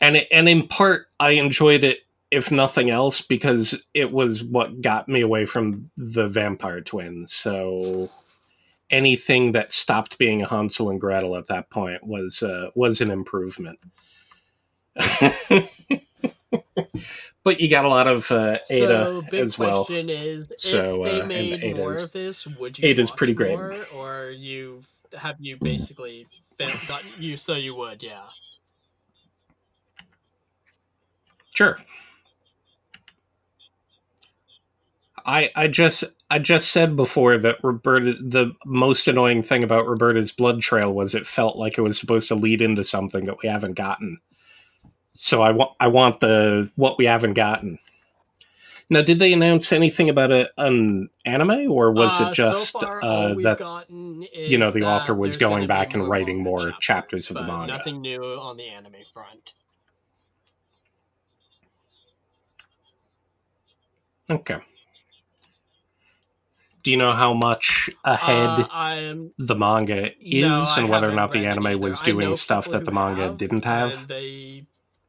and 0.00 0.16
it, 0.16 0.28
and 0.32 0.48
in 0.48 0.68
part, 0.68 1.08
I 1.20 1.30
enjoyed 1.32 1.84
it, 1.84 2.00
if 2.30 2.50
nothing 2.50 2.90
else, 2.90 3.20
because 3.22 3.80
it 3.94 4.12
was 4.12 4.44
what 4.44 4.80
got 4.82 5.08
me 5.08 5.20
away 5.20 5.46
from 5.46 5.90
the 5.96 6.28
vampire 6.28 6.80
twins. 6.80 7.32
So 7.32 8.10
anything 8.90 9.52
that 9.52 9.72
stopped 9.72 10.18
being 10.18 10.42
a 10.42 10.48
Hansel 10.48 10.90
and 10.90 11.00
Gretel 11.00 11.36
at 11.36 11.48
that 11.48 11.70
point 11.70 12.04
was 12.06 12.42
uh, 12.42 12.70
was 12.74 13.00
an 13.00 13.10
improvement. 13.10 13.78
but 17.44 17.60
you 17.60 17.68
got 17.68 17.84
a 17.84 17.88
lot 17.88 18.06
of 18.06 18.30
uh, 18.30 18.58
Eda 18.70 18.86
so, 19.04 19.22
big 19.30 19.40
as 19.40 19.58
well. 19.58 19.84
question 19.84 20.10
is, 20.10 20.52
So, 20.56 21.04
if 21.04 21.12
they 21.12 21.20
uh, 21.20 21.26
made 21.26 21.76
more 21.76 21.90
Eda's- 21.92 22.02
of 22.04 22.12
this, 22.12 22.46
would 22.46 22.78
you? 22.78 22.88
Eda's 22.88 23.10
pretty 23.10 23.34
great. 23.34 23.50
more, 23.58 23.74
or 23.94 24.30
you 24.30 24.82
have 25.16 25.36
you 25.40 25.56
basically 25.60 26.26
fa- 26.58 26.72
got 26.88 27.02
you 27.18 27.36
so 27.36 27.54
you 27.54 27.74
would, 27.74 28.02
yeah. 28.02 28.24
Sure. 31.54 31.78
I 35.24 35.50
I 35.56 35.66
just 35.68 36.04
I 36.30 36.38
just 36.38 36.70
said 36.70 36.94
before 36.94 37.36
that 37.38 37.56
Roberta 37.62 38.12
the 38.12 38.52
most 38.64 39.08
annoying 39.08 39.42
thing 39.42 39.64
about 39.64 39.88
Roberta's 39.88 40.30
blood 40.32 40.60
trail 40.60 40.92
was 40.92 41.14
it 41.14 41.26
felt 41.26 41.56
like 41.56 41.78
it 41.78 41.82
was 41.82 41.98
supposed 41.98 42.28
to 42.28 42.34
lead 42.34 42.62
into 42.62 42.84
something 42.84 43.24
that 43.24 43.42
we 43.42 43.48
haven't 43.48 43.74
gotten. 43.74 44.20
So 45.18 45.42
I 45.42 45.50
want 45.50 45.72
I 45.80 45.88
want 45.88 46.20
the 46.20 46.70
what 46.76 46.98
we 46.98 47.06
haven't 47.06 47.34
gotten. 47.34 47.78
Now, 48.88 49.02
did 49.02 49.18
they 49.18 49.32
announce 49.32 49.72
anything 49.72 50.08
about 50.08 50.30
a, 50.30 50.48
an 50.58 51.10
anime, 51.24 51.68
or 51.72 51.90
was 51.90 52.20
Uh, 52.20 52.26
it 52.26 52.34
just 52.34 52.70
so 52.72 52.78
far, 52.78 53.04
uh, 53.04 53.34
that 53.42 53.86
you 54.32 54.58
know, 54.58 54.70
the 54.70 54.84
author 54.84 55.12
was 55.12 55.36
going 55.36 55.66
back 55.66 55.94
and 55.94 56.08
writing 56.08 56.40
more 56.40 56.72
chapters 56.80 57.28
of 57.28 57.36
the 57.36 57.42
manga? 57.42 57.78
Nothing 57.78 58.00
new 58.00 58.22
on 58.22 58.56
the 58.56 58.68
anime 58.68 58.94
front. 59.12 59.54
Okay. 64.30 64.58
Do 66.84 66.92
you 66.92 66.96
know 66.96 67.12
how 67.12 67.34
much 67.34 67.90
ahead 68.04 68.60
Uh, 68.70 69.14
the 69.38 69.56
manga 69.56 70.12
is 70.20 70.42
no, 70.42 70.74
and 70.76 70.88
whether 70.88 71.08
or 71.08 71.12
haven't 71.14 71.32
the 71.32 71.44
anime 71.44 71.66
either. 71.66 71.78
was 71.78 72.00
doing 72.00 72.36
stuff 72.36 72.68
that 72.68 72.84
the 72.84 72.92
manga 72.92 73.22
have, 73.22 73.36
didn't 73.36 73.64
have? 73.64 74.06
they 74.06 74.66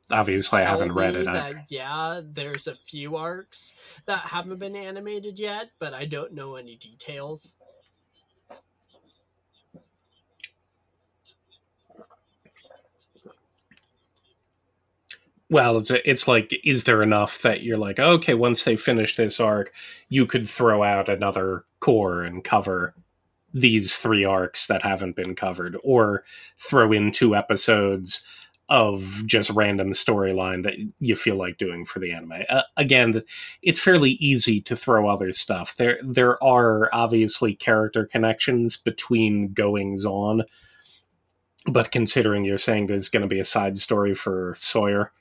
Obviously, 0.09 0.61
I 0.61 0.65
haven't 0.69 0.93
read 0.93 1.17
it. 1.17 1.25
That, 1.25 1.69
yeah, 1.69 2.21
there's 2.23 2.67
a 2.67 2.75
few 2.75 3.17
arcs 3.17 3.73
that 4.05 4.19
haven't 4.19 4.59
been 4.59 4.75
animated 4.75 5.37
yet, 5.37 5.71
but 5.79 5.93
I 5.93 6.05
don't 6.05 6.33
know 6.33 6.55
any 6.55 6.77
details. 6.77 7.57
well, 15.49 15.77
it's, 15.77 15.91
it's 15.91 16.27
like, 16.27 16.53
is 16.65 16.83
there 16.83 17.01
enough 17.01 17.41
that 17.41 17.63
you're 17.63 17.77
like, 17.77 17.99
okay, 17.99 18.33
once 18.33 18.63
they 18.63 18.75
finish 18.75 19.15
this 19.15 19.39
arc, 19.39 19.71
you 20.09 20.25
could 20.25 20.49
throw 20.49 20.83
out 20.83 21.07
another 21.07 21.63
core 21.79 22.23
and 22.23 22.43
cover 22.43 22.93
these 23.53 23.95
three 23.95 24.25
arcs 24.25 24.67
that 24.67 24.83
haven't 24.83 25.15
been 25.15 25.33
covered, 25.33 25.77
or 25.83 26.25
throw 26.57 26.91
in 26.91 27.11
two 27.11 27.33
episodes 27.33 28.21
of 28.69 29.23
just 29.25 29.49
random 29.51 29.91
storyline 29.93 30.63
that 30.63 30.75
you 30.99 31.15
feel 31.15 31.35
like 31.35 31.57
doing 31.57 31.85
for 31.85 31.99
the 31.99 32.11
anime. 32.11 32.43
Uh, 32.49 32.63
again, 32.75 33.21
it's 33.61 33.79
fairly 33.79 34.11
easy 34.11 34.59
to 34.61 34.75
throw 34.75 35.07
other 35.07 35.31
stuff. 35.31 35.75
There 35.77 35.99
there 36.03 36.41
are 36.43 36.89
obviously 36.93 37.55
character 37.55 38.05
connections 38.05 38.75
between 38.75 39.53
goings 39.53 40.05
on, 40.05 40.43
but 41.65 41.91
considering 41.91 42.43
you're 42.43 42.57
saying 42.57 42.87
there's 42.87 43.09
going 43.09 43.21
to 43.21 43.27
be 43.27 43.39
a 43.39 43.45
side 43.45 43.79
story 43.79 44.13
for 44.13 44.55
Sawyer, 44.57 45.13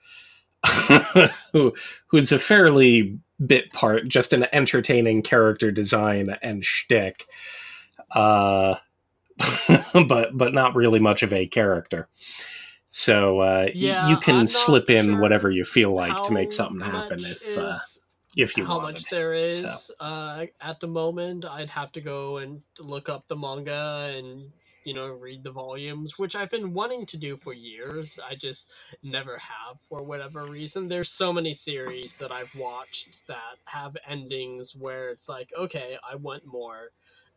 who 1.53 1.73
who's 2.09 2.33
a 2.33 2.39
fairly 2.41 3.19
bit 3.45 3.73
part, 3.73 4.09
just 4.09 4.33
an 4.33 4.47
entertaining 4.53 5.23
character 5.23 5.71
design 5.71 6.37
and 6.43 6.65
shtick, 6.65 7.27
uh, 8.13 8.75
but 10.09 10.37
but 10.37 10.53
not 10.53 10.75
really 10.75 10.99
much 10.99 11.23
of 11.23 11.33
a 11.33 11.47
character. 11.47 12.09
So 12.89 13.41
uh, 13.41 13.67
y- 13.67 13.73
Yeah, 13.73 13.97
you 13.99 14.19
can 14.19 14.47
slip 14.47 14.91
in 14.91 15.19
sure 15.19 15.19
whatever 15.19 15.51
you 15.51 15.65
feel 15.65 15.95
like 15.95 16.21
to 16.23 16.33
make 16.33 16.53
something 16.53 16.81
happen 16.81 17.25
if 17.25 17.57
uh, 17.57 17.79
if 18.37 18.57
you 18.57 18.67
how 18.67 18.79
wanted. 18.79 18.81
much 18.81 19.09
there 19.09 19.35
is 19.35 19.71
so. 19.71 19.81
uh, 20.01 20.47
at 20.61 20.81
the 20.81 20.89
moment. 20.89 21.45
I'd 21.45 21.71
have 21.71 21.93
to 21.93 22.01
go 22.01 22.39
and 22.39 22.63
look 22.79 23.09
up 23.09 23.29
the 23.29 23.37
manga 23.37 24.13
and 24.17 24.53
you 24.85 24.95
know 24.95 25.09
read 25.09 25.45
the 25.45 25.53
volumes, 25.53 26.19
which 26.19 26.37
I've 26.37 26.51
been 26.51 26.73
wanting 26.75 27.07
to 27.07 27.17
do 27.19 27.37
for 27.37 27.53
years. 27.53 28.19
I 28.19 28.35
just 28.37 28.73
never 29.03 29.39
have 29.39 29.81
for 29.89 30.03
whatever 30.05 30.49
reason. 30.49 30.89
There's 30.89 31.11
so 31.13 31.33
many 31.33 31.55
series 31.55 32.17
that 32.19 32.33
I've 32.33 32.55
watched 32.55 33.23
that 33.29 33.59
have 33.67 33.97
endings 34.09 34.77
where 34.77 35.11
it's 35.11 35.29
like, 35.29 35.53
okay, 35.59 35.99
I 36.09 36.17
want 36.17 36.45
more. 36.47 36.93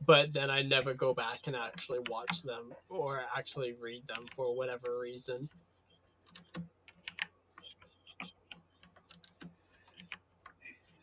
But 0.05 0.33
then 0.33 0.49
I 0.49 0.61
never 0.61 0.93
go 0.93 1.13
back 1.13 1.41
and 1.47 1.55
actually 1.55 1.99
watch 2.09 2.41
them 2.43 2.73
or 2.89 3.21
actually 3.37 3.73
read 3.73 4.03
them 4.07 4.25
for 4.35 4.55
whatever 4.55 4.97
reason. 4.99 5.49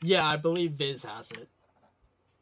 Yeah, 0.02 0.26
I 0.26 0.37
believe 0.37 0.72
Viz 0.72 1.02
has 1.04 1.30
it. 1.32 1.48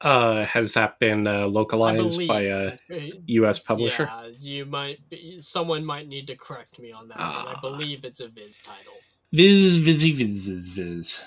Uh, 0.01 0.45
has 0.45 0.75
that 0.75 0.99
been 0.99 1.27
uh, 1.27 1.47
localized 1.47 1.99
believe. 1.99 2.29
by 2.29 2.41
a 2.43 2.67
Uh, 2.93 3.11
U.S. 3.27 3.59
publisher? 3.59 4.03
Yeah, 4.05 4.31
you 4.39 4.67
might. 4.67 4.99
Be, 5.09 5.41
someone 5.41 5.85
might 5.85 6.09
need 6.09 6.27
to 6.27 6.37
correct 6.37 6.79
me 6.79 6.93
on 6.93 7.09
that. 7.09 7.17
but 7.17 7.23
I 7.25 7.55
Ah. 7.57 7.61
believe 7.61 8.05
it's 8.05 8.21
a 8.21 8.29
Viz 8.29 8.61
title. 8.61 8.95
Viz, 9.33 9.77
vizzy, 9.79 10.13
viz, 10.13 10.41
viz, 10.49 10.69
viz. 10.71 11.21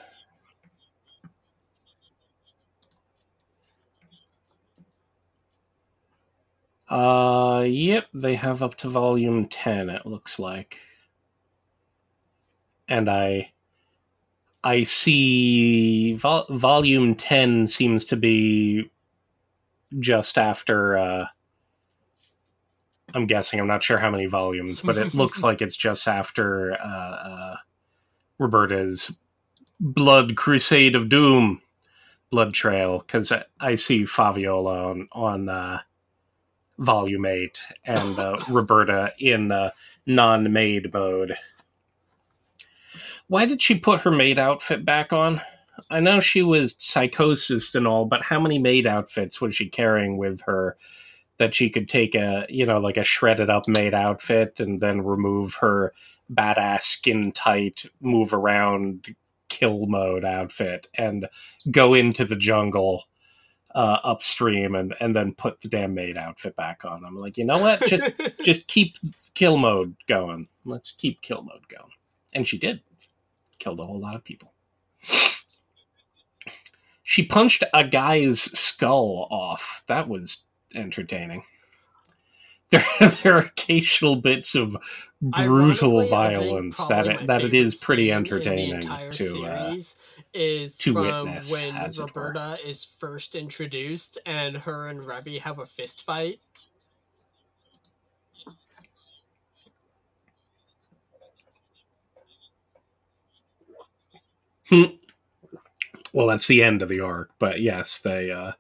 Uh, 6.90 7.66
yep, 7.68 8.08
they 8.14 8.36
have 8.36 8.64
up 8.64 8.76
to 8.76 8.90
volume 8.90 9.48
10, 9.48 9.90
it 9.90 10.06
looks 10.06 10.40
like. 10.40 10.80
And 12.88 13.10
I. 13.10 13.52
I 14.64 14.84
see 14.84 16.14
vol- 16.14 16.48
volume 16.50 17.16
10 17.16 17.68
seems 17.68 18.04
to 18.06 18.18
be 18.18 18.90
just 20.00 20.38
after. 20.38 20.98
Uh, 20.98 21.28
I'm 23.14 23.28
guessing, 23.28 23.60
I'm 23.60 23.68
not 23.68 23.84
sure 23.84 23.98
how 23.98 24.12
many 24.12 24.26
volumes, 24.26 24.82
but 24.82 24.98
it 24.98 25.14
looks 25.14 25.42
like 25.44 25.62
it's 25.62 25.76
just 25.76 26.08
after 26.08 26.74
uh, 26.74 26.86
uh, 26.86 27.56
Roberta's 28.40 29.16
Blood 29.80 30.36
Crusade 30.36 30.96
of 30.96 31.08
Doom, 31.08 31.62
Blood 32.32 32.54
Trail, 32.54 33.00
because 33.00 33.32
I, 33.32 33.46
I 33.60 33.76
see 33.76 34.06
Fabiola 34.06 34.90
on, 34.92 35.08
on 35.14 35.50
uh, 35.50 35.80
Volume 36.80 37.26
8 37.26 37.62
and 37.86 38.20
uh, 38.20 38.38
Roberta 38.50 39.14
in 39.20 39.52
uh, 39.52 39.72
non 40.06 40.52
maid 40.52 40.94
mode. 40.94 41.36
Why 43.28 43.46
did 43.46 43.62
she 43.62 43.78
put 43.78 44.02
her 44.02 44.12
maid 44.12 44.40
outfit 44.40 44.86
back 44.86 45.12
on? 45.12 45.42
I 45.90 46.00
know 46.00 46.20
she 46.20 46.44
was 46.44 46.76
psychosis 46.80 47.76
and 47.76 47.88
all, 47.88 48.06
but 48.06 48.22
how 48.22 48.40
many 48.40 48.60
maid 48.60 48.88
outfits 48.88 49.42
was 49.42 49.56
she 49.56 49.70
carrying 49.70 50.18
with 50.18 50.42
her 50.42 50.78
that 51.38 51.54
she 51.54 51.70
could 51.70 51.88
take 51.88 52.16
a, 52.16 52.46
you 52.50 52.66
know, 52.66 52.80
like 52.80 52.98
a 52.98 53.04
shredded 53.04 53.50
up 53.50 53.68
maid 53.68 53.94
outfit 53.94 54.60
and 54.60 54.82
then 54.82 55.02
remove 55.02 55.56
her 55.56 55.94
badass 56.34 56.84
skin 56.84 57.32
tight, 57.32 57.86
move 58.02 58.34
around, 58.34 59.16
kill 59.50 59.86
mode 59.86 60.26
outfit 60.26 60.88
and 60.96 61.28
go 61.72 61.94
into 61.94 62.26
the 62.26 62.36
jungle 62.36 63.06
uh, 63.78 64.00
upstream 64.04 64.74
and, 64.74 64.96
and 65.00 65.14
then 65.14 65.32
put 65.32 65.62
the 65.62 65.68
damn 65.68 65.94
maid 65.94 66.18
outfit 66.18 66.56
back 66.56 66.84
on. 66.84 67.06
I'm 67.06 67.16
like, 67.16 67.38
you 67.38 67.46
know 67.46 67.60
what? 67.60 67.86
Just 67.86 68.10
just 68.44 68.68
keep 68.68 68.98
kill 69.36 69.56
mode 69.56 69.96
going. 70.08 70.48
Let's 70.66 70.92
keep 70.92 71.22
kill 71.22 71.44
mode 71.44 71.68
going. 71.68 71.92
And 72.34 72.48
she 72.48 72.58
did. 72.58 72.82
Killed 73.60 73.80
a 73.80 73.86
whole 73.86 74.00
lot 74.00 74.16
of 74.16 74.24
people. 74.24 74.52
She 77.04 77.24
punched 77.24 77.64
a 77.72 77.88
guy's 77.88 78.42
skull 78.42 79.28
off. 79.30 79.84
That 79.88 80.10
was 80.10 80.44
entertaining. 80.76 81.44
There, 82.70 82.84
there 83.24 83.36
are 83.38 83.46
occasional 83.46 84.18
bits 84.18 84.54
of 84.54 84.76
brutal 85.22 86.02
Ironically, 86.02 86.10
violence 86.10 86.86
that 86.88 87.08
it, 87.08 87.28
that 87.28 87.42
it 87.42 87.54
is 87.54 87.76
pretty 87.76 88.08
scene 88.08 88.18
in 88.18 88.24
the 88.24 88.28
entertaining 88.30 89.12
to 89.12 89.46
uh, 89.46 89.76
is 90.38 90.76
to 90.78 90.94
from 90.94 91.26
witness, 91.26 91.52
when 91.52 91.76
as 91.76 92.00
it 92.00 92.16
were. 92.16 92.28
Roberta 92.28 92.58
is 92.68 92.88
first 93.00 93.36
introduced 93.36 94.18
and 94.26 94.56
her 94.58 94.88
and 94.88 95.00
Revy 95.02 95.40
have 95.42 95.60
a 95.60 95.66
fist 95.66 96.04
fight. 96.06 96.40
well 106.14 106.28
that's 106.28 106.48
the 106.48 106.64
end 106.64 106.82
of 106.82 106.90
the 106.90 107.00
arc 107.00 107.32
but 107.40 107.62
yes 107.62 108.02
they 108.02 108.32
uh 108.32 108.52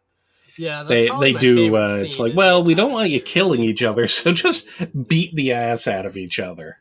Yeah, 0.57 0.83
they 0.83 1.09
they 1.19 1.33
do 1.33 1.75
uh 1.75 1.99
it's 2.03 2.19
like 2.19 2.33
well 2.35 2.63
we 2.63 2.75
don't 2.75 2.91
want 2.91 3.09
you 3.09 3.21
killing 3.21 3.61
each 3.61 3.83
other 3.83 4.07
so 4.07 4.31
just 4.31 4.67
beat 5.07 5.35
the 5.35 5.51
ass 5.53 5.87
out 5.87 6.05
of 6.05 6.17
each 6.17 6.39
other 6.39 6.77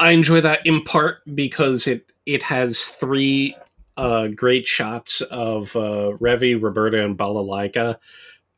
i 0.00 0.10
enjoy 0.10 0.40
that 0.40 0.66
in 0.66 0.82
part 0.82 1.18
because 1.34 1.86
it 1.86 2.10
it 2.26 2.42
has 2.42 2.86
three 2.86 3.54
uh 3.96 4.26
great 4.28 4.66
shots 4.66 5.20
of 5.20 5.76
uh 5.76 6.10
revy 6.20 6.60
roberta 6.60 7.04
and 7.04 7.16
balalaika 7.16 7.96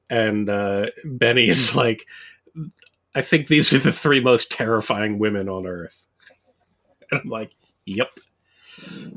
and 0.08 0.48
uh 0.48 0.86
benny 1.04 1.48
is 1.48 1.76
like 1.76 2.06
I 3.14 3.22
think 3.22 3.46
these 3.46 3.72
are 3.72 3.78
the 3.78 3.92
three 3.92 4.20
most 4.20 4.50
terrifying 4.50 5.18
women 5.18 5.48
on 5.48 5.66
earth. 5.66 6.06
And 7.10 7.20
I'm 7.20 7.28
like, 7.28 7.52
yep. 7.84 8.10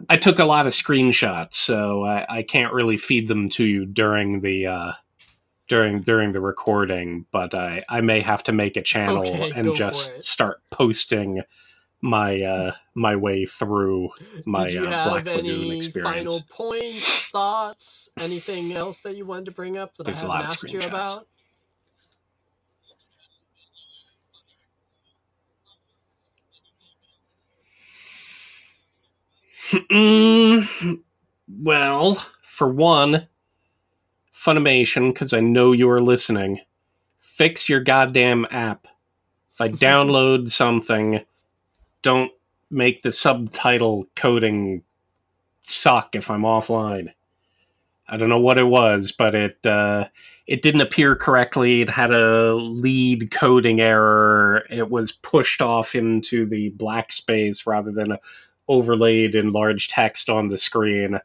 I 0.10 0.18
took 0.18 0.40
a 0.40 0.46
lot 0.46 0.68
of 0.68 0.74
screenshots, 0.74 1.54
so 1.54 2.04
I, 2.04 2.26
I 2.30 2.44
can't 2.44 2.74
really 2.74 2.98
feed 2.98 3.28
them 3.28 3.50
to 3.50 3.66
you 3.66 3.86
during 3.86 4.42
the 4.42 4.68
uh, 4.68 4.92
during 5.68 6.02
during 6.02 6.34
the 6.34 6.42
recording, 6.42 7.26
but 7.32 7.56
I, 7.56 7.82
I 7.90 8.02
may 8.02 8.20
have 8.20 8.44
to 8.44 8.52
make 8.52 8.76
a 8.76 8.82
channel 8.82 9.26
Okay, 9.26 9.52
and 9.56 9.74
just 9.76 10.22
start 10.22 10.62
posting 10.72 11.42
my 12.06 12.42
uh, 12.42 12.74
my 12.96 13.18
way 13.18 13.46
through 13.46 14.12
my 14.46 14.68
Did 14.68 14.74
you 14.74 14.88
uh, 14.88 14.92
have 14.92 15.04
Black 15.04 15.36
Lagoon 15.36 15.72
any 15.72 15.78
experience. 15.78 16.32
final 16.32 16.42
points, 16.50 17.28
thoughts, 17.32 18.10
anything 18.20 18.74
else 18.74 19.02
that 19.02 19.18
you 19.18 19.26
wanted 19.26 19.46
to 19.48 19.52
bring 19.52 19.78
up 19.78 19.96
that 19.96 20.08
There's 20.08 20.24
I 20.24 20.24
haven't 20.24 20.42
asked 20.42 20.72
you 20.72 20.84
about? 20.84 21.28
Mm, 29.92 31.02
well, 31.62 32.16
for 32.44 32.68
one, 32.70 33.28
Funimation, 34.36 35.14
because 35.14 35.34
I 35.34 35.42
know 35.42 35.72
you 35.74 35.90
are 35.90 36.02
listening, 36.02 36.62
fix 37.20 37.70
your 37.70 37.82
goddamn 37.82 38.48
app. 38.52 38.88
If 39.54 39.62
I 39.62 39.70
download 39.72 40.50
something, 40.50 41.22
don't 42.06 42.32
make 42.70 43.02
the 43.02 43.12
subtitle 43.12 44.08
coding 44.16 44.84
suck 45.64 46.16
if 46.16 46.30
I'm 46.30 46.44
offline. 46.44 47.12
I 48.08 48.18
don't 48.18 48.30
know 48.30 48.40
what 48.40 48.60
it 48.60 48.68
was, 48.68 49.12
but 49.12 49.34
it 49.34 49.66
uh, 49.66 50.06
it 50.46 50.62
didn't 50.62 50.82
appear 50.82 51.16
correctly. 51.16 51.82
It 51.82 51.90
had 51.90 52.12
a 52.12 52.54
lead 52.54 53.32
coding 53.32 53.82
error. 53.82 54.64
It 54.70 54.92
was 54.92 55.12
pushed 55.12 55.64
off 55.64 55.96
into 55.96 56.46
the 56.46 56.70
black 56.70 57.12
space 57.12 57.66
rather 57.66 57.92
than 57.92 58.18
overlaid 58.68 59.34
in 59.34 59.52
large 59.52 59.88
text 59.88 60.30
on 60.30 60.50
the 60.50 60.60
screen. 60.60 61.20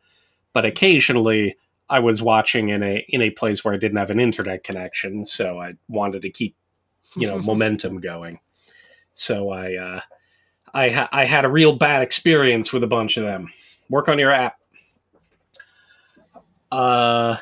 But 0.54 0.64
occasionally, 0.64 1.56
I 1.90 2.00
was 2.00 2.22
watching 2.22 2.70
in 2.70 2.82
a 2.82 3.04
in 3.10 3.20
a 3.20 3.30
place 3.30 3.62
where 3.62 3.74
I 3.74 3.76
didn't 3.76 3.98
have 3.98 4.10
an 4.10 4.20
internet 4.20 4.64
connection, 4.64 5.26
so 5.26 5.60
I 5.60 5.74
wanted 5.88 6.22
to 6.22 6.30
keep 6.30 6.56
you 7.16 7.26
know 7.26 7.38
momentum 7.42 8.00
going. 8.00 8.40
So 9.12 9.50
I 9.50 9.74
uh, 9.74 10.00
I 10.74 10.90
ha- 10.90 11.08
I 11.12 11.24
had 11.24 11.44
a 11.44 11.50
real 11.50 11.76
bad 11.76 12.02
experience 12.02 12.72
with 12.72 12.82
a 12.82 12.88
bunch 12.88 13.16
of 13.16 13.24
them. 13.24 13.52
Work 13.88 14.08
on 14.08 14.18
your 14.18 14.30
app. 14.30 14.56
Uh, 16.70 17.36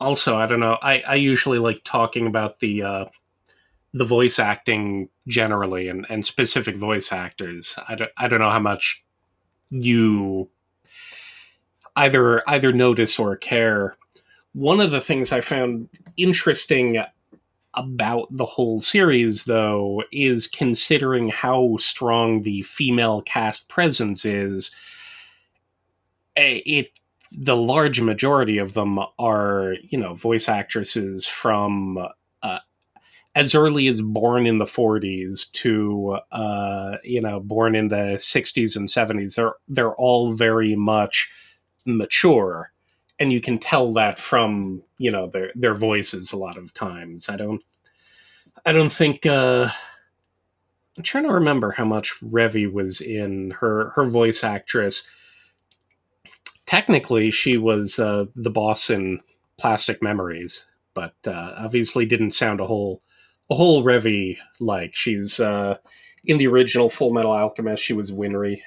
also, 0.00 0.36
I 0.36 0.46
don't 0.46 0.60
know. 0.60 0.78
I, 0.82 1.00
I 1.00 1.14
usually 1.16 1.58
like 1.58 1.82
talking 1.84 2.26
about 2.26 2.58
the 2.60 2.82
uh, 2.82 3.04
the 3.92 4.04
voice 4.04 4.38
acting 4.38 5.08
generally 5.28 5.88
and, 5.88 6.06
and 6.08 6.24
specific 6.24 6.76
voice 6.76 7.12
actors. 7.12 7.76
I 7.88 7.94
don't, 7.96 8.10
I 8.16 8.28
don't 8.28 8.40
know 8.40 8.50
how 8.50 8.60
much 8.60 9.04
you 9.70 10.48
either 11.96 12.48
either 12.48 12.72
notice 12.72 13.18
or 13.18 13.36
care. 13.36 13.96
One 14.52 14.80
of 14.80 14.90
the 14.90 15.00
things 15.00 15.32
I 15.32 15.40
found 15.40 15.88
interesting 16.16 17.04
about 17.74 18.28
the 18.32 18.44
whole 18.46 18.80
series, 18.80 19.44
though, 19.44 20.02
is 20.12 20.46
considering 20.46 21.28
how 21.28 21.76
strong 21.78 22.42
the 22.42 22.62
female 22.62 23.22
cast 23.22 23.68
presence 23.68 24.24
is. 24.24 24.70
eh, 26.36 26.60
It 26.66 27.00
the 27.32 27.56
large 27.56 28.00
majority 28.00 28.58
of 28.58 28.74
them 28.74 28.98
are, 29.18 29.74
you 29.82 29.96
know, 29.96 30.14
voice 30.14 30.48
actresses 30.48 31.26
from 31.26 31.96
uh, 32.42 32.58
as 33.34 33.54
early 33.54 33.88
as 33.88 34.02
born 34.02 34.46
in 34.46 34.58
the 34.58 34.66
40s 34.66 35.46
to, 35.52 36.18
uh, 36.32 36.96
you 37.04 37.20
know, 37.20 37.40
born 37.40 37.76
in 37.76 37.88
the 37.88 38.18
60s 38.18 38.76
and 38.76 38.88
70s. 38.90 39.36
They're 39.36 39.54
they're 39.68 39.94
all 39.94 40.32
very 40.32 40.76
much 40.76 41.30
mature, 41.86 42.72
and 43.20 43.32
you 43.32 43.40
can 43.40 43.58
tell 43.58 43.92
that 43.92 44.18
from 44.18 44.82
you 44.98 45.10
know 45.10 45.28
their 45.28 45.52
their 45.54 45.74
voices 45.74 46.32
a 46.32 46.36
lot 46.38 46.56
of 46.56 46.74
times. 46.74 47.28
I 47.28 47.36
don't 47.36 47.62
I 48.66 48.72
don't 48.72 48.92
think. 48.92 49.26
Uh, 49.26 49.70
I'm 50.96 51.04
trying 51.04 51.24
to 51.24 51.32
remember 51.32 51.70
how 51.70 51.84
much 51.84 52.20
Revy 52.20 52.70
was 52.70 53.00
in 53.00 53.52
her 53.60 53.90
her 53.90 54.04
voice 54.06 54.42
actress 54.42 55.08
technically 56.70 57.32
she 57.32 57.56
was 57.56 57.98
uh, 57.98 58.26
the 58.36 58.48
boss 58.48 58.90
in 58.90 59.18
Plastic 59.58 60.00
Memories, 60.00 60.66
but 60.94 61.16
uh, 61.26 61.54
obviously 61.58 62.06
didn't 62.06 62.30
sound 62.30 62.60
a 62.60 62.66
whole 62.66 63.02
a 63.50 63.56
whole 63.56 63.82
Revy 63.82 64.38
like. 64.60 64.94
She's 64.94 65.40
uh, 65.40 65.78
in 66.24 66.38
the 66.38 66.46
original 66.46 66.88
Full 66.88 67.12
Metal 67.12 67.32
Alchemist. 67.32 67.82
She 67.82 67.92
was 67.92 68.12
Winry. 68.12 68.62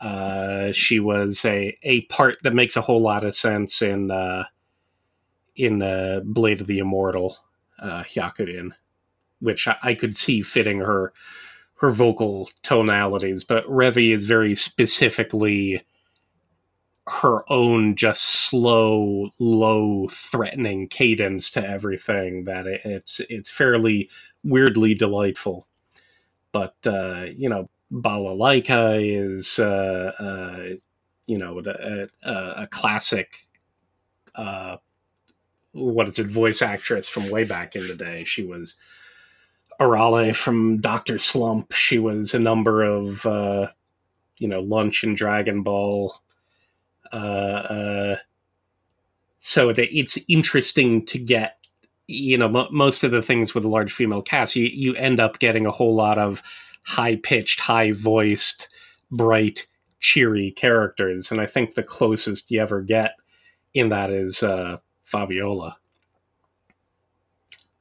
Uh, 0.00 0.72
she 0.72 1.00
was 1.00 1.44
a 1.44 1.76
a 1.82 2.02
part 2.02 2.38
that 2.42 2.54
makes 2.54 2.76
a 2.76 2.82
whole 2.82 3.00
lot 3.00 3.24
of 3.24 3.34
sense 3.34 3.82
in 3.82 4.10
uh, 4.10 4.44
in 5.56 5.82
uh, 5.82 6.20
Blade 6.24 6.60
of 6.60 6.66
the 6.66 6.78
Immortal, 6.78 7.36
uh, 7.78 8.04
which 9.40 9.68
I, 9.68 9.78
I 9.82 9.94
could 9.94 10.16
see 10.16 10.42
fitting 10.42 10.80
her 10.80 11.12
her 11.76 11.90
vocal 11.90 12.50
tonalities. 12.62 13.44
But 13.44 13.66
Revy 13.66 14.14
is 14.14 14.26
very 14.26 14.54
specifically 14.54 15.82
her 17.08 17.50
own 17.50 17.94
just 17.94 18.22
slow 18.22 19.30
low 19.38 20.08
threatening 20.10 20.88
cadence 20.88 21.50
to 21.52 21.66
everything 21.66 22.44
that 22.44 22.66
it, 22.66 22.80
it's 22.84 23.20
it's 23.30 23.48
fairly 23.48 24.10
weirdly 24.42 24.92
delightful 24.92 25.68
but 26.50 26.74
uh 26.86 27.26
you 27.36 27.48
know 27.48 27.68
balalaika 27.92 28.98
is 29.00 29.58
uh 29.58 30.12
uh 30.18 30.76
you 31.26 31.38
know 31.38 31.60
a, 31.64 32.08
a, 32.22 32.62
a 32.62 32.66
classic 32.66 33.46
uh 34.34 34.76
what 35.72 36.08
is 36.08 36.18
it 36.18 36.26
voice 36.26 36.62
actress 36.62 37.08
from 37.08 37.30
way 37.30 37.44
back 37.44 37.76
in 37.76 37.86
the 37.86 37.94
day 37.94 38.24
she 38.24 38.44
was 38.44 38.76
Arale 39.78 40.34
from 40.34 40.78
Doctor 40.80 41.18
Slump. 41.18 41.72
She 41.72 41.98
was 41.98 42.32
a 42.32 42.38
number 42.38 42.82
of 42.82 43.26
uh, 43.26 43.66
you 44.38 44.48
know 44.48 44.60
Lunch 44.60 45.04
and 45.04 45.14
Dragon 45.14 45.62
Ball 45.62 46.14
uh, 47.12 47.16
uh, 47.16 48.16
so 49.40 49.68
it, 49.68 49.78
it's 49.78 50.18
interesting 50.28 51.04
to 51.06 51.18
get 51.18 51.58
you 52.06 52.38
know 52.38 52.48
mo 52.48 52.68
most 52.70 53.04
of 53.04 53.10
the 53.10 53.22
things 53.22 53.54
with 53.54 53.64
a 53.64 53.68
large 53.68 53.92
female 53.92 54.22
cast 54.22 54.56
you 54.56 54.64
you 54.64 54.94
end 54.94 55.18
up 55.20 55.38
getting 55.38 55.66
a 55.66 55.70
whole 55.70 55.94
lot 55.94 56.18
of 56.18 56.42
high 56.86 57.16
pitched 57.16 57.60
high 57.60 57.92
voiced 57.92 58.68
bright 59.10 59.66
cheery 60.00 60.50
characters 60.52 61.30
and 61.30 61.40
i 61.40 61.46
think 61.46 61.74
the 61.74 61.82
closest 61.82 62.50
you 62.50 62.60
ever 62.60 62.80
get 62.80 63.12
in 63.74 63.90
that 63.90 64.10
is 64.10 64.42
uh, 64.42 64.78
fabiola. 65.02 65.76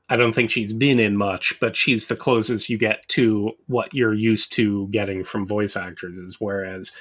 I 0.10 0.18
don't 0.18 0.34
think 0.34 0.52
she's 0.52 0.74
been 0.74 1.00
in 1.00 1.18
much 1.18 1.54
but 1.60 1.76
she's 1.76 2.08
the 2.08 2.16
closest 2.16 2.70
you 2.70 2.78
get 2.78 3.08
to 3.10 3.52
what 3.68 3.94
you're 3.94 4.14
used 4.14 4.52
to 4.54 4.88
getting 4.90 5.24
from 5.24 5.48
voice 5.48 5.76
actresses 5.76 6.38
whereas 6.40 6.92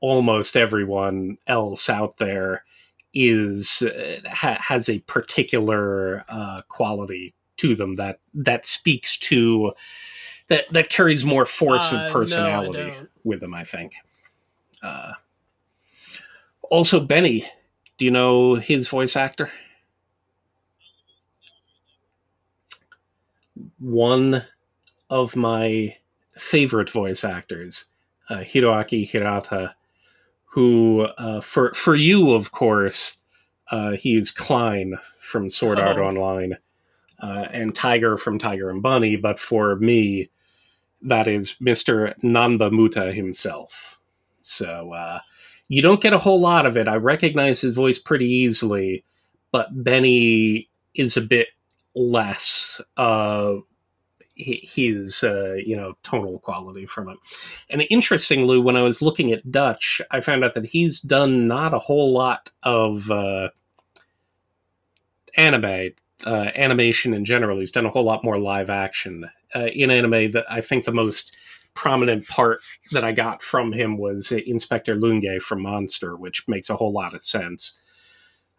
almost 0.00 0.56
everyone 0.56 1.36
else 1.46 1.90
out 1.90 2.16
there 2.18 2.64
is 3.12 3.82
uh, 3.82 4.20
ha- 4.30 4.58
has 4.60 4.88
a 4.88 4.98
particular 5.00 6.24
uh, 6.28 6.62
quality 6.68 7.34
to 7.56 7.74
them 7.74 7.94
that 7.94 8.20
that 8.34 8.66
speaks 8.66 9.16
to 9.16 9.72
that 10.48 10.64
that 10.72 10.88
carries 10.90 11.24
more 11.24 11.46
force 11.46 11.92
Uh, 11.92 11.96
of 11.96 12.12
personality 12.12 12.90
don't. 12.90 13.10
with 13.24 13.40
them. 13.40 13.54
I 13.54 13.64
think. 13.64 13.94
Uh, 14.82 15.12
also, 16.70 17.00
Benny, 17.00 17.44
do 17.98 18.04
you 18.04 18.10
know 18.10 18.54
his 18.56 18.88
voice 18.88 19.16
actor? 19.16 19.50
One 23.78 24.44
of 25.10 25.36
my 25.36 25.96
favorite 26.36 26.90
voice 26.90 27.24
actors, 27.24 27.86
uh, 28.28 28.38
Hiroaki 28.38 29.08
Hirata, 29.08 29.74
who 30.44 31.02
uh, 31.18 31.40
for 31.40 31.72
for 31.74 31.94
you, 31.94 32.32
of 32.32 32.52
course, 32.52 33.18
uh, 33.70 33.96
is 34.04 34.30
Klein 34.30 34.96
from 35.18 35.48
Sword 35.48 35.78
Art 35.78 35.98
Oh. 35.98 36.04
Online, 36.04 36.56
uh, 37.22 37.46
and 37.50 37.74
Tiger 37.74 38.16
from 38.16 38.38
Tiger 38.38 38.70
and 38.70 38.82
Bunny. 38.82 39.16
But 39.16 39.38
for 39.38 39.76
me, 39.76 40.28
that 41.02 41.28
is 41.28 41.56
Mister 41.60 42.14
Nanba 42.22 42.70
Muta 42.70 43.12
himself. 43.12 44.00
So 44.40 44.92
uh, 44.92 45.20
you 45.68 45.82
don't 45.82 46.00
get 46.00 46.12
a 46.12 46.18
whole 46.18 46.40
lot 46.40 46.66
of 46.66 46.76
it. 46.76 46.88
I 46.88 46.96
recognize 46.96 47.60
his 47.60 47.74
voice 47.74 47.98
pretty 47.98 48.26
easily, 48.26 49.04
but 49.52 49.68
Benny 49.84 50.68
is 50.94 51.16
a 51.16 51.20
bit 51.20 51.48
less. 51.94 52.80
Uh, 52.96 53.56
his 54.34 55.24
uh, 55.24 55.54
you 55.64 55.76
know 55.76 55.94
tonal 56.02 56.38
quality 56.40 56.86
from 56.86 57.08
it. 57.08 57.18
And 57.70 57.84
interestingly, 57.90 58.58
when 58.58 58.76
I 58.76 58.82
was 58.82 59.00
looking 59.00 59.32
at 59.32 59.50
Dutch, 59.50 60.00
I 60.10 60.20
found 60.20 60.44
out 60.44 60.54
that 60.54 60.66
he's 60.66 61.00
done 61.00 61.46
not 61.48 61.72
a 61.74 61.78
whole 61.78 62.12
lot 62.12 62.50
of 62.62 63.10
uh, 63.10 63.48
anime. 65.36 65.92
uh, 66.24 66.50
animation 66.54 67.12
in 67.12 67.24
general. 67.24 67.58
He's 67.58 67.70
done 67.70 67.86
a 67.86 67.90
whole 67.90 68.04
lot 68.04 68.24
more 68.24 68.38
live 68.38 68.70
action 68.70 69.28
uh, 69.54 69.66
in 69.66 69.90
anime. 69.90 70.32
That 70.32 70.44
I 70.50 70.60
think 70.60 70.84
the 70.84 70.92
most 70.92 71.36
prominent 71.74 72.26
part 72.26 72.60
that 72.92 73.04
I 73.04 73.12
got 73.12 73.42
from 73.42 73.72
him 73.72 73.98
was 73.98 74.32
Inspector 74.32 74.94
Lunge 74.96 75.40
from 75.40 75.62
Monster, 75.62 76.16
which 76.16 76.48
makes 76.48 76.70
a 76.70 76.76
whole 76.76 76.92
lot 76.92 77.14
of 77.14 77.22
sense. 77.22 77.80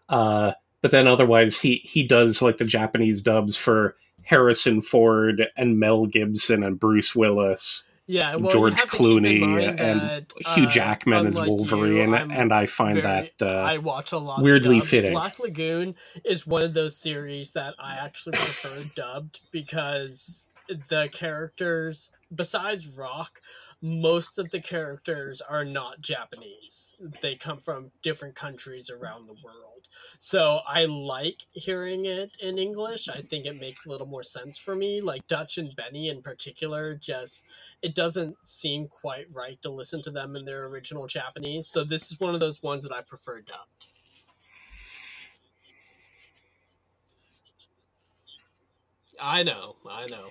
Uh, 0.07 0.53
but 0.81 0.91
then 0.91 1.07
otherwise, 1.07 1.59
he 1.59 1.81
he 1.83 2.03
does 2.03 2.41
like 2.41 2.57
the 2.57 2.65
Japanese 2.65 3.21
dubs 3.21 3.57
for 3.57 3.95
Harrison 4.23 4.81
Ford 4.81 5.47
and 5.57 5.79
Mel 5.79 6.05
Gibson 6.05 6.63
and 6.63 6.79
Bruce 6.79 7.15
Willis. 7.15 7.85
Yeah, 8.09 8.37
well, 8.37 8.49
George 8.49 8.71
you 8.71 8.77
have 8.77 8.91
to 8.91 8.97
keep 8.97 9.05
Clooney 9.05 9.69
and 9.69 9.99
that, 10.01 10.33
Hugh 10.55 10.65
uh, 10.65 10.69
Jackman 10.69 11.27
as 11.27 11.35
unlike 11.35 11.49
you, 11.49 11.55
Wolverine, 11.55 12.13
and 12.13 12.53
I 12.53 12.65
find 12.65 13.01
very- 13.01 13.33
that 13.39 13.45
uh, 13.45 13.63
I 13.63 13.79
watch 13.79 14.13
a 14.13 14.17
lot. 14.17 14.41
weirdly 14.41 14.79
fitting. 14.79 15.11
Black 15.11 15.39
Lagoon 15.39 15.93
is 16.23 16.47
one 16.47 16.63
of 16.63 16.73
those 16.73 16.95
series 16.95 17.51
that 17.51 17.73
I 17.77 17.95
actually 17.95 18.37
prefer 18.37 18.85
dubbed 18.95 19.41
because 19.51 20.46
the 20.89 21.09
characters, 21.11 22.11
besides 22.35 22.87
Rock, 22.87 23.41
most 23.81 24.39
of 24.39 24.49
the 24.49 24.59
characters 24.59 25.41
are 25.41 25.63
not 25.63 26.01
Japanese. 26.01 26.95
They 27.21 27.35
come 27.35 27.59
from 27.59 27.91
different 28.01 28.35
countries 28.35 28.89
around 28.89 29.27
the 29.27 29.35
world. 29.43 29.87
So 30.17 30.61
I 30.67 30.85
like 30.85 31.45
hearing 31.51 32.05
it 32.05 32.35
in 32.41 32.57
English. 32.57 33.07
I 33.07 33.21
think 33.21 33.45
it 33.45 33.59
makes 33.59 33.85
a 33.85 33.89
little 33.89 34.07
more 34.07 34.23
sense 34.23 34.57
for 34.57 34.75
me. 34.75 34.99
Like 35.01 35.25
Dutch 35.27 35.57
and 35.57 35.75
Benny 35.75 36.09
in 36.09 36.21
particular, 36.21 36.95
just 36.95 37.45
it 37.81 37.95
doesn't 37.95 38.35
seem 38.43 38.87
quite 38.87 39.27
right 39.31 39.61
to 39.61 39.69
listen 39.69 40.01
to 40.03 40.11
them 40.11 40.35
in 40.35 40.43
their 40.43 40.65
original 40.65 41.07
Japanese. 41.07 41.67
So 41.67 41.83
this 41.83 42.11
is 42.11 42.19
one 42.19 42.33
of 42.33 42.39
those 42.39 42.63
ones 42.63 42.83
that 42.83 42.93
I 42.93 43.01
prefer 43.01 43.37
dubbed. 43.39 43.87
I 49.19 49.43
know, 49.43 49.75
I 49.89 50.05
know. 50.07 50.29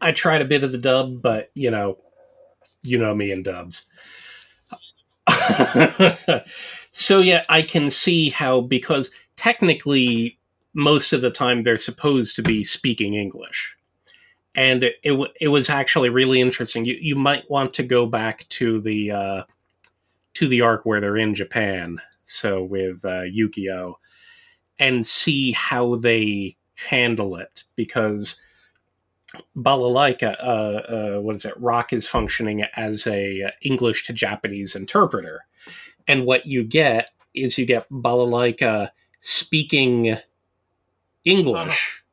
I 0.00 0.12
tried 0.12 0.42
a 0.42 0.46
bit 0.46 0.64
of 0.64 0.72
the 0.72 0.78
dub, 0.78 1.22
but 1.22 1.50
you 1.54 1.70
know, 1.70 1.98
you 2.82 2.98
know 2.98 3.14
me 3.14 3.30
and 3.30 3.44
dubs. 3.44 3.84
so 6.92 7.20
yeah, 7.20 7.44
I 7.48 7.62
can 7.62 7.90
see 7.90 8.30
how 8.30 8.60
because 8.60 9.10
technically 9.36 10.38
most 10.74 11.12
of 11.12 11.22
the 11.22 11.30
time 11.30 11.62
they're 11.62 11.78
supposed 11.78 12.36
to 12.36 12.42
be 12.42 12.64
speaking 12.64 13.14
English. 13.14 13.76
And 14.56 14.84
it, 14.84 14.96
it, 15.02 15.30
it 15.40 15.48
was 15.48 15.70
actually 15.70 16.10
really 16.10 16.40
interesting. 16.40 16.84
You 16.84 16.96
you 17.00 17.16
might 17.16 17.50
want 17.50 17.74
to 17.74 17.82
go 17.82 18.06
back 18.06 18.48
to 18.50 18.80
the 18.80 19.10
uh, 19.10 19.42
to 20.34 20.48
the 20.48 20.60
arc 20.60 20.84
where 20.84 21.00
they're 21.00 21.16
in 21.16 21.34
Japan, 21.34 22.00
so 22.24 22.62
with 22.62 23.04
uh, 23.04 23.22
Yukio, 23.22 23.94
and 24.78 25.04
see 25.04 25.52
how 25.52 25.96
they 25.96 26.56
handle 26.74 27.36
it 27.36 27.64
because 27.74 28.40
balalaika 29.56 30.36
uh, 30.42 31.16
uh, 31.16 31.20
what 31.20 31.36
is 31.36 31.44
it? 31.44 31.58
Rock 31.60 31.92
is 31.92 32.06
functioning 32.06 32.62
as 32.76 33.06
a 33.06 33.42
uh, 33.44 33.50
english 33.62 34.04
to 34.06 34.12
japanese 34.12 34.74
interpreter. 34.74 35.44
And 36.06 36.26
what 36.26 36.46
you 36.46 36.62
get 36.64 37.10
is 37.34 37.58
you 37.58 37.66
get 37.66 37.90
balalaika 37.90 38.90
speaking 39.20 40.18
english 41.24 42.04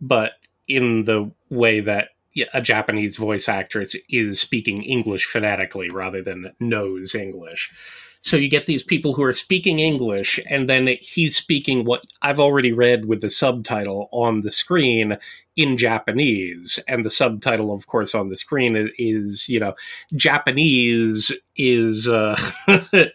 but 0.00 0.32
in 0.66 1.04
the 1.04 1.30
way 1.50 1.80
that 1.80 2.08
a 2.54 2.62
japanese 2.62 3.18
voice 3.18 3.48
actress 3.48 3.94
is 4.08 4.40
speaking 4.40 4.82
english 4.82 5.26
phonetically 5.26 5.90
rather 5.90 6.22
than 6.22 6.52
knows 6.58 7.14
english 7.14 7.72
so 8.20 8.36
you 8.36 8.48
get 8.48 8.66
these 8.66 8.82
people 8.82 9.14
who 9.14 9.22
are 9.22 9.32
speaking 9.32 9.78
english 9.78 10.40
and 10.48 10.68
then 10.68 10.88
he's 11.00 11.36
speaking 11.36 11.84
what 11.84 12.02
i've 12.22 12.40
already 12.40 12.72
read 12.72 13.06
with 13.06 13.20
the 13.20 13.30
subtitle 13.30 14.08
on 14.12 14.42
the 14.42 14.50
screen 14.50 15.16
in 15.56 15.78
Japanese, 15.78 16.78
and 16.86 17.04
the 17.04 17.10
subtitle, 17.10 17.72
of 17.72 17.86
course, 17.86 18.14
on 18.14 18.28
the 18.28 18.36
screen 18.36 18.90
is, 18.98 19.48
you 19.48 19.58
know, 19.58 19.74
Japanese 20.14 21.32
is 21.56 22.08
uh, 22.08 22.38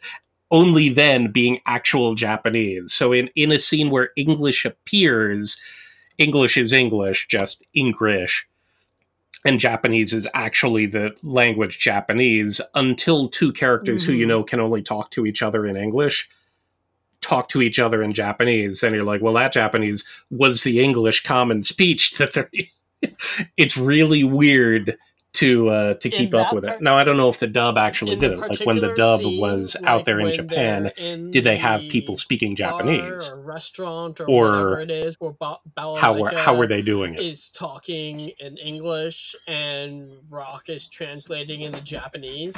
only 0.52 0.90
then 0.90 1.32
being 1.32 1.62
actual 1.66 2.16
Japanese. 2.16 2.94
So 2.94 3.14
in 3.14 3.30
in 3.36 3.52
a 3.52 3.60
scene 3.60 3.90
where 3.90 4.10
English 4.18 4.66
appears, 4.66 5.58
English 6.18 6.58
is 6.58 6.74
English, 6.74 7.28
just 7.28 7.64
English. 7.74 8.48
And 9.46 9.60
Japanese 9.60 10.14
is 10.14 10.28
actually 10.34 10.86
the 10.86 11.16
language 11.24 11.80
Japanese 11.80 12.62
until 12.76 13.28
two 13.28 13.52
characters 13.52 14.06
who 14.06 14.14
you 14.14 14.26
Mhm. 14.26 14.30
know 14.30 14.44
can 14.44 14.60
only 14.60 14.82
talk 14.84 15.10
to 15.12 15.26
each 15.26 15.42
other 15.42 15.66
in 15.66 15.76
English 15.76 16.30
talk 17.22 17.48
to 17.50 17.62
each 17.62 17.78
other 17.78 18.02
in 18.02 18.12
Japanese. 18.12 18.82
And 18.82 18.96
you're 18.96 19.04
like, 19.04 19.22
well, 19.22 19.34
that 19.36 19.54
Japanese 19.54 20.06
was 20.32 20.64
the 20.64 20.80
English 20.82 21.24
common 21.24 21.62
speech 21.64 22.18
that 22.18 22.34
they're. 22.34 22.50
it's 23.58 23.78
really 23.78 24.24
weird 24.24 24.98
to 25.34 25.70
uh, 25.70 25.94
to 25.96 26.10
keep 26.10 26.34
up 26.34 26.54
with 26.54 26.66
it. 26.66 26.82
Now 26.82 26.98
I 26.98 27.04
don't 27.04 27.18
know 27.18 27.30
if 27.30 27.40
the 27.40 27.48
dub 27.48 27.78
actually 27.78 28.16
did 28.18 28.32
it. 28.32 28.38
Like 28.38 28.66
when 28.66 28.80
the 28.80 28.94
dub 28.94 29.22
scene, 29.22 29.40
was 29.40 29.76
like 29.80 29.90
out 29.90 30.06
there 30.06 30.20
in 30.20 30.34
Japan, 30.34 30.92
in 30.98 31.32
did 31.32 31.44
they 31.44 31.58
have 31.58 31.82
the 31.82 31.90
people 31.90 32.18
speaking 32.18 32.56
Japanese? 32.56 33.32
or 33.32 33.42
restaurant 33.42 34.20
or, 34.20 34.30
Or 34.30 34.44
whatever 34.44 34.82
it 34.82 34.92
is, 34.92 35.16
or 35.20 35.34
ba- 35.40 35.58
How 35.98 36.14
were 36.18 36.36
how 36.36 36.56
were 36.56 36.68
they 36.68 36.82
doing 36.82 37.14
it? 37.14 37.22
is 37.22 37.50
talking 37.50 38.30
in 38.40 38.58
English 38.58 39.36
and 39.48 40.12
Rock 40.30 40.70
is 40.70 40.88
translating 40.88 41.62
in 41.62 41.72
the 41.72 41.82
Japanese. 41.82 42.56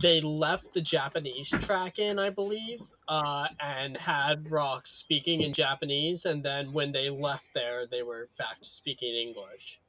They 0.00 0.20
left 0.20 0.72
the 0.72 0.80
Japanese 0.80 1.50
track 1.50 1.98
in, 1.98 2.18
I 2.18 2.30
believe, 2.30 2.80
uh, 3.08 3.48
and 3.60 3.96
had 3.96 4.50
Rock 4.50 4.86
speaking 4.86 5.42
in 5.42 5.52
Japanese, 5.52 6.24
and 6.24 6.42
then 6.42 6.72
when 6.72 6.92
they 6.92 7.10
left 7.10 7.44
there, 7.54 7.86
they 7.86 8.02
were 8.02 8.28
back 8.38 8.58
to 8.60 8.68
speaking 8.68 9.14
English. 9.14 9.80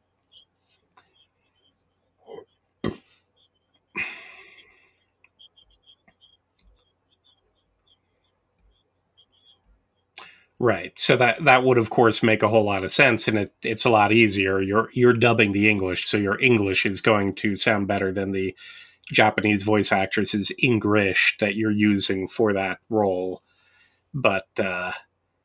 Right. 10.60 10.97
So 10.97 11.16
that 11.18 11.43
that 11.45 11.64
would 11.64 11.78
of 11.78 11.91
course 11.91 12.24
make 12.24 12.41
a 12.41 12.47
whole 12.47 12.64
lot 12.66 12.84
of 12.84 12.91
sense 12.91 13.28
and 13.28 13.38
it, 13.38 13.53
it's 13.62 13.86
a 13.86 13.91
lot 13.91 14.12
easier. 14.12 14.60
You're 14.60 14.89
you're 14.91 15.14
dubbing 15.14 15.51
the 15.51 15.70
English, 15.70 16.05
so 16.05 16.18
your 16.18 16.41
English 16.41 16.86
is 16.86 16.99
going 16.99 17.36
to 17.36 17.55
sound 17.55 17.88
better 17.88 18.12
than 18.12 18.32
the 18.32 18.55
Japanese 19.12 19.62
voice 19.64 19.91
actress's 19.91 20.51
English 20.58 21.38
that 21.39 21.55
you're 21.55 21.72
using 21.72 22.28
for 22.28 22.53
that 22.53 22.80
role. 22.89 23.43
But 24.14 24.47
uh 24.60 24.93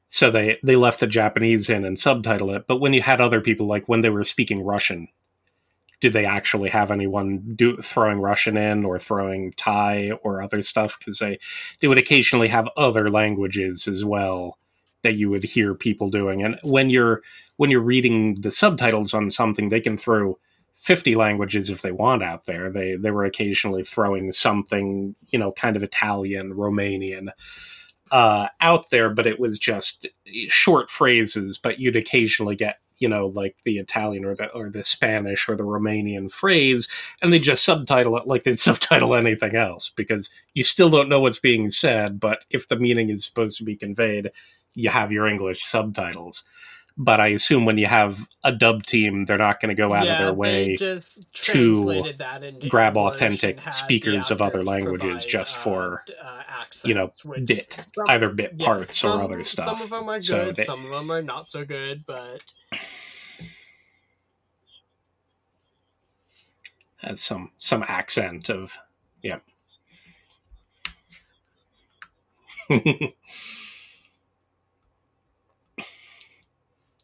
so 0.08 0.30
they 0.30 0.58
they 0.62 0.76
left 0.76 1.00
the 1.00 1.06
Japanese 1.06 1.68
in 1.68 1.84
and 1.84 1.98
subtitle 1.98 2.50
it, 2.54 2.66
but 2.66 2.80
when 2.80 2.94
you 2.94 3.02
had 3.02 3.20
other 3.20 3.42
people 3.42 3.66
like 3.66 3.88
when 3.88 4.00
they 4.00 4.10
were 4.10 4.24
speaking 4.24 4.64
Russian, 4.64 5.08
did 6.00 6.14
they 6.14 6.24
actually 6.24 6.70
have 6.70 6.90
anyone 6.90 7.54
do 7.54 7.76
throwing 7.78 8.20
Russian 8.20 8.56
in 8.56 8.84
or 8.86 8.98
throwing 8.98 9.52
Thai 9.58 10.12
or 10.22 10.42
other 10.42 10.62
stuff 10.62 10.98
because 10.98 11.18
they 11.18 11.38
they 11.80 11.88
would 11.88 11.98
occasionally 11.98 12.48
have 12.48 12.68
other 12.78 13.10
languages 13.10 13.86
as 13.86 14.04
well 14.06 14.58
that 15.02 15.16
you 15.16 15.30
would 15.30 15.44
hear 15.44 15.74
people 15.74 16.10
doing. 16.10 16.42
And 16.42 16.58
when 16.62 16.90
you're 16.90 17.22
when 17.56 17.70
you're 17.70 17.80
reading 17.80 18.34
the 18.40 18.50
subtitles 18.50 19.14
on 19.14 19.30
something 19.30 19.68
they 19.68 19.80
can 19.80 19.96
throw 19.96 20.38
50 20.76 21.14
languages 21.14 21.70
if 21.70 21.82
they 21.82 21.92
want 21.92 22.24
out 22.24 22.46
there. 22.46 22.70
They 22.70 22.96
they 22.96 23.12
were 23.12 23.24
occasionally 23.24 23.84
throwing 23.84 24.32
something 24.32 25.14
you 25.28 25.38
know 25.38 25.52
kind 25.52 25.76
of 25.76 25.82
italian 25.82 26.54
romanian 26.54 27.28
uh, 28.10 28.48
out 28.60 28.90
there 28.90 29.08
but 29.08 29.26
it 29.26 29.40
was 29.40 29.58
just 29.58 30.06
short 30.48 30.90
phrases 30.90 31.56
but 31.56 31.78
you'd 31.78 31.96
occasionally 31.96 32.56
get 32.56 32.78
you 32.98 33.08
know 33.08 33.28
like 33.28 33.56
the 33.64 33.78
italian 33.78 34.24
or 34.24 34.34
the 34.34 34.48
or 34.52 34.68
the 34.68 34.84
spanish 34.84 35.48
or 35.48 35.56
the 35.56 35.64
romanian 35.64 36.30
phrase 36.30 36.88
and 37.22 37.32
they 37.32 37.38
just 37.38 37.64
subtitle 37.64 38.16
it 38.18 38.26
like 38.26 38.44
they 38.44 38.52
subtitle 38.68 39.14
anything 39.14 39.56
else 39.56 39.88
because 39.90 40.28
you 40.52 40.62
still 40.62 40.90
don't 40.90 41.08
know 41.08 41.20
what's 41.20 41.40
being 41.40 41.70
said 41.70 42.20
but 42.20 42.44
if 42.50 42.68
the 42.68 42.76
meaning 42.76 43.08
is 43.08 43.24
supposed 43.24 43.56
to 43.56 43.64
be 43.64 43.76
conveyed 43.76 44.30
you 44.74 44.90
have 44.90 45.12
your 45.12 45.26
English 45.26 45.64
subtitles. 45.64 46.44
But 46.98 47.20
I 47.20 47.28
assume 47.28 47.64
when 47.64 47.78
you 47.78 47.86
have 47.86 48.28
a 48.44 48.52
dub 48.52 48.84
team, 48.84 49.24
they're 49.24 49.38
not 49.38 49.60
going 49.60 49.70
to 49.70 49.74
go 49.74 49.94
out 49.94 50.04
yeah, 50.04 50.12
of 50.12 50.18
their 50.18 50.34
way 50.34 50.76
just 50.76 51.24
to 51.44 52.02
that 52.18 52.68
grab 52.68 52.96
English 52.98 53.14
authentic 53.14 53.56
and 53.56 53.60
had 53.60 53.72
the 53.72 53.76
speakers 53.76 54.30
of 54.30 54.42
other 54.42 54.62
languages 54.62 55.22
provide, 55.22 55.28
just 55.28 55.56
for, 55.56 56.04
uh, 56.22 56.42
you 56.84 56.92
know, 56.92 57.10
bit, 57.46 57.72
some- 57.94 58.04
either 58.10 58.28
bit 58.28 58.52
yeah, 58.58 58.66
parts 58.66 58.98
some- 58.98 59.20
or 59.20 59.22
other 59.22 59.42
stuff. 59.42 59.78
Some 59.78 59.82
of 59.82 59.90
them 59.90 60.08
are 60.08 60.16
good, 60.16 60.22
So 60.24 60.52
they- 60.52 60.64
some 60.64 60.84
of 60.84 60.90
them 60.90 61.10
are 61.10 61.22
not 61.22 61.50
so 61.50 61.64
good, 61.64 62.04
but 62.06 62.42
has 66.98 67.20
some 67.20 67.50
some 67.58 67.82
accent 67.88 68.50
of 68.50 68.76
yeah. 69.22 69.38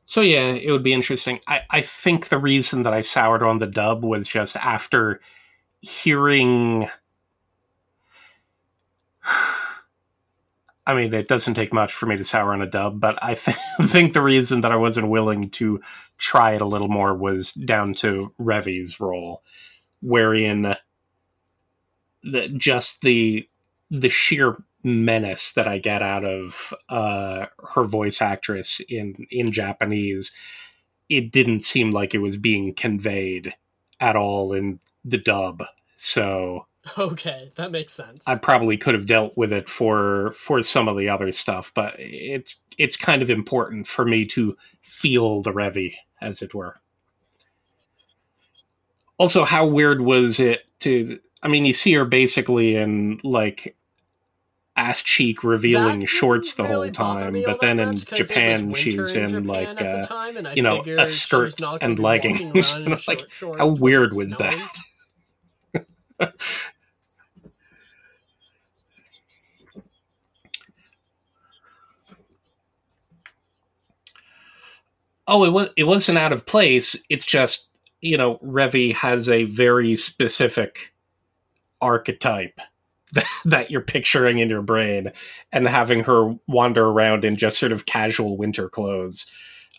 so 0.09 0.23
yeah, 0.23 0.53
it 0.53 0.73
would 0.73 0.83
be 0.83 0.95
interesting. 0.95 1.39
I, 1.47 1.61
I 1.69 1.83
think 1.83 2.29
the 2.29 2.39
reason 2.39 2.83
that 2.85 2.95
I 2.95 3.03
soured 3.03 3.43
on 3.43 3.59
the 3.59 3.67
dub 3.67 4.03
was 4.03 4.27
just 4.27 4.57
after 4.57 5.21
hearing 5.83 6.89
I 10.87 10.95
mean, 10.95 11.13
it 11.13 11.29
doesn't 11.29 11.53
take 11.53 11.75
much 11.75 11.93
for 11.93 12.07
me 12.07 12.17
to 12.17 12.25
sour 12.25 12.55
on 12.55 12.63
a 12.63 12.67
dub, 12.67 12.99
but 12.99 13.23
I 13.23 13.35
th- 13.35 13.59
think 13.83 14.15
the 14.15 14.23
reason 14.23 14.63
that 14.63 14.73
I 14.73 14.77
wasn't 14.77 15.11
willing 15.11 15.51
to 15.51 15.79
try 16.17 16.53
it 16.53 16.63
a 16.63 16.67
little 16.67 16.89
more 16.89 17.15
was 17.15 17.53
down 17.53 17.93
to 17.97 18.33
Revy's 18.39 18.99
role, 18.99 19.43
wherein 20.01 20.75
the, 22.23 22.49
just 22.57 23.03
the 23.03 23.47
the 23.91 24.09
sheer 24.09 24.57
menace 24.83 25.53
that 25.53 25.67
I 25.67 25.79
get 25.79 26.03
out 26.03 26.25
of 26.25 26.73
uh, 26.89 27.47
her 27.75 27.85
voice 27.85 28.23
actress 28.23 28.81
in 28.89 29.27
in 29.31 29.53
Japanese, 29.53 30.33
it 31.09 31.33
didn't 31.33 31.61
seem 31.61 31.91
like 31.91 32.15
it 32.15 32.19
was 32.19 32.37
being 32.37 32.75
conveyed 32.75 33.55
at 34.01 34.17
all 34.17 34.53
in 34.53 34.81
the 35.05 35.19
dub. 35.19 35.65
So 35.97 36.67
Okay, 36.99 37.53
that 37.57 37.71
makes 37.71 37.93
sense. 37.93 38.23
I 38.27 38.37
probably 38.37 38.77
could 38.77 38.95
have 38.95 39.07
dealt 39.07 39.37
with 39.37 39.53
it 39.53 39.69
for 39.69 40.33
for 40.33 40.63
some 40.63 40.89
of 40.89 40.97
the 40.97 41.09
other 41.09 41.33
stuff, 41.33 41.73
but 41.75 41.95
it's 41.99 42.63
it's 42.77 42.97
kind 42.97 43.23
of 43.23 43.31
important 43.31 43.87
for 43.87 44.05
me 44.05 44.25
to 44.27 44.57
feel 44.81 45.43
the 45.43 45.53
Revy, 45.53 45.95
as 46.21 46.43
it 46.43 46.55
were. 46.55 46.77
Also, 49.19 49.45
how 49.45 49.67
weird 49.67 50.01
was 50.01 50.39
it 50.41 50.65
to? 50.81 51.19
I 51.43 51.49
mean, 51.49 51.65
you 51.65 51.73
see 51.73 51.93
her 51.95 52.05
basically 52.05 52.77
in 52.77 53.21
like 53.23 53.77
ass 54.79 55.03
cheek 55.03 55.43
revealing 55.45 56.05
shorts 56.07 56.55
the 56.55 56.63
didn't 56.63 56.77
whole 56.77 56.91
time, 56.93 57.43
but 57.43 57.61
then 57.61 57.79
in 57.81 57.89
much 57.91 58.07
'cause 58.07 58.21
it 58.21 58.23
was 58.23 58.29
Japan 58.29 58.75
she's 58.75 59.15
in 59.15 59.29
Japan 59.31 59.45
like 59.45 59.83
uh, 59.83 60.07
time, 60.07 60.49
you 60.55 60.63
know, 60.63 60.83
a 60.99 61.07
skirt 61.07 61.61
and 61.83 61.97
gonna 61.97 61.97
be 61.97 62.03
walking 62.03 62.53
leggings. 62.55 62.77
in 62.87 62.99
Like, 63.09 63.29
short 63.31 63.59
how 63.59 63.67
weird 63.69 64.15
was 64.15 64.35
snowing. 64.35 64.57
that? 66.19 66.21
oh, 75.27 75.45
it 75.45 75.51
was 75.51 75.69
it 75.77 75.85
wasn't 75.85 76.19
out 76.19 76.33
of 76.33 76.47
place. 76.47 76.97
It's 77.09 77.27
just 77.27 77.69
you 78.01 78.17
know, 78.17 78.37
Revy 78.39 78.95
has 78.95 79.29
a 79.29 79.45
very 79.45 79.97
specific 79.97 80.93
archetype 81.81 82.61
that, 83.45 83.71
you're 83.71 83.81
picturing 83.81 84.39
in 84.39 84.49
your 84.49 84.63
brain, 84.63 85.13
and 85.53 85.67
having 85.69 86.05
her 86.05 86.35
wander 86.47 86.85
around 86.87 87.25
in 87.25 87.37
just 87.37 87.59
sort 87.59 87.73
of 87.73 87.87
casual 87.87 88.37
winter 88.37 88.69
clothes, 88.69 89.27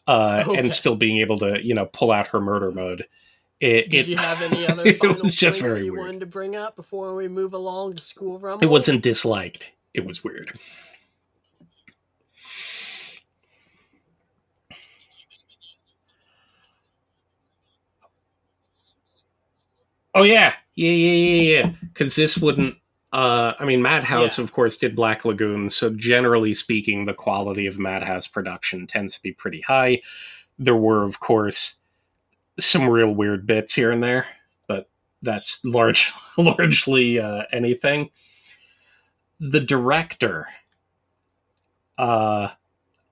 uh, 0.08 0.44
Okay. 0.48 0.58
and 0.60 0.74
still 0.74 0.96
being 0.96 1.20
able 1.20 1.40
to 1.40 1.60
you 1.64 1.74
know 1.74 1.86
pull 1.88 2.12
out 2.12 2.28
her 2.30 2.42
murder 2.42 2.72
mode. 2.72 3.06
It, 3.60 3.90
Did 3.90 4.08
it, 4.08 4.10
you 4.10 4.18
have 4.18 4.42
any 4.42 4.68
other 4.68 4.84
it 4.86 5.24
was 5.24 5.36
just 5.36 5.60
very 5.62 5.84
you 5.86 5.92
weird. 5.94 6.06
wanted 6.06 6.20
to 6.22 6.26
bring 6.26 6.56
up 6.56 6.76
before 6.76 7.16
we 7.16 7.28
move 7.28 7.54
along 7.54 7.96
to 7.96 8.02
School 8.04 8.40
Rumble? 8.40 8.62
it 8.64 8.68
wasn't 8.72 9.04
disliked. 9.04 9.72
It 9.94 10.06
was 10.06 10.24
weird. 10.24 10.58
Oh 20.16 20.24
yeah, 20.24 20.54
yeah, 20.76 20.92
yeah, 20.92 21.14
yeah, 21.14 21.42
yeah. 21.60 21.72
Because 21.94 22.16
this 22.16 22.38
wouldn't. 22.38 22.76
Uh, 23.12 23.54
I 23.60 23.66
mean, 23.66 23.82
Madhouse, 23.82 24.38
Yeah. 24.38 24.44
of 24.44 24.52
course, 24.52 24.78
did 24.78 24.96
Black 24.96 25.26
Lagoon, 25.26 25.70
so 25.70 25.90
generally 25.90 26.54
speaking, 26.54 27.06
the 27.06 27.14
quality 27.14 27.66
of 27.66 27.80
Madhouse 27.80 28.28
production 28.28 28.86
tends 28.86 29.16
to 29.16 29.22
be 29.22 29.32
pretty 29.32 29.62
high. 29.62 30.02
There 30.60 30.76
were, 30.76 31.04
of 31.04 31.20
course, 31.20 31.78
some 32.60 32.88
real 32.88 33.16
weird 33.16 33.48
bits 33.48 33.74
here 33.74 33.92
and 33.92 34.04
there, 34.04 34.28
but 34.68 34.90
that's 35.24 35.64
large, 35.66 36.12
largely 36.38 37.20
uh, 37.20 37.44
anything. 37.52 38.12
The 39.40 39.62
director, 39.62 40.48
uh, 41.98 42.50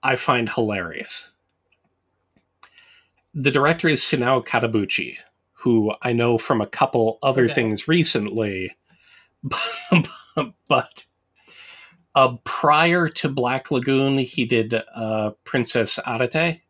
I 0.04 0.16
find 0.16 0.48
hilarious. 0.50 1.32
The 3.34 3.52
director 3.52 3.88
is 3.88 4.02
Sunao 4.02 4.46
Katabuchi, 4.46 5.18
who 5.54 5.94
I 6.02 6.14
know 6.14 6.38
from 6.38 6.62
a 6.62 6.68
couple 6.68 7.18
other 7.24 7.46
Okay. 7.46 7.54
things 7.54 7.88
recently, 7.88 8.76
but 10.68 11.06
uh, 12.18 12.36
prior 12.46 13.08
to 13.08 13.30
Black 13.30 13.70
Lagoon, 13.70 14.18
he 14.18 14.44
did 14.44 14.74
uh, 14.96 15.32
Princess 15.44 16.00
Arete. 16.08 16.62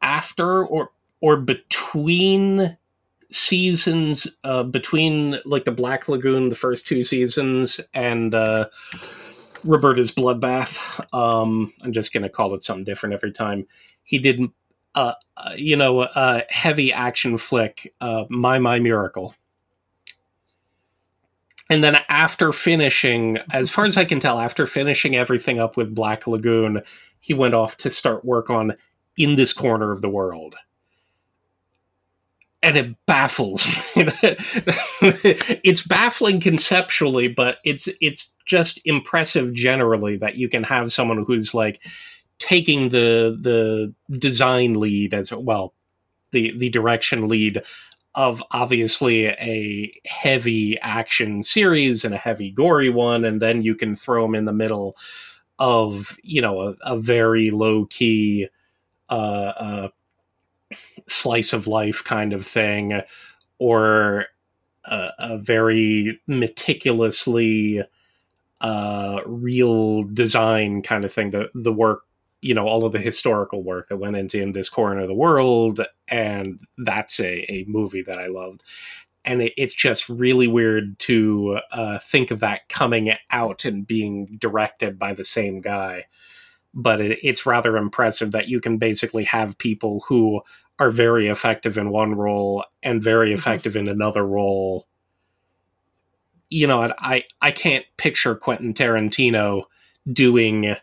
After 0.00 0.64
or 0.64 0.92
or 1.20 1.36
between 1.36 2.78
seasons, 3.30 4.26
uh, 4.44 4.62
between 4.62 5.38
like 5.44 5.64
the 5.64 5.72
Black 5.72 6.08
Lagoon, 6.08 6.48
the 6.48 6.54
first 6.54 6.88
two 6.88 7.04
seasons, 7.04 7.80
and 7.92 8.34
uh, 8.34 8.70
Roberta's 9.62 10.10
Bloodbath. 10.10 11.04
Um, 11.14 11.70
I'm 11.82 11.92
just 11.92 12.14
gonna 12.14 12.30
call 12.30 12.54
it 12.54 12.62
something 12.62 12.84
different 12.84 13.12
every 13.12 13.30
time. 13.30 13.66
He 14.04 14.18
did, 14.18 14.40
uh, 14.94 15.12
uh, 15.36 15.52
you 15.54 15.76
know, 15.76 16.00
a 16.00 16.44
heavy 16.48 16.94
action 16.94 17.36
flick, 17.36 17.94
Mai 18.00 18.58
Mai 18.58 18.80
Miracle. 18.80 19.34
And 21.70 21.82
then 21.82 21.96
after 22.08 22.52
finishing, 22.52 23.38
as 23.52 23.70
far 23.70 23.84
as 23.84 23.96
I 23.96 24.04
can 24.04 24.20
tell, 24.20 24.38
after 24.38 24.66
finishing 24.66 25.16
everything 25.16 25.58
up 25.58 25.76
with 25.76 25.94
Black 25.94 26.26
Lagoon, 26.26 26.82
he 27.20 27.34
went 27.34 27.54
off 27.54 27.76
to 27.78 27.90
start 27.90 28.24
work 28.24 28.50
on 28.50 28.74
In 29.16 29.36
This 29.36 29.52
Corner 29.52 29.92
of 29.92 30.02
the 30.02 30.10
World. 30.10 30.56
And 32.64 32.76
it 32.76 33.06
baffles 33.06 33.66
me. 33.66 33.74
it's 35.64 35.84
baffling 35.84 36.40
conceptually, 36.40 37.26
but 37.26 37.58
it's 37.64 37.88
it's 38.00 38.34
just 38.46 38.80
impressive 38.84 39.52
generally 39.52 40.16
that 40.18 40.36
you 40.36 40.48
can 40.48 40.62
have 40.62 40.92
someone 40.92 41.24
who's 41.24 41.54
like 41.54 41.80
taking 42.38 42.90
the 42.90 43.36
the 43.40 43.92
design 44.16 44.74
lead 44.74 45.12
as 45.12 45.32
well, 45.32 45.74
the 46.30 46.56
the 46.56 46.68
direction 46.68 47.26
lead 47.26 47.62
of 48.14 48.42
obviously 48.50 49.26
a 49.26 49.92
heavy 50.06 50.78
action 50.80 51.42
series 51.42 52.04
and 52.04 52.14
a 52.14 52.18
heavy 52.18 52.50
gory 52.50 52.90
one, 52.90 53.24
and 53.24 53.40
then 53.40 53.62
you 53.62 53.74
can 53.74 53.94
throw 53.94 54.22
them 54.22 54.34
in 54.34 54.44
the 54.44 54.52
middle 54.52 54.96
of 55.58 56.18
you 56.22 56.42
know 56.42 56.60
a, 56.60 56.74
a 56.82 56.98
very 56.98 57.50
low 57.50 57.86
key 57.86 58.48
uh, 59.08 59.52
uh, 59.56 59.88
slice 61.08 61.52
of 61.52 61.66
life 61.66 62.02
kind 62.04 62.32
of 62.32 62.46
thing, 62.46 63.00
or 63.58 64.26
a, 64.84 65.10
a 65.18 65.38
very 65.38 66.20
meticulously 66.26 67.82
uh, 68.60 69.20
real 69.26 70.02
design 70.02 70.82
kind 70.82 71.04
of 71.04 71.12
thing. 71.12 71.30
The 71.30 71.48
the 71.54 71.72
work 71.72 72.02
you 72.42 72.54
know 72.54 72.66
all 72.66 72.84
of 72.84 72.92
the 72.92 72.98
historical 72.98 73.62
work 73.62 73.88
that 73.88 73.96
went 73.96 74.16
into 74.16 74.42
in 74.42 74.52
this 74.52 74.68
corner 74.68 75.00
of 75.00 75.08
the 75.08 75.14
world 75.14 75.80
and 76.08 76.58
that's 76.78 77.18
a, 77.20 77.50
a 77.50 77.64
movie 77.66 78.02
that 78.02 78.18
i 78.18 78.26
loved. 78.26 78.62
And 79.24 79.40
it, 79.40 79.52
it's 79.56 79.74
just 79.74 80.08
really 80.08 80.48
weird 80.48 80.98
to 81.00 81.60
uh, 81.70 81.98
think 82.00 82.32
of 82.32 82.40
that 82.40 82.68
coming 82.68 83.14
out 83.30 83.64
and 83.64 83.86
being 83.86 84.36
directed 84.38 84.98
by 84.98 85.14
the 85.14 85.24
same 85.24 85.60
guy. 85.60 86.06
But 86.74 87.00
it, 87.00 87.20
it's 87.22 87.46
rather 87.46 87.76
impressive 87.76 88.32
that 88.32 88.48
you 88.48 88.60
can 88.60 88.78
basically 88.78 89.22
have 89.24 89.58
people 89.58 90.00
who 90.08 90.42
are 90.80 90.90
very 90.90 91.28
effective 91.28 91.78
in 91.78 91.90
one 91.90 92.16
role 92.16 92.64
and 92.82 93.00
very 93.00 93.32
effective 93.32 93.76
in 93.76 93.88
another 93.88 94.26
role. 94.26 94.88
You 96.50 96.66
know 96.66 96.92
i 96.98 97.24
i 97.40 97.50
can't 97.50 97.86
picture 97.96 98.34
quentin 98.34 98.74
tarantino 98.74 99.62
doing 100.12 100.76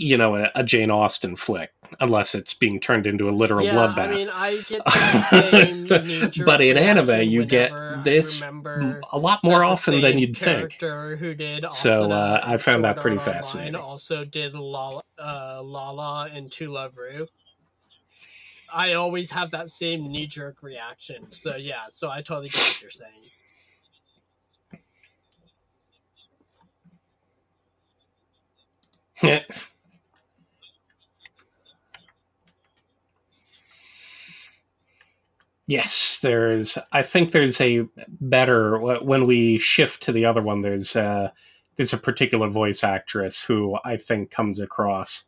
you 0.00 0.16
know 0.16 0.34
a, 0.34 0.50
a 0.54 0.64
Jane 0.64 0.90
Austen 0.90 1.36
flick 1.36 1.72
unless 2.00 2.34
it's 2.34 2.54
being 2.54 2.80
turned 2.80 3.06
into 3.06 3.28
a 3.28 3.32
literal 3.32 3.66
yeah, 3.66 3.74
bloodbath. 3.74 3.98
I 3.98 4.16
mean, 4.16 4.30
I 4.32 4.56
get 4.66 4.82
that 4.84 6.30
same 6.32 6.44
But 6.44 6.62
in 6.62 6.78
anime, 6.78 7.28
you 7.28 7.44
get 7.44 7.70
this 8.02 8.42
a 8.42 9.18
lot 9.18 9.44
more 9.44 9.62
often 9.62 10.00
than 10.00 10.18
you'd 10.18 10.36
think. 10.36 10.80
Who 10.80 11.34
did 11.34 11.70
So, 11.70 12.10
uh, 12.10 12.40
I 12.42 12.56
found 12.56 12.82
that 12.84 12.98
pretty 12.98 13.18
fascinating. 13.18 13.74
Also 13.74 14.24
did 14.24 14.54
Lala, 14.54 15.02
uh, 15.18 15.60
Lala 15.62 16.30
and 16.32 16.50
Love 16.62 16.96
Ru. 16.96 17.26
I 18.72 18.94
always 18.94 19.30
have 19.30 19.50
that 19.50 19.70
same 19.70 20.10
knee 20.10 20.26
jerk 20.26 20.62
reaction. 20.62 21.26
So 21.30 21.56
yeah, 21.56 21.82
so 21.90 22.08
I 22.08 22.22
totally 22.22 22.48
get 22.48 22.60
what 22.60 22.80
you're 22.80 22.90
saying. 22.90 23.10
yes, 35.70 36.18
there's. 36.20 36.76
I 36.92 37.02
think 37.02 37.30
there's 37.30 37.60
a 37.60 37.86
better 38.08 38.78
when 38.78 39.26
we 39.26 39.58
shift 39.58 40.02
to 40.02 40.12
the 40.12 40.26
other 40.26 40.42
one. 40.42 40.62
There's 40.62 40.96
uh, 40.96 41.30
there's 41.76 41.92
a 41.92 41.98
particular 41.98 42.48
voice 42.48 42.82
actress 42.82 43.42
who 43.42 43.78
I 43.84 43.96
think 43.96 44.30
comes 44.30 44.58
across 44.58 45.26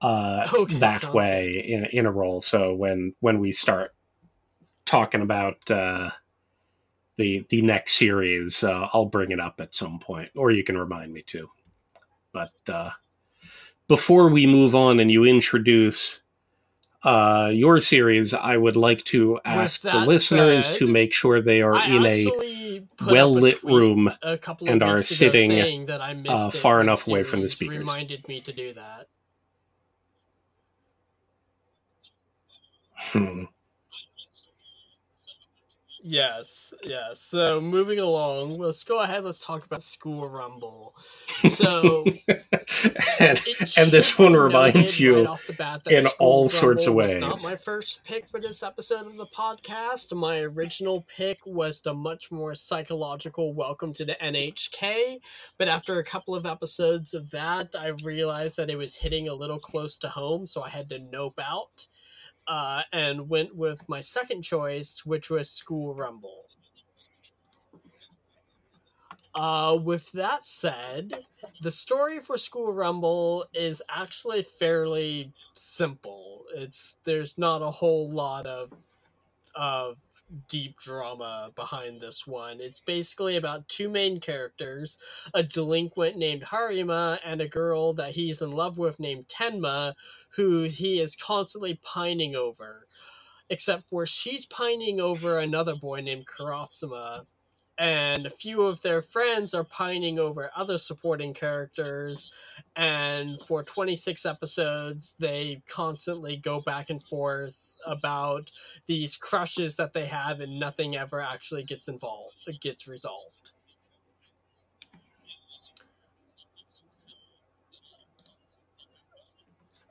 uh, 0.00 0.46
Okay, 0.54 0.78
that 0.78 1.12
way 1.12 1.64
in 1.66 1.84
in 1.86 2.06
a 2.06 2.12
role. 2.12 2.40
So 2.40 2.74
when 2.74 3.14
when 3.20 3.40
we 3.40 3.52
start 3.52 3.90
talking 4.86 5.20
about 5.20 5.70
uh, 5.70 6.10
the 7.16 7.44
the 7.50 7.60
next 7.62 7.94
series, 7.94 8.62
uh, 8.62 8.88
I'll 8.92 9.06
bring 9.06 9.32
it 9.32 9.40
up 9.40 9.60
at 9.60 9.74
some 9.74 9.98
point, 9.98 10.30
or 10.36 10.52
you 10.52 10.62
can 10.62 10.78
remind 10.78 11.12
me 11.12 11.22
to. 11.26 11.48
But 12.32 12.52
uh, 12.68 12.90
before 13.88 14.28
we 14.28 14.46
move 14.46 14.74
on 14.76 15.00
and 15.00 15.10
you 15.10 15.24
introduce 15.24 16.20
uh, 17.04 17.50
your 17.52 17.80
series, 17.80 18.32
I 18.34 18.56
would 18.56 18.76
like 18.76 19.04
to 19.04 19.38
ask 19.44 19.82
the 19.82 20.00
listeners 20.00 20.66
said, 20.66 20.78
to 20.78 20.86
make 20.86 21.12
sure 21.12 21.40
they 21.40 21.60
are 21.60 21.74
I 21.74 21.86
in 21.86 22.06
a 22.06 22.26
actually 22.26 22.88
put 22.96 23.04
up 23.04 23.10
a 23.10 23.12
well-lit 23.12 23.62
room 23.62 24.10
a 24.22 24.38
and 24.66 24.82
are 24.82 25.02
sitting, 25.02 25.88
uh, 25.90 26.50
far 26.50 26.80
enough 26.80 27.06
away 27.06 27.22
from 27.22 27.42
the 27.42 27.48
speakers. 27.48 27.76
Reminded 27.78 28.26
me 28.26 28.40
to 28.40 28.52
do 28.52 28.72
that. 28.72 29.08
hmm, 32.96 33.44
Yes, 36.06 36.74
yes. 36.82 37.18
So 37.18 37.62
moving 37.62 37.98
along, 37.98 38.58
let's 38.58 38.84
go 38.84 39.00
ahead. 39.00 39.24
Let's 39.24 39.40
talk 39.40 39.64
about 39.64 39.82
School 39.82 40.28
Rumble. 40.28 40.94
So 41.48 42.04
and, 43.18 43.42
and 43.78 43.90
this 43.90 44.18
one 44.18 44.34
reminds 44.34 45.00
you 45.00 45.16
right 45.16 45.26
off 45.26 45.46
the 45.46 45.54
bat 45.54 45.82
that 45.84 45.94
in 45.94 46.04
School 46.04 46.12
all 46.18 46.48
sorts 46.50 46.86
of 46.86 46.92
ways. 46.92 47.16
Not 47.16 47.42
my 47.42 47.56
first 47.56 48.00
pick 48.04 48.28
for 48.28 48.38
this 48.38 48.62
episode 48.62 49.06
of 49.06 49.16
the 49.16 49.24
podcast. 49.28 50.14
My 50.14 50.40
original 50.40 51.06
pick 51.16 51.38
was 51.46 51.80
the 51.80 51.94
much 51.94 52.30
more 52.30 52.54
psychological 52.54 53.54
Welcome 53.54 53.94
to 53.94 54.04
the 54.04 54.16
NHK, 54.22 55.20
but 55.56 55.68
after 55.68 56.00
a 56.00 56.04
couple 56.04 56.34
of 56.34 56.44
episodes 56.44 57.14
of 57.14 57.30
that, 57.30 57.74
I 57.74 57.92
realized 58.04 58.58
that 58.58 58.68
it 58.68 58.76
was 58.76 58.94
hitting 58.94 59.28
a 59.28 59.34
little 59.34 59.58
close 59.58 59.96
to 59.96 60.10
home, 60.10 60.46
so 60.46 60.62
I 60.62 60.68
had 60.68 60.90
to 60.90 60.98
nope 61.10 61.40
out. 61.42 61.86
Uh, 62.46 62.82
and 62.92 63.28
went 63.28 63.54
with 63.56 63.88
my 63.88 64.00
second 64.00 64.42
choice, 64.42 65.02
which 65.06 65.30
was 65.30 65.50
School 65.50 65.94
Rumble. 65.94 66.44
Uh, 69.34 69.76
with 69.82 70.10
that 70.12 70.46
said, 70.46 71.12
the 71.62 71.70
story 71.70 72.20
for 72.20 72.38
School 72.38 72.72
Rumble 72.72 73.46
is 73.52 73.82
actually 73.88 74.46
fairly 74.58 75.32
simple. 75.54 76.44
It's 76.54 76.96
there's 77.04 77.36
not 77.36 77.62
a 77.62 77.70
whole 77.70 78.10
lot 78.10 78.46
of 78.46 78.70
of 79.56 79.96
deep 80.48 80.78
drama 80.78 81.50
behind 81.54 82.00
this 82.00 82.26
one. 82.26 82.60
It's 82.60 82.80
basically 82.80 83.36
about 83.36 83.68
two 83.68 83.88
main 83.88 84.20
characters, 84.20 84.98
a 85.34 85.42
delinquent 85.42 86.16
named 86.16 86.42
Harima 86.42 87.18
and 87.24 87.40
a 87.40 87.48
girl 87.48 87.92
that 87.94 88.12
he's 88.12 88.42
in 88.42 88.52
love 88.52 88.78
with 88.78 89.00
named 89.00 89.28
Tenma, 89.28 89.94
who 90.30 90.64
he 90.64 91.00
is 91.00 91.16
constantly 91.16 91.78
pining 91.82 92.34
over. 92.36 92.86
Except 93.50 93.88
for 93.88 94.06
she's 94.06 94.46
pining 94.46 95.00
over 95.00 95.38
another 95.38 95.74
boy 95.76 96.00
named 96.00 96.26
Karasuma, 96.26 97.26
and 97.78 98.26
a 98.26 98.30
few 98.30 98.62
of 98.62 98.80
their 98.82 99.02
friends 99.02 99.52
are 99.54 99.64
pining 99.64 100.18
over 100.18 100.50
other 100.56 100.78
supporting 100.78 101.34
characters 101.34 102.30
and 102.76 103.40
for 103.48 103.64
26 103.64 104.24
episodes 104.24 105.14
they 105.18 105.60
constantly 105.68 106.36
go 106.36 106.60
back 106.60 106.90
and 106.90 107.02
forth 107.02 107.63
about 107.86 108.50
these 108.86 109.16
crushes 109.16 109.76
that 109.76 109.92
they 109.92 110.06
have 110.06 110.40
and 110.40 110.58
nothing 110.58 110.96
ever 110.96 111.20
actually 111.20 111.62
gets 111.62 111.88
involved 111.88 112.34
gets 112.60 112.86
resolved. 112.86 113.52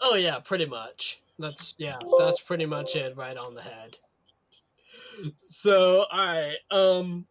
Oh 0.02 0.16
yeah 0.16 0.39
pretty 0.39 0.66
much. 0.66 1.22
That's 1.39 1.74
yeah 1.78 1.98
that's 2.20 2.39
pretty 2.41 2.66
much 2.66 2.96
it 2.96 3.16
right 3.16 3.38
on 3.38 3.56
the 3.56 3.62
head. 3.62 3.98
So 5.50 6.06
all 6.12 6.26
right 6.26 6.58
um 6.72 7.26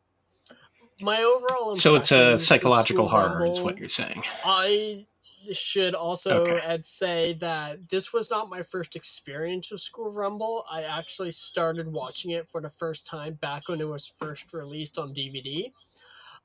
my 1.00 1.22
overall 1.22 1.74
so 1.74 1.96
it's 1.96 2.12
a 2.12 2.38
psychological 2.38 3.08
horror, 3.08 3.44
is 3.46 3.60
what 3.60 3.78
you're 3.78 3.88
saying. 3.88 4.22
I 4.44 5.06
should 5.52 5.94
also 5.94 6.30
Okay. 6.30 6.58
add 6.58 6.86
say 6.86 7.34
that 7.34 7.88
this 7.90 8.12
was 8.12 8.30
not 8.30 8.48
my 8.48 8.62
first 8.62 8.96
experience 8.96 9.70
with 9.70 9.80
School 9.80 10.12
Rumble. 10.12 10.64
I 10.70 10.82
actually 10.84 11.32
started 11.32 11.88
watching 11.88 12.30
it 12.32 12.48
for 12.50 12.60
the 12.60 12.70
first 12.70 13.06
time 13.06 13.34
back 13.34 13.68
when 13.68 13.80
it 13.80 13.84
was 13.88 14.06
first 14.18 14.52
released 14.52 14.98
on 14.98 15.12
DVD. 15.12 15.74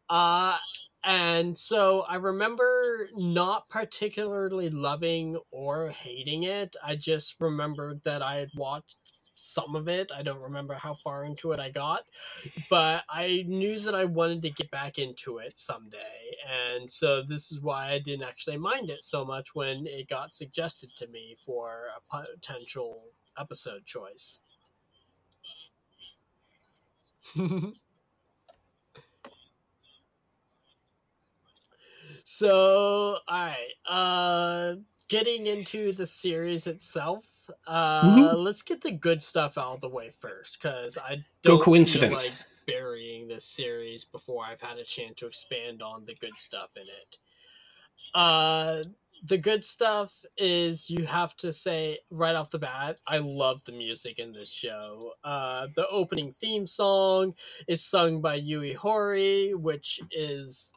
Uh 0.09 0.57
and 1.03 1.57
so 1.57 2.01
I 2.01 2.15
remember 2.15 3.09
not 3.13 3.69
particularly 3.69 4.69
loving 4.69 5.39
or 5.51 5.89
hating 5.91 6.43
it. 6.43 6.75
I 6.83 6.95
just 6.95 7.39
remembered 7.39 8.03
that 8.03 8.21
I 8.21 8.37
had 8.37 8.49
watched 8.55 9.16
some 9.38 9.75
of 9.75 9.88
it. 9.88 10.11
I 10.15 10.23
don't 10.23 10.41
remember 10.41 10.73
how 10.73 10.95
far 10.95 11.23
into 11.25 11.51
it 11.51 11.59
I 11.59 11.69
got, 11.69 12.05
but 12.69 13.03
I 13.09 13.43
knew 13.47 13.79
that 13.81 13.93
I 13.95 14.05
wanted 14.05 14.41
to 14.41 14.49
get 14.49 14.71
back 14.71 14.97
into 14.97 15.38
it 15.38 15.57
someday. 15.57 15.97
And 16.71 16.89
so 16.89 17.21
this 17.21 17.51
is 17.51 17.61
why 17.61 17.91
I 17.91 17.99
didn't 17.99 18.27
actually 18.27 18.57
mind 18.57 18.89
it 18.89 19.03
so 19.03 19.23
much 19.23 19.53
when 19.53 19.85
it 19.85 20.09
got 20.09 20.33
suggested 20.33 20.89
to 20.97 21.07
me 21.07 21.38
for 21.45 21.85
a 21.95 22.01
potential 22.33 23.03
episode 23.38 23.85
choice. 23.85 24.39
so, 32.23 33.17
alright, 33.29 33.73
uh 33.88 34.75
getting 35.09 35.47
into 35.47 35.93
the 35.93 36.05
series 36.05 36.67
itself, 36.67 37.25
uh 37.67 38.33
Woohoo. 38.33 38.35
let's 38.35 38.61
get 38.61 38.81
the 38.81 38.91
good 38.91 39.23
stuff 39.23 39.57
out 39.57 39.75
of 39.75 39.81
the 39.81 39.89
way 39.89 40.11
first 40.21 40.59
cuz 40.61 40.97
I 40.97 41.25
don't 41.43 41.61
coincidence. 41.61 42.23
feel 42.23 42.31
like 42.33 42.39
burying 42.67 43.27
this 43.27 43.45
series 43.45 44.03
before 44.05 44.45
I've 44.45 44.61
had 44.61 44.77
a 44.77 44.83
chance 44.83 45.15
to 45.19 45.27
expand 45.27 45.81
on 45.81 46.05
the 46.05 46.15
good 46.15 46.37
stuff 46.37 46.71
in 46.75 46.83
it. 46.83 47.17
Uh 48.13 48.83
the 49.25 49.37
good 49.37 49.65
stuff 49.65 50.13
is 50.37 50.89
you 50.89 51.05
have 51.05 51.35
to 51.37 51.51
say 51.53 51.99
right 52.11 52.35
off 52.35 52.51
the 52.51 52.59
bat, 52.59 52.99
I 53.07 53.17
love 53.19 53.63
the 53.65 53.71
music 53.71 54.19
in 54.19 54.31
this 54.31 54.49
show. 54.49 55.13
Uh, 55.23 55.67
the 55.75 55.87
opening 55.89 56.35
theme 56.39 56.65
song 56.67 57.33
is 57.67 57.83
sung 57.83 58.21
by 58.21 58.35
Yui 58.35 58.75
Horie, 58.75 59.55
which 59.55 59.99
is 60.11 60.71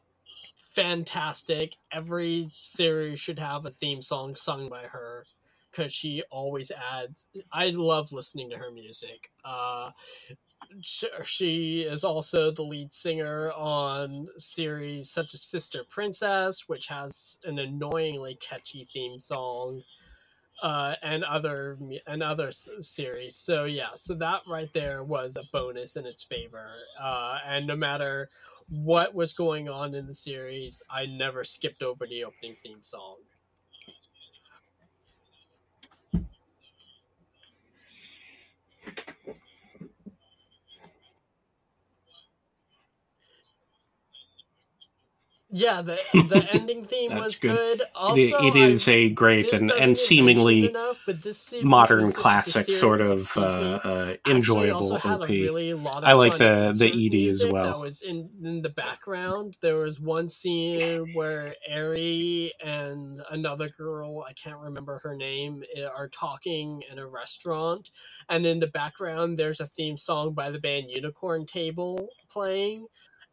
fantastic. 0.75 1.77
Every 1.93 2.51
series 2.63 3.21
should 3.21 3.39
have 3.39 3.67
a 3.67 3.71
theme 3.71 4.03
song 4.03 4.35
sung 4.35 4.69
by 4.69 4.83
her 4.85 5.27
because 5.71 5.93
she 5.93 6.23
always 6.31 6.71
adds. 6.71 7.27
I 7.53 7.71
love 7.71 8.13
listening 8.13 8.51
to 8.51 8.57
her 8.57 8.71
music. 8.71 9.31
Uh, 9.45 9.91
she 10.83 11.83
is 11.83 12.05
also 12.05 12.51
the 12.51 12.63
lead 12.63 12.93
singer 12.93 13.53
on 13.53 14.27
series 14.39 15.11
such 15.11 15.35
as 15.35 15.43
Sister 15.43 15.85
Princess, 15.89 16.69
which 16.69 16.87
has 16.89 17.39
an 17.45 17.59
annoyingly 17.59 18.37
catchy 18.41 18.89
theme 18.93 19.19
song, 19.19 19.83
uh, 20.63 20.95
and 21.03 21.25
other 21.25 21.79
and 22.07 22.23
other 22.23 22.51
series. 22.53 23.37
So 23.37 23.65
yeah, 23.65 23.91
so 23.95 24.15
that 24.15 24.43
right 24.49 24.73
there 24.75 25.03
was 25.05 25.37
a 25.37 25.45
bonus 25.53 25.97
in 25.97 26.07
its 26.07 26.23
favor. 26.25 26.69
Uh, 27.01 27.39
and 27.47 27.67
no 27.67 27.77
matter 27.77 28.29
what 28.69 29.15
was 29.15 29.33
going 29.33 29.69
on 29.69 29.95
in 29.95 30.07
the 30.07 30.15
series, 30.15 30.83
I 30.91 31.07
never 31.07 31.45
skipped 31.45 31.83
over 31.83 32.07
the 32.07 32.25
opening 32.25 32.57
theme 32.63 32.83
song. 32.83 33.17
Yeah, 45.53 45.83
the 45.83 45.99
the 46.13 46.47
ending 46.53 46.85
theme 46.85 47.17
was 47.17 47.39
good. 47.39 47.79
good. 47.79 48.19
It, 48.19 48.35
it 48.41 48.57
is 48.57 48.87
I- 48.87 48.93
a 48.93 49.11
great 49.11 49.53
and, 49.53 49.71
and 49.71 49.97
seemingly 49.97 50.69
enough, 50.69 51.01
but 51.07 51.23
this 51.23 51.39
series 51.39 51.65
modern 51.65 52.13
classic 52.13 52.73
sort 52.73 53.01
of 53.01 53.37
uh, 53.37 53.41
uh, 53.41 54.17
enjoyable 54.29 54.95
OP. 54.95 55.29
really 55.29 55.73
I 55.73 56.13
like 56.13 56.37
the- 56.39 56.73
the 56.77 56.89
ED 56.89 57.29
as 57.29 57.45
well. 57.47 57.73
That 57.73 57.81
was 57.81 58.03
in 58.03 58.31
in 58.45 58.63
the 58.63 58.69
background. 58.69 59.57
There 59.61 59.79
was 59.79 59.99
one 59.99 60.29
scene 60.29 61.13
where 61.15 61.55
Eri 61.67 62.53
and 62.65 63.21
another 63.31 63.69
girl, 63.69 64.25
I 64.29 64.33
can't 64.35 64.59
remember 64.59 65.01
her 65.03 65.17
name, 65.17 65.65
eh, 65.75 65.83
are 65.85 66.09
talking 66.09 66.83
in 66.91 66.99
a 66.99 67.07
restaurant, 67.07 67.91
and 68.29 68.47
in 68.47 68.61
the 68.61 68.69
background 68.69 69.37
there's 69.37 69.61
a 69.61 69.67
theme 69.67 69.99
song 69.99 70.33
by 70.33 70.51
the 70.51 70.59
band 70.61 70.91
Unicorn 70.91 71.45
Table 71.45 72.09
playing. 72.29 72.87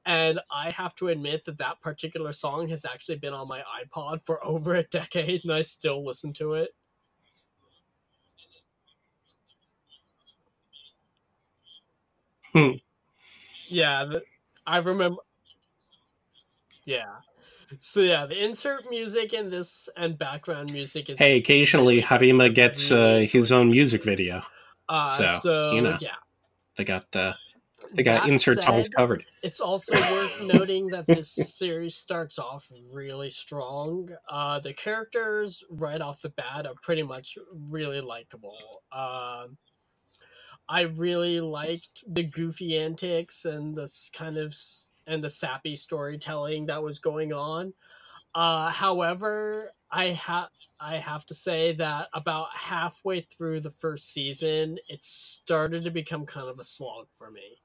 And 0.08 0.40
I 0.50 0.72
have 0.72 0.96
to 0.96 1.10
admit 1.10 1.44
that 1.46 1.58
that 1.58 1.82
particular 1.82 2.32
song 2.32 2.70
has 2.70 2.86
actually 2.86 3.18
been 3.18 3.34
on 3.34 3.50
my 3.50 3.60
iPod 3.60 4.24
for 4.24 4.44
over 4.46 4.76
a 4.76 4.84
decade, 4.84 5.42
and 5.44 5.54
I 5.54 5.62
still 5.62 6.04
listen 6.04 6.32
to 6.34 6.54
it. 6.54 6.74
Hmm. 12.54 12.72
Yeah, 13.68 14.14
I 14.66 14.78
remember. 14.78 15.18
Yeah. 16.86 17.04
So 17.82 18.00
yeah, 18.00 18.26
the 18.26 18.42
insert 18.42 18.90
music 18.90 19.34
in 19.34 19.50
this 19.50 19.90
and 19.98 20.18
background 20.18 20.72
music 20.72 21.10
is 21.10 21.20
Hey, 21.20 21.38
occasionally 21.38 22.02
Harima 22.02 22.54
gets 22.54 22.94
uh, 22.94 23.26
his 23.30 23.52
own 23.52 23.70
music 23.72 24.06
video. 24.06 24.42
uh, 24.88 25.06
so, 25.06 25.28
so 25.42 25.72
you 25.74 25.82
know. 25.82 25.98
yeah. 26.00 26.16
They 26.78 26.86
got 26.86 27.14
uh, 27.14 27.34
They 27.94 28.04
got 28.04 28.24
That 28.24 28.30
insert 28.30 28.62
songs 28.62 28.88
said, 28.88 28.96
covered. 28.96 29.26
It's 29.44 29.60
also 29.60 29.94
worth 29.94 30.42
noting 30.42 30.88
that 30.88 31.08
this 31.08 31.32
series 31.32 31.96
starts 31.96 32.40
off 32.40 32.70
really 32.92 33.30
strong. 33.30 34.10
Uh, 34.30 34.60
the 34.60 34.74
characters 34.74 35.64
right 35.70 36.02
off 36.02 36.22
the 36.22 36.30
bat 36.30 36.66
are 36.66 36.76
pretty 36.82 37.04
much 37.04 37.38
really 37.70 38.02
likable. 38.02 38.84
Um, 38.92 39.58
I 40.70 40.82
really 40.82 41.40
liked 41.40 42.04
the 42.08 42.24
goofy 42.24 42.78
antics 42.78 43.46
and 43.46 43.76
this 43.76 44.10
kind 44.14 44.38
of 44.38 44.56
and 45.08 45.24
the 45.24 45.30
sappy 45.30 45.76
storytelling 45.76 46.66
that 46.66 46.84
was 46.84 47.00
going 47.00 47.32
on. 47.32 47.74
Uh, 48.36 48.70
however, 48.70 49.72
I 49.90 50.10
have 50.10 50.50
I 50.80 50.98
have 50.98 51.26
to 51.28 51.34
say 51.34 51.74
that 51.74 52.10
about 52.14 52.50
halfway 52.54 53.22
through 53.22 53.62
the 53.62 53.72
first 53.72 54.14
season, 54.14 54.78
it 54.90 55.04
started 55.04 55.84
to 55.86 55.92
become 55.92 56.26
kind 56.26 56.50
of 56.50 56.60
a 56.60 56.64
slog 56.64 57.08
for 57.18 57.32
me. 57.32 57.58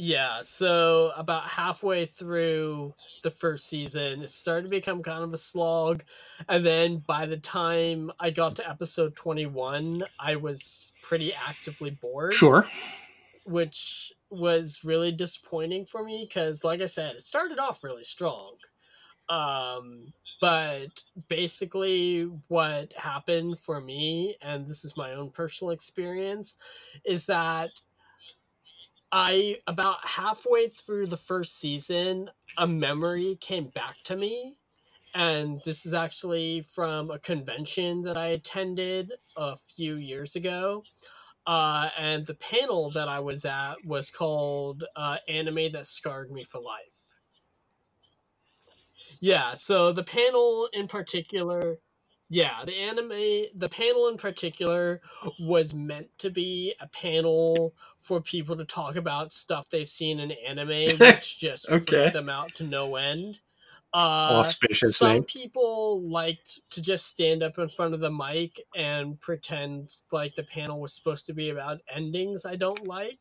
Yeah, 0.00 0.42
so 0.42 1.10
about 1.16 1.48
halfway 1.48 2.06
through 2.06 2.94
the 3.24 3.32
first 3.32 3.66
season, 3.66 4.22
it 4.22 4.30
started 4.30 4.62
to 4.62 4.68
become 4.68 5.02
kind 5.02 5.24
of 5.24 5.32
a 5.32 5.36
slog. 5.36 6.04
And 6.48 6.64
then 6.64 6.98
by 6.98 7.26
the 7.26 7.36
time 7.38 8.12
I 8.20 8.30
got 8.30 8.54
to 8.56 8.68
episode 8.70 9.16
21, 9.16 10.04
I 10.20 10.36
was 10.36 10.92
pretty 11.02 11.34
actively 11.34 11.90
bored, 11.90 12.32
Sure. 12.32 12.64
which 13.44 14.12
was 14.30 14.84
really 14.84 15.10
disappointing 15.10 15.86
for 15.86 16.04
me 16.04 16.26
because, 16.28 16.62
like 16.62 16.80
I 16.80 16.86
said, 16.86 17.16
it 17.16 17.26
started 17.26 17.58
off 17.58 17.82
really 17.82 18.04
strong. 18.04 18.54
Um, 19.28 20.12
but 20.40 21.02
basically, 21.28 22.24
what 22.48 22.92
happened 22.92 23.58
for 23.60 23.80
me, 23.80 24.36
and 24.42 24.68
this 24.68 24.84
is 24.84 24.96
my 24.96 25.14
own 25.14 25.30
personal 25.32 25.72
experience, 25.72 26.56
is 27.04 27.26
that 27.26 27.70
I 29.10 29.56
about 29.66 30.06
halfway 30.06 30.68
through 30.68 31.06
the 31.06 31.16
first 31.16 31.58
season, 31.58 32.30
a 32.58 32.66
memory 32.66 33.36
came 33.40 33.68
back 33.68 33.96
to 34.04 34.16
me. 34.16 34.56
And 35.14 35.60
this 35.64 35.86
is 35.86 35.94
actually 35.94 36.66
from 36.74 37.10
a 37.10 37.18
convention 37.18 38.02
that 38.02 38.16
I 38.16 38.28
attended 38.28 39.12
a 39.36 39.56
few 39.74 39.96
years 39.96 40.36
ago. 40.36 40.84
Uh, 41.46 41.88
and 41.98 42.26
the 42.26 42.34
panel 42.34 42.90
that 42.90 43.08
I 43.08 43.20
was 43.20 43.46
at 43.46 43.76
was 43.84 44.10
called 44.10 44.84
uh, 44.96 45.16
Anime 45.28 45.72
That 45.72 45.86
Scarred 45.86 46.30
Me 46.30 46.44
for 46.44 46.60
Life. 46.60 46.84
Yeah, 49.20 49.54
so 49.54 49.92
the 49.92 50.04
panel 50.04 50.68
in 50.74 50.86
particular, 50.86 51.78
yeah, 52.30 52.64
the 52.66 52.74
anime, 52.76 53.46
the 53.58 53.70
panel 53.70 54.08
in 54.08 54.18
particular 54.18 55.02
was 55.38 55.74
meant 55.74 56.08
to 56.18 56.30
be 56.30 56.74
a 56.80 56.88
panel 56.88 57.74
for 58.02 58.20
people 58.22 58.56
to 58.56 58.66
talk 58.66 58.96
about 58.96 59.32
stuff 59.32 59.68
they've 59.70 59.88
seen 59.90 60.20
in 60.20 60.32
anime, 60.32 61.00
which 61.00 61.38
just 61.38 61.70
Okay. 61.70 62.12
them 62.12 62.30
out 62.30 62.54
to 62.56 62.64
no 62.64 62.96
end. 62.96 63.40
Uh, 63.94 64.52
Auspicious 64.52 65.02
some 65.02 65.02
name. 65.02 65.24
people 65.24 66.02
liked 66.08 66.60
to 66.70 66.82
just 66.82 67.06
stand 67.08 67.42
up 67.42 67.58
in 67.58 67.68
front 67.70 67.94
of 67.94 68.00
the 68.00 68.10
mic 68.10 68.60
and 68.76 69.20
pretend 69.20 69.96
like 70.12 70.34
the 70.36 70.44
panel 70.44 70.80
was 70.80 70.94
supposed 70.94 71.26
to 71.26 71.34
be 71.34 71.50
about 71.50 71.80
endings 71.94 72.46
I 72.46 72.56
don't 72.56 72.86
like, 72.86 73.20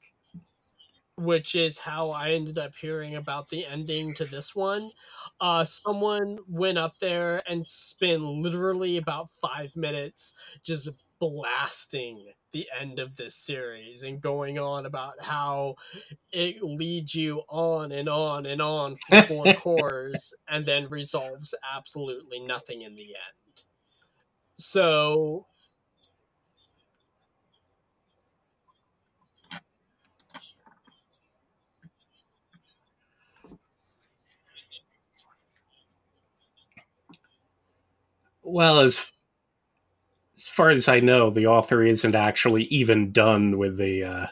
which 1.17 1.55
is 1.55 1.79
how 1.79 2.11
I 2.11 2.31
ended 2.31 2.59
up 2.59 2.73
hearing 2.75 3.15
about 3.15 3.49
the 3.49 3.65
ending 3.65 4.13
to 4.15 4.25
this 4.25 4.55
one. 4.55 4.91
Uh, 5.41 5.65
someone 5.65 6.37
went 6.47 6.77
up 6.77 6.93
there 6.99 7.41
and 7.49 7.67
spent 7.67 8.21
literally 8.21 8.97
about 8.97 9.29
five 9.41 9.75
minutes 9.75 10.33
just 10.63 10.89
blasting 11.19 12.27
the 12.53 12.67
end 12.79 12.99
of 12.99 13.15
this 13.15 13.35
series 13.35 14.03
and 14.03 14.21
going 14.21 14.59
on 14.59 14.85
about 14.85 15.13
how 15.19 15.75
it 16.31 16.61
leads 16.61 17.15
you 17.15 17.41
on 17.49 17.91
and 17.91 18.07
on 18.07 18.45
and 18.45 18.61
on 18.61 18.95
for 19.09 19.23
four 19.23 19.53
cores 19.55 20.33
and 20.47 20.65
then 20.65 20.87
resolves 20.89 21.53
absolutely 21.75 22.39
nothing 22.39 22.83
in 22.83 22.95
the 22.95 23.05
end. 23.05 23.63
So 24.57 25.47
Well, 38.47 38.79
as 38.79 39.09
as 40.37 40.47
far 40.47 40.69
as 40.69 40.87
I 40.87 40.99
know, 40.99 41.29
the 41.29 41.47
author 41.47 41.83
isn't 41.83 42.15
actually 42.15 42.63
even 42.65 43.11
done 43.11 43.57
with 43.57 43.77
the 43.77 44.03
uh, 44.03 44.27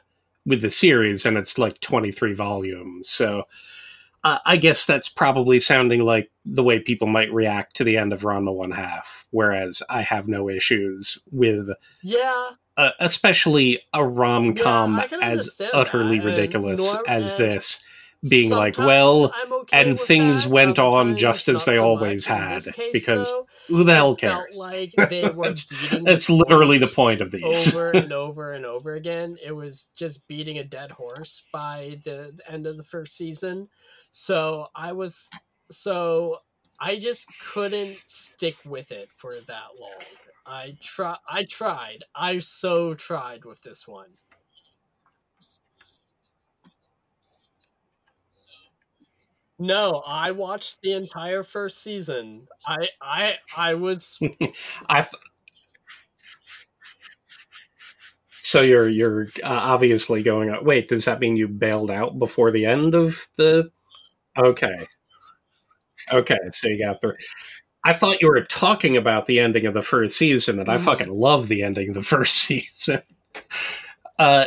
with 0.45 0.61
the 0.61 0.71
series, 0.71 1.25
and 1.25 1.37
it's 1.37 1.57
like 1.57 1.79
twenty 1.81 2.11
three 2.11 2.33
volumes. 2.33 3.09
So 3.09 3.45
uh, 4.23 4.39
I 4.45 4.57
guess 4.57 4.85
that's 4.85 5.09
probably 5.09 5.59
sounding 5.59 6.01
like 6.01 6.31
the 6.45 6.63
way 6.63 6.79
people 6.79 7.07
might 7.07 7.31
react 7.31 7.75
to 7.75 7.83
the 7.83 7.97
end 7.97 8.13
of 8.13 8.21
Ranma 8.21 8.53
One 8.53 8.71
Half. 8.71 9.27
Whereas 9.31 9.83
I 9.89 10.01
have 10.01 10.27
no 10.27 10.49
issues 10.49 11.19
with, 11.31 11.69
yeah, 12.01 12.51
uh, 12.77 12.91
especially 12.99 13.79
a 13.93 14.05
rom 14.05 14.55
com 14.55 14.97
Yeah, 15.11 15.19
as 15.21 15.61
utterly 15.73 16.19
that, 16.19 16.25
ridiculous 16.25 16.83
norm- 16.83 17.05
as 17.07 17.35
this. 17.35 17.83
Being 18.29 18.51
like, 18.51 18.77
well, 18.77 19.33
okay 19.51 19.81
and 19.81 19.99
things 19.99 20.43
that, 20.43 20.49
went 20.51 20.79
on 20.79 21.17
just 21.17 21.47
as 21.47 21.65
they 21.65 21.77
so 21.77 21.85
always 21.85 22.25
had, 22.25 22.63
case, 22.65 22.91
because 22.91 23.29
though, 23.29 23.47
who 23.67 23.83
the 23.83 23.95
hell 23.95 24.15
cares? 24.15 24.57
like 24.57 24.91
That's- 24.97 25.67
That's 26.03 26.29
literally 26.29 26.77
the 26.77 26.87
point 26.87 27.05
point 27.05 27.21
of 27.21 27.31
these. 27.31 27.75
over 27.75 27.91
and 27.93 28.11
over 28.11 28.53
and 28.53 28.65
over 28.65 28.95
again. 28.95 29.37
It 29.43 29.51
was 29.51 29.87
just 29.95 30.27
beating 30.27 30.59
a 30.59 30.63
dead 30.63 30.91
horse 30.91 31.43
by 31.51 31.99
the 32.03 32.33
the 32.35 32.51
end 32.51 32.67
of 32.67 32.77
the 32.77 32.83
first 32.83 33.15
season. 33.17 33.67
So 34.11 34.67
I 34.75 34.91
was 34.91 35.27
so 35.71 36.39
I 36.79 36.99
just 36.99 37.27
couldn't 37.39 37.97
stick 38.07 38.55
with 38.65 38.91
it 38.91 39.09
for 39.15 39.35
that 39.35 39.69
long. 39.79 39.91
I 40.45 40.77
try 40.81 41.17
I 41.29 41.43
tried. 41.43 42.03
I 42.15 42.39
so 42.39 42.93
tried 42.93 43.45
with 43.45 43.61
this 43.61 43.87
one. 43.87 44.09
No, 49.57 50.03
I 50.05 50.31
watched 50.31 50.81
the 50.81 50.93
entire 50.93 51.43
first 51.43 51.81
season. 51.81 52.47
I 52.67 52.89
I 53.01 53.37
I 53.55 53.73
was 53.73 54.17
I 54.89 55.01
th- 55.01 55.13
so 58.29 58.61
you're 58.61 58.89
you're 58.89 59.23
uh, 59.43 59.47
obviously 59.47 60.21
going. 60.23 60.49
uh, 60.49 60.61
Wait, 60.61 60.87
does 60.89 61.05
that 61.05 61.19
mean 61.19 61.35
you 61.35 61.47
bailed 61.47 61.91
out 61.91 62.19
before 62.19 62.51
the 62.51 62.65
end 62.65 62.93
of 62.95 63.27
the? 63.37 63.71
Okay, 64.37 64.85
okay. 66.11 66.37
So 66.51 66.67
you 66.67 66.79
got 66.79 67.01
through. 67.01 67.15
I 67.85 67.93
thought 67.93 68.21
you 68.21 68.27
were 68.29 68.45
talking 68.45 68.97
about 68.97 69.25
the 69.27 69.39
ending 69.39 69.65
of 69.65 69.73
the 69.73 69.81
first 69.81 70.17
season, 70.17 70.59
and 70.59 70.69
I 70.69 70.77
Mhm. 70.77 70.81
fucking 70.81 71.09
love 71.09 71.47
the 71.47 71.63
ending 71.63 71.89
of 71.89 71.95
the 71.95 72.01
first 72.15 72.35
season. 72.35 73.01
Uh, 74.17 74.45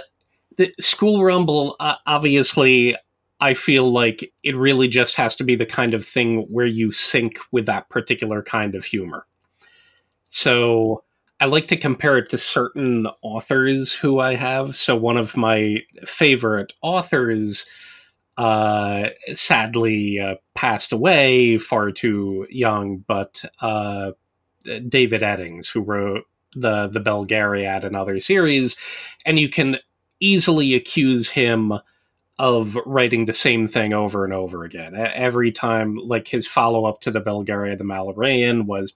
the 0.57 0.75
School 0.81 1.25
Rumble, 1.25 1.77
uh, 1.81 1.97
obviously, 2.07 2.97
I 3.41 3.55
feel 3.55 3.91
like 3.91 4.33
it 4.43 4.57
really 4.57 4.89
just 4.89 5.15
has 5.17 5.35
to 5.37 5.45
be 5.45 5.55
the 5.55 5.67
kind 5.67 5.95
of 5.95 6.07
thing 6.07 6.43
where 6.51 6.67
you 6.67 6.93
sync 6.93 7.39
with 7.53 7.67
that 7.67 7.89
particular 7.89 8.43
kind 8.43 8.75
of 8.75 8.85
humor. 8.85 9.27
So 10.29 11.05
I 11.41 11.47
like 11.47 11.69
to 11.69 11.77
compare 11.77 12.19
it 12.19 12.29
to 12.31 12.39
certain 12.39 13.07
authors 13.23 13.95
who 13.95 14.19
I 14.19 14.35
have. 14.35 14.75
So 14.75 14.97
one 14.97 15.17
of 15.17 15.37
my 15.37 15.83
favorite 16.05 16.73
authors 16.83 17.67
uh, 18.37 19.11
sadly 19.33 20.19
uh, 20.21 20.37
passed 20.55 20.93
away 20.93 21.59
far 21.59 21.91
too 21.91 22.47
young, 22.51 23.05
but 23.07 23.45
uh, 23.61 24.13
David 24.89 25.23
Eddings, 25.23 25.71
who 25.71 25.81
wrote 25.81 26.25
the 26.55 26.89
the 26.89 27.01
Belgariad 27.01 27.85
and 27.85 27.97
other 27.97 28.21
series, 28.21 28.77
and 29.27 29.39
you 29.39 29.49
can 29.49 29.79
easily 30.21 30.75
accuse 30.75 31.29
him 31.29 31.73
of 32.39 32.77
writing 32.87 33.27
the 33.27 33.33
same 33.33 33.67
thing 33.67 33.93
over 33.93 34.25
and 34.25 34.33
over 34.33 34.65
again. 34.65 34.95
Every 34.95 35.51
time, 35.51 35.97
like 35.97 36.29
his 36.29 36.47
follow 36.47 36.85
up 36.85 37.01
to 37.01 37.11
the 37.11 37.21
Belgaria 37.21 37.77
the 37.77 37.85
Malloreon 37.85 38.67
was 38.67 38.95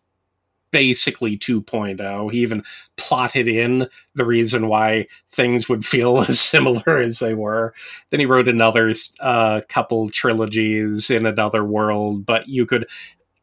basically 0.73 1.37
2.0. 1.37 2.33
He 2.33 2.39
even 2.39 2.65
plotted 2.97 3.47
in 3.47 3.87
the 4.15 4.25
reason 4.25 4.69
why 4.69 5.07
things 5.31 5.69
would 5.69 5.85
feel 5.85 6.21
as 6.29 6.41
similar 6.41 6.99
as 6.99 7.21
they 7.21 7.35
were. 7.35 7.75
Then 8.11 8.21
he 8.21 8.27
wrote 8.27 8.49
another 8.49 8.93
uh, 9.21 9.61
couple 9.69 10.11
trilogies 10.11 11.11
in 11.11 11.27
another 11.27 11.65
world, 11.65 12.27
but 12.27 12.49
you 12.49 12.67
could 12.67 12.89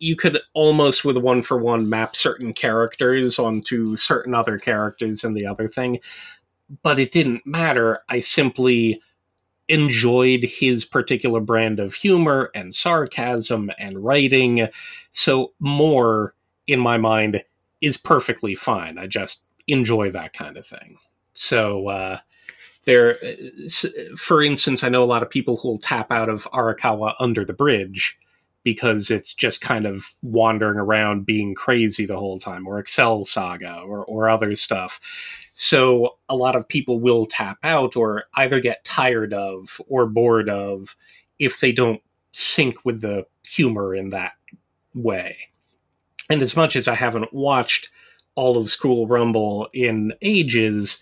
you 0.02 0.16
could 0.16 0.40
almost 0.54 1.04
with 1.04 1.18
one 1.18 1.42
for 1.42 1.58
one 1.58 1.90
map 1.90 2.16
certain 2.16 2.54
characters 2.54 3.38
onto 3.38 3.98
certain 3.98 4.34
other 4.34 4.58
characters 4.58 5.26
in 5.26 5.34
the 5.34 5.46
other 5.46 5.68
thing. 5.68 6.00
But 6.84 7.00
it 7.00 7.12
didn't 7.12 7.46
matter. 7.46 8.00
I 8.08 8.22
simply 8.22 9.02
enjoyed 9.70 10.44
his 10.44 10.84
particular 10.84 11.40
brand 11.40 11.80
of 11.80 11.94
humor 11.94 12.52
and 12.54 12.76
sarcasm 12.76 13.70
and 13.78 14.04
writing. 14.04 14.68
So 15.12 15.54
more 15.60 16.34
in 16.68 16.80
my 16.80 16.98
mind 16.98 17.44
is 17.80 17.96
perfectly 17.98 18.56
fine. 18.56 18.98
I 18.98 19.08
just 19.08 19.46
enjoy 19.68 20.12
that 20.12 20.34
kind 20.34 20.58
of 20.58 20.66
thing. 20.66 20.98
So 21.34 21.88
uh, 21.88 22.20
there, 22.86 23.16
for 24.18 24.44
instance, 24.44 24.84
I 24.84 24.90
know 24.90 25.04
a 25.04 25.06
lot 25.06 25.22
of 25.22 25.30
people 25.30 25.58
who 25.58 25.70
will 25.70 25.80
tap 25.80 26.12
out 26.12 26.30
of 26.30 26.46
Arakawa 26.52 27.14
Under 27.20 27.46
the 27.46 27.54
Bridge 27.54 28.18
because 28.64 29.10
it's 29.10 29.34
just 29.34 29.62
kind 29.62 29.86
of 29.86 30.16
wandering 30.22 30.78
around 30.78 31.26
being 31.26 31.56
crazy 31.56 32.06
the 32.06 32.18
whole 32.18 32.40
time, 32.40 32.68
or 32.68 32.78
Excel 32.78 33.24
Saga, 33.24 33.80
or 33.80 34.04
or 34.06 34.30
other 34.30 34.54
stuff. 34.56 35.00
So 35.62 36.16
a 36.30 36.38
lot 36.38 36.56
of 36.56 36.70
people 36.70 37.02
will 37.02 37.26
tap 37.26 37.58
out, 37.64 37.98
or 37.98 38.24
either 38.38 38.62
get 38.62 38.86
tired 38.86 39.34
of 39.34 39.82
or 39.90 40.06
bored 40.06 40.50
of 40.50 40.96
if 41.38 41.60
they 41.60 41.74
don't 41.74 42.02
sync 42.32 42.86
with 42.86 43.02
the 43.02 43.26
humor 43.46 43.94
in 43.94 44.08
that 44.10 44.32
way. 44.94 45.38
And 46.30 46.42
as 46.42 46.56
much 46.56 46.78
as 46.78 46.88
I 46.88 46.96
haven't 46.96 47.34
watched 47.34 47.90
all 48.36 48.58
of 48.58 48.70
School 48.70 49.06
Rumble 49.06 49.68
in 49.74 50.14
ages, 50.22 51.02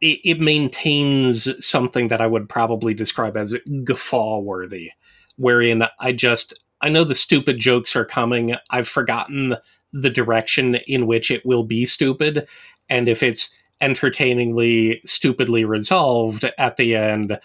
it, 0.00 0.18
it 0.24 0.40
maintains 0.40 1.46
something 1.62 2.08
that 2.08 2.22
I 2.22 2.26
would 2.26 2.48
probably 2.48 2.94
describe 2.94 3.36
as 3.36 3.54
guffaw 3.84 4.38
worthy, 4.38 4.92
wherein 5.36 5.84
I 6.00 6.12
just 6.12 6.54
I 6.80 6.88
know 6.88 7.04
the 7.04 7.14
stupid 7.14 7.58
jokes 7.58 7.94
are 7.96 8.06
coming. 8.06 8.56
I've 8.70 8.88
forgotten 8.88 9.56
the 9.92 10.10
direction 10.10 10.76
in 10.86 11.06
which 11.06 11.30
it 11.30 11.44
will 11.44 11.64
be 11.64 11.84
stupid, 11.84 12.48
and 12.88 13.10
if 13.10 13.22
it's 13.22 13.58
entertainingly 13.80 15.00
stupidly 15.04 15.64
resolved 15.64 16.44
at 16.58 16.76
the 16.76 16.94
end, 16.94 17.38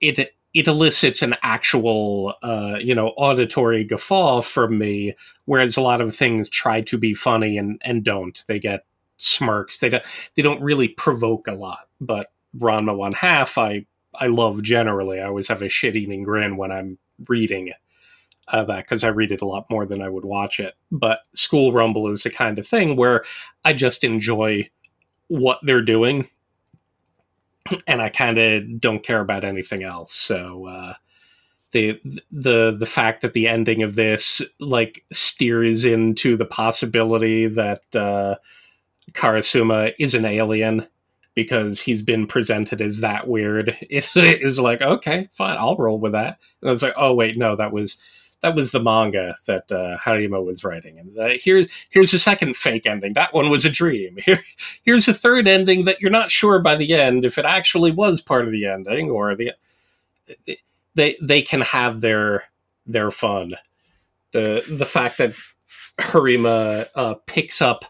it 0.00 0.34
it 0.54 0.68
elicits 0.68 1.20
an 1.20 1.34
actual 1.42 2.34
uh, 2.42 2.76
you 2.80 2.94
know 2.94 3.08
auditory 3.16 3.84
guffaw 3.84 4.40
from 4.40 4.78
me 4.78 5.14
whereas 5.46 5.76
a 5.76 5.82
lot 5.82 6.00
of 6.00 6.14
things 6.14 6.48
try 6.48 6.80
to 6.80 6.96
be 6.96 7.12
funny 7.14 7.58
and 7.58 7.80
and 7.84 8.04
don't. 8.04 8.44
They 8.46 8.58
get 8.58 8.86
smirks. 9.16 9.78
They 9.78 9.88
don't 9.88 10.04
they 10.36 10.42
don't 10.42 10.62
really 10.62 10.88
provoke 10.88 11.46
a 11.48 11.54
lot 11.54 11.88
but 12.00 12.32
ranma 12.58 12.96
one 12.96 13.12
half 13.12 13.58
i 13.58 13.84
i 14.14 14.26
love 14.26 14.62
generally. 14.62 15.20
I 15.20 15.26
always 15.26 15.48
have 15.48 15.62
a 15.62 15.68
shit 15.68 15.96
eating 15.96 16.22
grin 16.22 16.56
when 16.56 16.70
i'm 16.70 16.98
reading 17.28 17.72
uh, 18.48 18.64
that 18.64 18.78
because 18.78 19.04
i 19.04 19.08
read 19.08 19.32
it 19.32 19.42
a 19.42 19.46
lot 19.46 19.68
more 19.70 19.86
than 19.86 20.02
i 20.02 20.08
would 20.08 20.24
watch 20.24 20.60
it. 20.60 20.74
But 20.92 21.20
school 21.34 21.72
rumble 21.72 22.08
is 22.08 22.22
the 22.22 22.30
kind 22.30 22.58
of 22.58 22.66
thing 22.66 22.96
where 22.96 23.24
i 23.64 23.72
just 23.72 24.04
enjoy 24.04 24.68
what 25.28 25.58
they're 25.62 25.82
doing 25.82 26.28
and 27.86 28.02
I 28.02 28.08
kind 28.08 28.38
of 28.38 28.80
don't 28.80 29.02
care 29.02 29.20
about 29.20 29.44
anything 29.44 29.82
else. 29.82 30.14
So 30.14 30.66
uh, 30.66 30.94
the 31.72 32.00
the 32.30 32.76
the 32.78 32.86
fact 32.86 33.22
that 33.22 33.32
the 33.32 33.48
ending 33.48 33.82
of 33.82 33.94
this 33.94 34.42
like 34.60 35.04
steers 35.12 35.84
into 35.84 36.36
the 36.36 36.44
possibility 36.44 37.46
that 37.46 37.82
uh, 37.96 38.36
Karasuma 39.12 39.94
is 39.98 40.14
an 40.14 40.24
alien 40.24 40.86
because 41.34 41.80
he's 41.80 42.02
been 42.02 42.28
presented 42.28 42.80
as 42.80 43.00
that 43.00 43.26
weird 43.26 43.76
it 43.82 44.08
is 44.14 44.60
like 44.60 44.80
okay 44.82 45.28
fine 45.32 45.56
I'll 45.58 45.76
roll 45.76 45.98
with 45.98 46.12
that 46.12 46.38
and 46.62 46.70
it's 46.70 46.82
like 46.82 46.94
oh 46.96 47.12
wait 47.12 47.36
no 47.36 47.56
that 47.56 47.72
was 47.72 47.98
that 48.44 48.54
was 48.54 48.72
the 48.72 48.80
manga 48.80 49.36
that 49.46 49.72
uh, 49.72 49.96
Harima 49.96 50.44
was 50.44 50.64
writing. 50.64 50.98
And 50.98 51.18
uh, 51.18 51.30
here's 51.40 51.66
here's 51.88 52.12
a 52.12 52.18
second 52.18 52.56
fake 52.56 52.84
ending. 52.84 53.14
That 53.14 53.32
one 53.32 53.48
was 53.48 53.64
a 53.64 53.70
dream. 53.70 54.18
Here, 54.22 54.40
here's 54.82 55.08
a 55.08 55.14
third 55.14 55.48
ending 55.48 55.84
that 55.84 56.02
you're 56.02 56.10
not 56.10 56.30
sure 56.30 56.58
by 56.58 56.76
the 56.76 56.92
end 56.92 57.24
if 57.24 57.38
it 57.38 57.46
actually 57.46 57.90
was 57.90 58.20
part 58.20 58.44
of 58.44 58.52
the 58.52 58.66
ending 58.66 59.10
or 59.10 59.34
the. 59.34 59.52
They 60.94 61.16
they 61.22 61.40
can 61.40 61.62
have 61.62 62.02
their 62.02 62.44
their 62.86 63.10
fun. 63.10 63.52
The 64.32 64.62
the 64.68 64.86
fact 64.86 65.16
that 65.18 65.32
Harima 65.98 66.86
uh, 66.94 67.14
picks 67.24 67.62
up, 67.62 67.86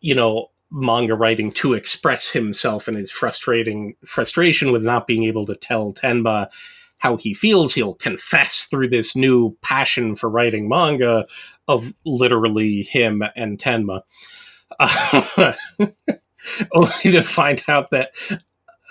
you 0.00 0.14
know, 0.14 0.52
manga 0.70 1.14
writing 1.14 1.52
to 1.52 1.74
express 1.74 2.30
himself 2.30 2.88
and 2.88 2.96
his 2.96 3.10
frustrating 3.10 3.94
frustration 4.06 4.72
with 4.72 4.84
not 4.84 5.06
being 5.06 5.24
able 5.24 5.44
to 5.44 5.54
tell 5.54 5.92
Tenma 5.92 6.50
how 6.98 7.16
he 7.16 7.34
feels. 7.34 7.74
He'll 7.74 7.94
confess 7.94 8.64
through 8.64 8.88
this 8.88 9.14
new 9.16 9.56
passion 9.62 10.14
for 10.14 10.30
writing 10.30 10.68
manga 10.68 11.26
of 11.68 11.94
literally 12.04 12.82
him 12.82 13.22
and 13.34 13.58
Tenma. 13.58 14.02
Uh, 14.78 15.52
only 16.72 16.90
to 17.02 17.22
find 17.22 17.62
out 17.68 17.90
that 17.90 18.12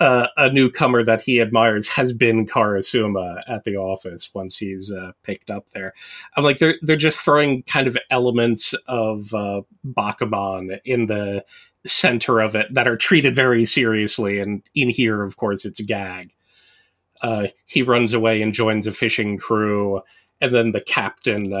uh, 0.00 0.28
a 0.36 0.52
newcomer 0.52 1.02
that 1.02 1.20
he 1.20 1.40
admires 1.40 1.88
has 1.88 2.12
been 2.12 2.46
Karasuma 2.46 3.42
at 3.48 3.64
the 3.64 3.76
office 3.76 4.30
once 4.34 4.58
he's 4.58 4.92
uh, 4.92 5.12
picked 5.22 5.50
up 5.50 5.70
there. 5.70 5.94
I'm 6.36 6.44
like 6.44 6.58
they're 6.58 6.76
they're 6.82 6.96
just 6.96 7.20
throwing 7.20 7.62
kind 7.62 7.86
of 7.86 7.96
elements 8.10 8.74
of 8.86 9.32
uh, 9.32 9.62
Bakuman 9.84 10.78
in 10.84 11.06
the 11.06 11.44
center 11.86 12.40
of 12.40 12.54
it 12.54 12.72
that 12.74 12.88
are 12.88 12.96
treated 12.96 13.34
very 13.34 13.64
seriously, 13.64 14.38
and 14.38 14.62
in 14.74 14.90
here, 14.90 15.22
of 15.22 15.36
course, 15.36 15.64
it's 15.64 15.80
a 15.80 15.84
gag 15.84 16.32
uh, 17.26 17.48
he 17.66 17.82
runs 17.82 18.14
away 18.14 18.40
and 18.40 18.54
joins 18.54 18.86
a 18.86 18.92
fishing 18.92 19.36
crew, 19.36 20.00
and 20.40 20.54
then 20.54 20.70
the 20.70 20.80
captain. 20.80 21.52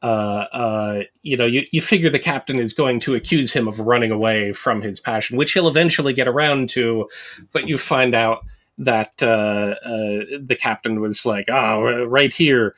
Uh, 0.00 0.06
uh, 0.06 1.02
you 1.22 1.36
know, 1.36 1.46
you, 1.46 1.64
you 1.72 1.80
figure 1.80 2.10
the 2.10 2.18
captain 2.18 2.58
is 2.58 2.72
going 2.72 3.00
to 3.00 3.14
accuse 3.14 3.52
him 3.52 3.68
of 3.68 3.80
running 3.80 4.10
away 4.10 4.52
from 4.52 4.82
his 4.82 5.00
passion, 5.00 5.36
which 5.36 5.52
he'll 5.52 5.68
eventually 5.68 6.12
get 6.12 6.26
around 6.26 6.68
to, 6.68 7.08
but 7.52 7.68
you 7.68 7.78
find 7.78 8.14
out 8.14 8.40
that 8.78 9.22
uh, 9.22 9.74
uh, 9.84 10.38
the 10.40 10.56
captain 10.58 11.00
was 11.00 11.26
like, 11.26 11.48
"Oh, 11.48 12.04
right 12.04 12.32
here, 12.32 12.74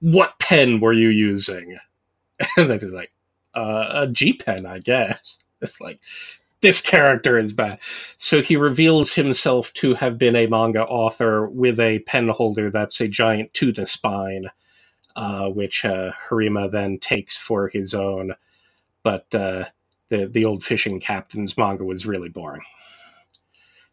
what 0.00 0.38
pen 0.38 0.80
were 0.80 0.94
you 0.94 1.08
using?" 1.08 1.78
and 2.56 2.68
then 2.68 2.80
he's 2.80 2.92
like, 2.92 3.12
uh, 3.54 3.86
"A 4.02 4.08
G 4.08 4.34
pen, 4.34 4.66
I 4.66 4.78
guess." 4.78 5.38
It's 5.62 5.80
like, 5.80 6.00
this 6.62 6.80
character 6.80 7.38
is 7.38 7.52
bad. 7.52 7.78
So 8.16 8.40
he 8.40 8.56
reveals 8.56 9.12
himself 9.12 9.72
to 9.74 9.94
have 9.94 10.16
been 10.16 10.36
a 10.36 10.46
manga 10.46 10.84
author 10.84 11.48
with 11.48 11.78
a 11.78 11.98
pen 12.00 12.28
holder 12.28 12.70
that's 12.70 13.00
a 13.00 13.08
giant 13.08 13.52
tuna 13.52 13.84
spine, 13.84 14.46
uh, 15.16 15.48
which 15.48 15.84
uh, 15.84 16.12
Harima 16.12 16.70
then 16.70 16.98
takes 16.98 17.36
for 17.36 17.68
his 17.68 17.94
own. 17.94 18.34
But 19.02 19.34
uh, 19.34 19.66
the 20.08 20.26
the 20.26 20.44
old 20.44 20.62
fishing 20.64 21.00
captain's 21.00 21.58
manga 21.58 21.84
was 21.84 22.06
really 22.06 22.28
boring. 22.28 22.62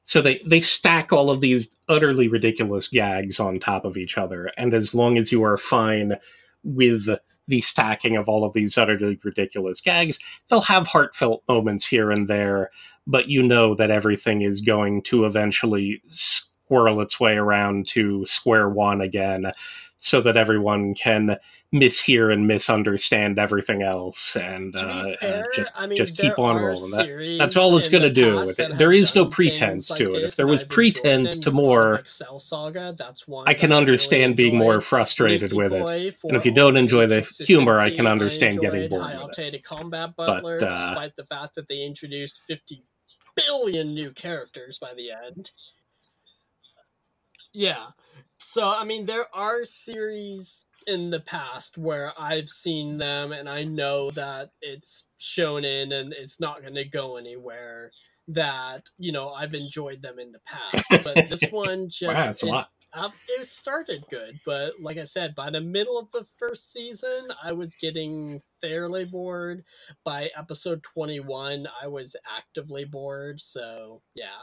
So 0.03 0.21
they, 0.23 0.39
they 0.45 0.61
stack 0.61 1.13
all 1.13 1.29
of 1.29 1.39
these 1.39 1.69
utterly 1.87 2.27
ridiculous 2.27 2.87
gags 2.87 3.39
on 3.39 3.59
top 3.59 3.85
of 3.85 3.95
each 3.95 4.17
other, 4.17 4.49
and 4.57 4.73
as 4.73 4.95
long 4.95 5.17
as 5.17 5.31
you 5.31 5.43
are 5.43 5.57
fine 5.57 6.15
with 6.63 7.07
the 7.49 7.61
stacking 7.61 8.15
of 8.15 8.29
all 8.29 8.45
of 8.45 8.53
these 8.53 8.77
utterly 8.77 9.19
ridiculous 9.23 9.81
gags. 9.81 10.19
They'll 10.49 10.61
have 10.61 10.87
heartfelt 10.87 11.43
moments 11.49 11.85
here 11.85 12.11
and 12.11 12.27
there, 12.27 12.69
but 13.07 13.27
you 13.27 13.43
know 13.43 13.75
that 13.75 13.91
everything 13.91 14.43
is 14.43 14.61
going 14.61 15.01
to 15.03 15.25
eventually 15.25 16.01
squirrel 16.07 17.01
its 17.01 17.19
way 17.19 17.35
around 17.35 17.87
to 17.87 18.23
square 18.25 18.69
one 18.69 19.01
again 19.01 19.51
so 19.99 20.21
that 20.21 20.37
everyone 20.37 20.93
can 20.93 21.37
mishear 21.73 22.33
and 22.33 22.47
misunderstand 22.47 23.37
everything 23.37 23.83
else 23.83 24.35
and 24.35 24.75
uh, 24.77 25.15
fair, 25.19 25.45
just 25.53 25.73
I 25.77 25.85
mean, 25.85 25.95
just 25.97 26.17
keep 26.17 26.39
on 26.39 26.55
rolling. 26.55 26.91
That, 26.91 27.35
that's 27.37 27.57
all 27.57 27.77
it's 27.77 27.89
going 27.89 28.03
to 28.03 28.09
do. 28.09 28.53
There 28.77 28.93
is 28.93 29.13
no 29.13 29.25
pretense 29.25 29.89
to 29.89 30.15
it. 30.15 30.23
If 30.23 30.35
there 30.37 30.47
was 30.47 30.63
pretense 30.63 31.37
to 31.39 31.51
more, 31.51 32.03
Saga, 32.05 32.95
that's 32.97 33.27
one 33.27 33.47
I 33.47 33.53
can 33.53 33.71
understand 33.71 34.37
really 34.37 34.51
being 34.51 34.57
more 34.57 34.81
frustrated 34.81 35.53
with 35.53 35.73
it. 35.73 36.15
And 36.23 36.35
if 36.35 36.45
you 36.45 36.51
don't 36.51 36.77
enjoy 36.77 37.05
the 37.05 37.21
humor, 37.45 37.77
I 37.79 37.93
can 37.93 38.07
understand 38.07 38.59
getting 38.61 38.89
bored 38.89 39.19
with 39.21 39.37
it. 39.37 39.63
Combat 39.63 40.15
Butler, 40.15 40.59
but, 40.59 40.67
uh, 40.67 40.75
despite 40.75 41.15
the 41.17 41.25
fact 41.25 41.55
that 41.55 41.67
they 41.67 41.83
introduced 41.83 42.39
50 42.47 42.83
billion 43.35 43.93
new 43.93 44.11
characters 44.11 44.79
by 44.79 44.93
the 44.93 45.11
end. 45.11 45.51
Yeah. 47.53 47.87
So 48.39 48.65
I 48.65 48.83
mean, 48.85 49.05
there 49.05 49.27
are 49.33 49.65
series 49.65 50.65
in 50.87 51.09
the 51.09 51.19
past 51.19 51.77
where 51.77 52.13
I've 52.17 52.49
seen 52.49 52.97
them 52.97 53.31
and 53.31 53.47
I 53.47 53.63
know 53.63 54.09
that 54.11 54.51
it's 54.61 55.05
shown 55.17 55.63
in 55.63 55.91
and 55.91 56.13
it's 56.13 56.39
not 56.39 56.61
going 56.61 56.75
to 56.75 56.85
go 56.85 57.17
anywhere. 57.17 57.91
That 58.27 58.83
you 58.97 59.11
know 59.11 59.29
I've 59.29 59.55
enjoyed 59.55 60.01
them 60.01 60.19
in 60.19 60.31
the 60.31 60.39
past, 60.45 61.03
but 61.03 61.29
this 61.29 61.43
one 61.51 61.89
just 61.89 62.13
wow, 62.13 62.13
that's 62.13 62.43
a 62.43 62.45
lot. 62.45 62.69
it 63.27 63.47
started 63.47 64.05
good, 64.09 64.39
but 64.45 64.73
like 64.79 64.97
I 64.97 65.03
said, 65.03 65.33
by 65.33 65.49
the 65.49 65.61
middle 65.61 65.97
of 65.97 66.11
the 66.11 66.25
first 66.37 66.71
season, 66.71 67.29
I 67.43 67.53
was 67.53 67.73
getting 67.75 68.39
fairly 68.61 69.05
bored. 69.05 69.63
By 70.05 70.29
episode 70.37 70.83
21, 70.83 71.67
I 71.81 71.87
was 71.87 72.15
actively 72.37 72.85
bored. 72.85 73.41
So, 73.41 74.01
yeah, 74.13 74.41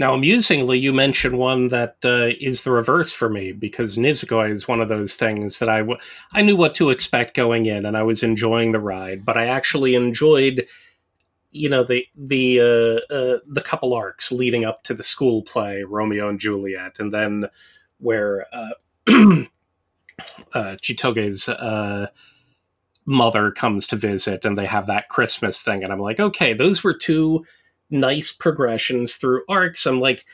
Now, 0.00 0.14
amusingly, 0.14 0.78
you 0.78 0.94
mentioned 0.94 1.36
one 1.36 1.68
that 1.68 1.96
uh, 2.06 2.28
is 2.40 2.64
the 2.64 2.70
reverse 2.70 3.12
for 3.12 3.28
me 3.28 3.52
because 3.52 3.98
Nisekoi 3.98 4.50
is 4.50 4.66
one 4.66 4.80
of 4.80 4.88
those 4.88 5.14
things 5.14 5.58
that 5.58 5.68
I, 5.68 5.80
w- 5.80 5.98
I 6.32 6.40
knew 6.40 6.56
what 6.56 6.74
to 6.76 6.88
expect 6.88 7.36
going 7.36 7.66
in 7.66 7.84
and 7.84 7.94
I 7.98 8.02
was 8.02 8.22
enjoying 8.22 8.72
the 8.72 8.80
ride, 8.80 9.26
but 9.26 9.36
I 9.36 9.44
actually 9.48 9.94
enjoyed 9.94 10.66
you 11.50 11.68
know 11.68 11.84
the 11.84 12.06
the 12.16 12.60
uh, 12.60 13.14
uh, 13.14 13.38
the 13.46 13.60
couple 13.60 13.92
arcs 13.92 14.32
leading 14.32 14.64
up 14.64 14.84
to 14.84 14.94
the 14.94 15.02
school 15.02 15.42
play 15.42 15.82
Romeo 15.82 16.30
and 16.30 16.40
Juliet, 16.40 16.98
and 16.98 17.12
then 17.12 17.44
where 17.98 18.46
uh, 18.54 18.70
uh, 20.54 20.76
Chitoge's 20.80 21.46
uh, 21.46 22.06
mother 23.04 23.50
comes 23.50 23.86
to 23.88 23.96
visit, 23.96 24.46
and 24.46 24.56
they 24.56 24.64
have 24.66 24.86
that 24.86 25.10
Christmas 25.10 25.62
thing, 25.62 25.84
and 25.84 25.92
I'm 25.92 26.00
like, 26.00 26.20
okay, 26.20 26.54
those 26.54 26.82
were 26.82 26.94
two 26.94 27.44
nice 27.90 28.32
progressions 28.32 29.14
through 29.14 29.44
arcs. 29.48 29.86
I'm 29.86 30.00
like, 30.00 30.24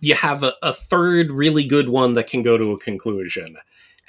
you 0.00 0.14
have 0.14 0.42
a, 0.42 0.54
a 0.62 0.74
third 0.74 1.30
really 1.30 1.64
good 1.64 1.88
one 1.88 2.14
that 2.14 2.26
can 2.28 2.42
go 2.42 2.58
to 2.58 2.72
a 2.72 2.78
conclusion, 2.78 3.56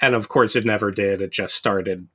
and 0.00 0.14
of 0.14 0.28
course, 0.28 0.56
it 0.56 0.66
never 0.66 0.90
did. 0.90 1.20
It 1.20 1.32
just 1.32 1.54
started 1.54 2.08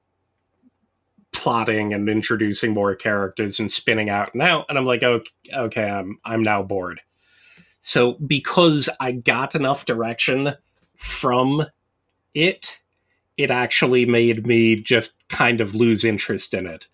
plotting 1.32 1.93
and 1.93 2.10
introducing 2.10 2.74
more 2.74 2.95
characters 2.95 3.60
and 3.60 3.72
spinning 3.72 4.10
out 4.10 4.34
and 4.34 4.41
out 4.41 4.66
and 4.68 4.78
i'm 4.78 4.86
like 4.86 5.03
okay, 5.03 5.32
okay 5.53 5.88
i'm 5.88 6.18
i'm 6.26 6.41
now 6.41 6.62
bored 6.64 7.01
so 7.82 8.14
because 8.14 8.89
i 8.99 9.12
got 9.12 9.53
enough 9.53 9.86
direction 9.86 10.55
from 10.95 11.64
it 12.34 12.82
it 13.38 13.51
actually 13.51 14.05
made 14.05 14.47
me 14.47 14.76
just 14.76 15.28
kind 15.30 15.62
of 15.62 15.76
lose 15.76 16.03
interest 16.03 16.53
in 16.53 16.66
it 16.66 16.88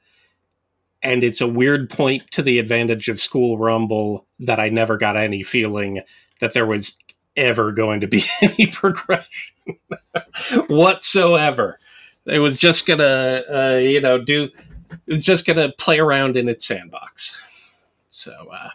and 1.05 1.23
it's 1.23 1.39
a 1.39 1.47
weird 1.47 1.89
point 1.89 2.29
to 2.31 2.41
the 2.41 2.59
advantage 2.59 3.07
of 3.07 3.21
school 3.21 3.57
rumble 3.57 4.25
that 4.39 4.59
i 4.59 4.67
never 4.67 4.97
got 4.97 5.15
any 5.15 5.43
feeling 5.43 6.01
that 6.39 6.53
there 6.53 6.65
was 6.65 6.97
ever 7.37 7.71
going 7.71 8.01
to 8.01 8.07
be 8.07 8.23
any 8.41 8.67
progression 8.67 9.53
whatsoever 10.67 11.79
it 12.25 12.39
was 12.39 12.57
just 12.57 12.85
gonna, 12.85 13.43
uh, 13.51 13.77
you 13.77 14.01
know, 14.01 14.17
do. 14.17 14.49
It 14.89 15.11
was 15.11 15.23
just 15.23 15.45
gonna 15.45 15.71
play 15.77 15.99
around 15.99 16.37
in 16.37 16.49
its 16.49 16.65
sandbox. 16.65 17.39
So 18.09 18.33
uh, 18.51 18.69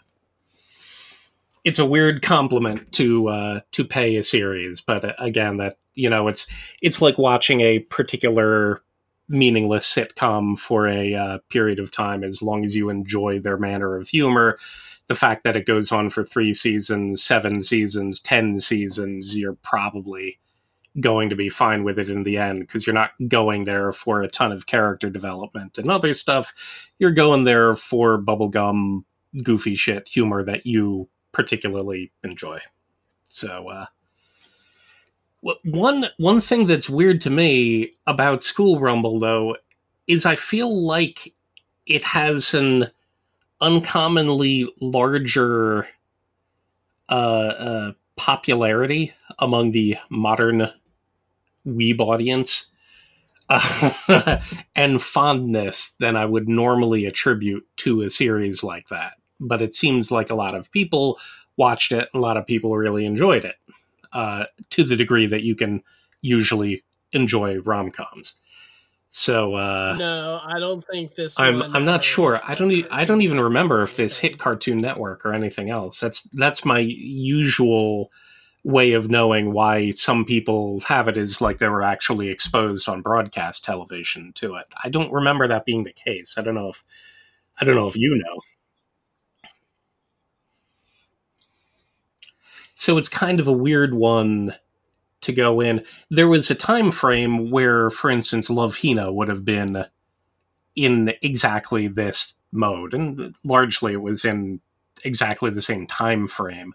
it's 1.65 1.79
a 1.79 1.87
weird 1.87 2.23
compliment 2.23 2.93
to 2.93 3.29
uh, 3.29 3.61
to 3.73 3.85
pay 3.85 4.17
a 4.17 4.23
series, 4.23 4.81
but 4.81 5.05
uh, 5.05 5.15
again, 5.19 5.57
that 5.57 5.77
you 5.95 6.09
know, 6.09 6.29
it's 6.29 6.47
it's 6.81 7.03
like 7.03 7.19
watching 7.19 7.61
a 7.61 7.81
particular 7.81 8.83
meaningless 9.31 9.93
sitcom 9.93 10.59
for 10.59 10.87
a 10.87 11.15
uh, 11.15 11.39
period 11.49 11.79
of 11.79 11.91
time. 11.91 12.23
As 12.23 12.43
long 12.43 12.65
as 12.65 12.77
you 12.77 12.91
enjoy 12.91 13.39
their 13.39 13.57
manner 13.57 13.97
of 13.97 14.09
humor, 14.09 14.59
the 15.07 15.15
fact 15.15 15.45
that 15.45 15.57
it 15.57 15.67
goes 15.67 15.91
on 15.91 16.11
for 16.11 16.25
three 16.25 16.53
seasons, 16.53 17.23
seven 17.23 17.61
seasons, 17.61 18.21
ten 18.21 18.59
seasons, 18.59 19.37
you're 19.37 19.57
probably 19.63 20.39
going 21.01 21.31
to 21.31 21.37
be 21.37 21.49
fine 21.49 21.85
with 21.85 21.99
it 21.99 22.09
in 22.09 22.25
the 22.25 22.37
end 22.37 22.61
because 22.61 22.87
you're 22.87 22.95
not 22.95 23.13
going 23.29 23.65
there 23.65 23.93
for 23.93 24.21
a 24.21 24.29
ton 24.29 24.51
of 24.51 24.67
character 24.67 25.09
development 25.09 25.79
and 25.79 25.91
other 25.91 26.13
stuff. 26.13 26.53
You're 26.99 27.13
going 27.13 27.45
there 27.45 27.77
for 27.77 28.21
bubblegum, 28.21 29.05
goofy 29.45 29.77
shit 29.77 30.09
humor 30.09 30.43
that 30.45 30.67
you 30.67 31.09
particularly 31.33 32.11
enjoy. 32.25 32.59
So, 33.23 33.69
uh, 33.69 33.87
one 35.41 36.07
one 36.19 36.41
thing 36.41 36.67
that's 36.67 36.91
weird 36.91 37.21
to 37.23 37.31
me 37.31 37.93
about 38.07 38.45
School 38.45 38.79
Rumble 38.79 39.19
though 39.19 39.57
is 40.07 40.27
I 40.27 40.37
feel 40.37 40.85
like 40.85 41.35
it 41.87 42.05
has 42.05 42.55
an 42.55 42.91
uncommonly 43.61 44.73
larger 44.81 45.87
uh, 47.09 47.13
uh, 47.13 47.93
popularity 48.17 49.13
among 49.39 49.73
the 49.73 49.97
modern 50.09 50.69
weeb 51.67 52.01
audience 52.01 52.67
uh, 53.49 54.41
and 54.77 55.03
fondness 55.03 55.91
than 56.01 56.17
I 56.17 56.25
would 56.25 56.49
normally 56.49 57.07
attribute 57.07 57.67
to 57.79 58.03
a 58.03 58.11
series 58.11 58.63
like 58.63 58.89
that. 58.89 59.17
But 59.41 59.63
it 59.63 59.75
seems 59.75 60.11
like 60.11 60.31
a 60.31 60.35
lot 60.35 60.55
of 60.55 60.71
people 60.71 61.19
watched 61.57 61.93
it, 61.93 62.09
and 62.13 62.23
a 62.23 62.27
lot 62.27 62.37
of 62.37 62.47
people 62.47 62.77
really 62.77 63.05
enjoyed 63.05 63.45
it 63.45 63.57
uh, 64.13 64.45
to 64.71 64.85
the 64.85 64.97
degree 64.97 65.27
that 65.27 65.43
you 65.43 65.55
can 65.55 65.83
usually 66.23 66.85
enjoy 67.13 67.59
rom 67.61 67.91
coms. 67.91 68.35
So 69.11 69.55
uh, 69.55 69.97
no, 69.99 70.41
I 70.45 70.61
don't 70.61 70.85
think 70.87 71.17
this. 71.17 71.39
I'm 71.39 71.63
I'm 71.63 71.85
not 71.85 72.05
sure. 72.05 72.41
I 72.47 72.55
don't 72.55 72.71
e- 72.71 72.85
I 72.93 73.05
don't 73.05 73.23
even 73.23 73.41
remember 73.41 73.83
if 73.83 73.97
this 73.97 74.19
hit 74.19 74.39
Cartoon 74.39 74.79
Network 74.79 75.27
or 75.27 75.35
anything 75.35 75.69
else. 75.69 75.99
That's 75.99 76.23
that's 76.33 76.65
my 76.65 76.79
usual 76.79 78.13
way 78.63 78.93
of 78.93 79.11
knowing 79.11 79.53
why 79.53 79.91
some 79.91 80.25
people 80.25 80.81
have 80.81 81.09
it 81.09 81.17
is 81.17 81.41
like 81.41 81.59
they 81.59 81.69
were 81.69 81.83
actually 81.83 82.29
exposed 82.29 82.89
on 82.89 83.03
broadcast 83.03 83.65
television 83.65 84.33
to 84.35 84.55
it. 84.55 84.67
I 84.85 84.91
don't 84.91 85.13
remember 85.13 85.49
that 85.49 85.65
being 85.65 85.83
the 85.83 85.93
case. 85.93 86.37
I 86.39 86.43
don't 86.43 86.55
know 86.55 86.69
if 86.69 86.85
I 87.61 87.65
don't 87.65 87.75
know 87.75 87.89
if 87.89 87.97
you 87.97 88.17
know. 88.25 88.41
So 92.81 92.99
it's 92.99 93.09
kind 93.09 93.41
of 93.41 93.49
a 93.49 93.53
weird 93.53 93.95
one 93.95 94.55
to 95.21 95.33
go 95.33 95.61
in. 95.61 95.85
There 96.11 96.29
was 96.29 96.51
a 96.51 96.55
time 96.55 96.91
frame 96.91 97.51
where, 97.51 97.91
for 97.91 98.11
instance, 98.11 98.49
Love 98.49 98.79
Hina 98.79 99.13
would 99.13 99.29
have 99.29 99.45
been 99.45 99.85
in 100.75 101.13
exactly 101.23 101.89
this 101.89 102.35
mode, 102.53 102.95
and 102.95 103.35
largely 103.45 103.93
it 103.93 104.03
was 104.03 104.25
in 104.25 104.61
exactly 105.05 105.51
the 105.51 105.63
same 105.63 105.87
time 105.87 106.27
frame 106.27 106.75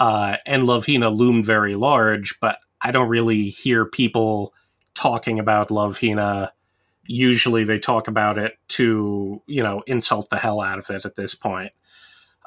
uh, 0.00 0.38
and 0.46 0.66
Love 0.66 0.86
Hina 0.86 1.10
loomed 1.10 1.44
very 1.44 1.76
large, 1.76 2.40
but 2.40 2.58
I 2.80 2.90
don't 2.90 3.08
really 3.08 3.50
hear 3.50 3.84
people 3.84 4.54
talking 4.94 5.38
about 5.38 5.70
Love 5.70 6.00
Hina. 6.00 6.52
Usually 7.04 7.64
they 7.64 7.78
talk 7.78 8.08
about 8.08 8.38
it 8.38 8.56
to, 8.68 9.42
you 9.46 9.62
know, 9.62 9.82
insult 9.86 10.30
the 10.30 10.38
hell 10.38 10.62
out 10.62 10.78
of 10.78 10.88
it 10.90 11.04
at 11.04 11.16
this 11.16 11.34
point. 11.34 11.72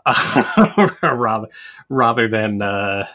Uh, 0.06 0.90
rather, 1.04 1.48
rather 1.90 2.28
than 2.28 2.62
uh, 2.62 3.08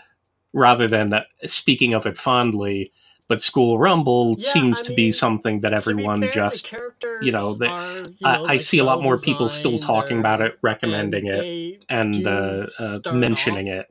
rather 0.53 0.89
than 0.89 1.15
speaking 1.47 1.95
of 1.95 2.07
it 2.07 2.17
fondly, 2.17 2.93
but 3.29 3.41
School 3.41 3.79
Rumble 3.79 4.37
yeah, 4.39 4.51
seems 4.51 4.81
I 4.81 4.85
to 4.85 4.91
mean, 4.91 4.97
be 4.97 5.13
something 5.13 5.61
that 5.61 5.73
everyone 5.75 6.21
fair, 6.21 6.31
just, 6.33 6.73
you 7.21 7.31
know, 7.31 7.55
they, 7.55 7.67
are, 7.67 7.97
you 7.99 8.05
know 8.23 8.31
I, 8.31 8.37
like 8.39 8.51
I, 8.53 8.59
see 8.59 8.79
a 8.79 8.85
lot 8.85 9.03
more 9.03 9.19
people 9.19 9.49
still 9.49 9.79
talking 9.79 10.19
about 10.19 10.41
it, 10.41 10.59
recommending 10.63 11.29
and 11.29 11.45
it, 11.45 11.87
and 11.89 12.27
uh, 12.27 12.67
uh, 12.79 13.13
mentioning 13.13 13.67
it 13.69 13.87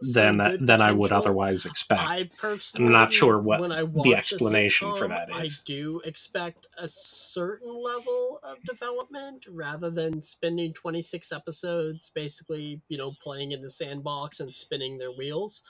than 0.00 0.64
than 0.64 0.80
I 0.80 0.92
would 0.92 1.12
otherwise 1.12 1.66
expect. 1.66 2.02
I 2.02 2.28
am 2.76 2.90
not 2.90 3.12
sure 3.12 3.38
what 3.38 3.60
the 3.60 4.14
explanation 4.14 4.88
sitcom, 4.88 4.98
for 4.98 5.08
that 5.08 5.28
is. 5.42 5.60
I 5.60 5.64
do 5.66 6.00
expect 6.04 6.66
a 6.78 6.86
certain 6.88 7.74
level 7.74 8.40
of 8.42 8.62
development 8.64 9.46
rather 9.50 9.90
than 9.90 10.22
spending 10.22 10.72
26 10.72 11.32
episodes 11.32 12.10
basically, 12.14 12.80
you 12.88 12.98
know, 12.98 13.12
playing 13.22 13.52
in 13.52 13.62
the 13.62 13.70
sandbox 13.70 14.40
and 14.40 14.52
spinning 14.52 14.98
their 14.98 15.12
wheels. 15.12 15.62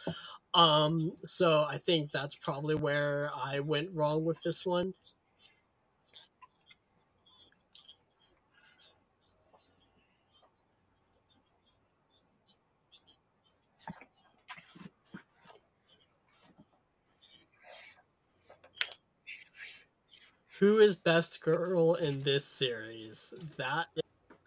Um, 0.54 1.12
so 1.24 1.64
I 1.68 1.78
think 1.78 2.10
that's 2.12 2.34
probably 2.34 2.74
where 2.74 3.30
I 3.36 3.60
went 3.60 3.90
wrong 3.92 4.24
with 4.24 4.42
this 4.42 4.64
one. 4.66 4.94
Who 20.58 20.80
is 20.80 20.96
best 20.96 21.40
girl 21.40 21.94
in 21.94 22.22
this 22.24 22.44
series? 22.44 23.32
That 23.58 23.86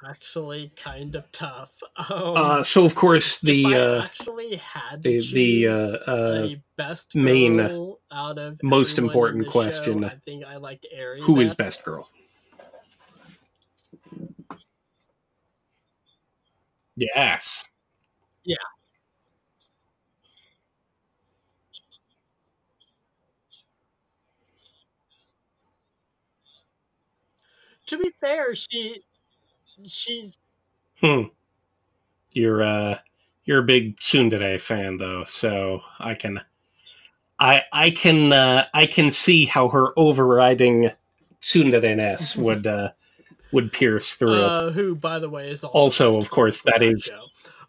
actually 0.08 0.72
kind 0.76 1.16
of 1.16 1.32
tough. 1.32 1.72
Um, 1.98 2.34
uh, 2.36 2.64
so 2.64 2.86
of 2.86 2.96
course 2.96 3.40
the 3.40 3.66
uh, 3.66 4.04
actually 4.04 4.56
had 4.58 5.04
the 5.04 5.20
the 5.34 5.68
uh, 5.68 6.12
uh 6.12 6.48
best 6.78 7.16
main 7.16 7.60
out 8.12 8.38
of 8.38 8.62
most 8.64 8.98
important 8.98 9.48
question. 9.48 10.02
Show, 10.02 10.08
I 10.08 10.16
think 10.26 10.46
I 10.46 10.58
liked 10.58 10.86
Eri. 10.92 11.22
Who 11.22 11.36
best. 11.36 11.52
is 11.52 11.56
best 11.56 11.86
girl? 11.86 12.10
Yes. 16.96 17.64
Yeah. 18.44 18.56
To 27.88 27.98
be 27.98 28.12
fair, 28.22 28.56
she 28.56 29.04
she's 29.88 30.38
hmm. 31.00 31.24
You're 32.34 32.64
uh 32.64 33.00
you're 33.46 33.60
a 33.60 33.64
big 33.64 33.98
Tsundere 33.98 34.60
fan 34.60 34.98
though, 34.98 35.26
so 35.26 35.82
I 36.00 36.14
can 36.16 36.42
I 37.42 37.64
I 37.74 37.92
can 37.92 38.32
uh, 38.32 38.68
I 38.74 38.86
can 38.86 39.12
see 39.12 39.46
how 39.46 39.68
her 39.70 39.98
overriding 39.98 40.92
Tsundere-ness 41.42 42.36
would 42.38 42.68
uh, 42.68 42.90
would 43.52 43.74
pierce 43.74 44.14
through 44.14 44.44
uh, 44.44 44.68
it. 44.68 44.74
Who, 44.74 44.96
by 44.96 45.20
the 45.20 45.30
way, 45.30 45.50
is 45.50 45.64
also, 45.64 46.12
also 46.12 46.20
of 46.20 46.30
course, 46.30 46.62
that 46.62 46.84
is 46.84 47.04
show. 47.04 47.26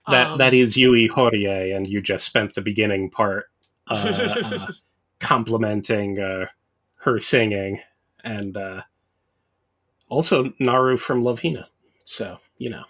that 0.09 0.29
um, 0.29 0.39
that 0.39 0.53
is 0.53 0.77
Yui 0.77 1.09
Horie, 1.09 1.75
and 1.75 1.87
you 1.87 2.03
just 2.03 2.27
spent 2.27 2.55
the 2.55 2.61
beginning 2.61 3.11
part 3.11 3.47
uh, 3.89 4.39
uh, 4.45 4.67
complimenting 5.21 6.21
uh, 6.21 6.47
her 6.97 7.19
singing, 7.19 7.81
and 8.23 8.57
uh, 8.57 8.83
also 10.09 10.53
Naru 10.59 10.99
from 10.99 11.25
Love 11.25 11.41
Hina. 11.41 11.69
So, 12.13 12.37
you 12.59 12.69
know. 12.69 12.85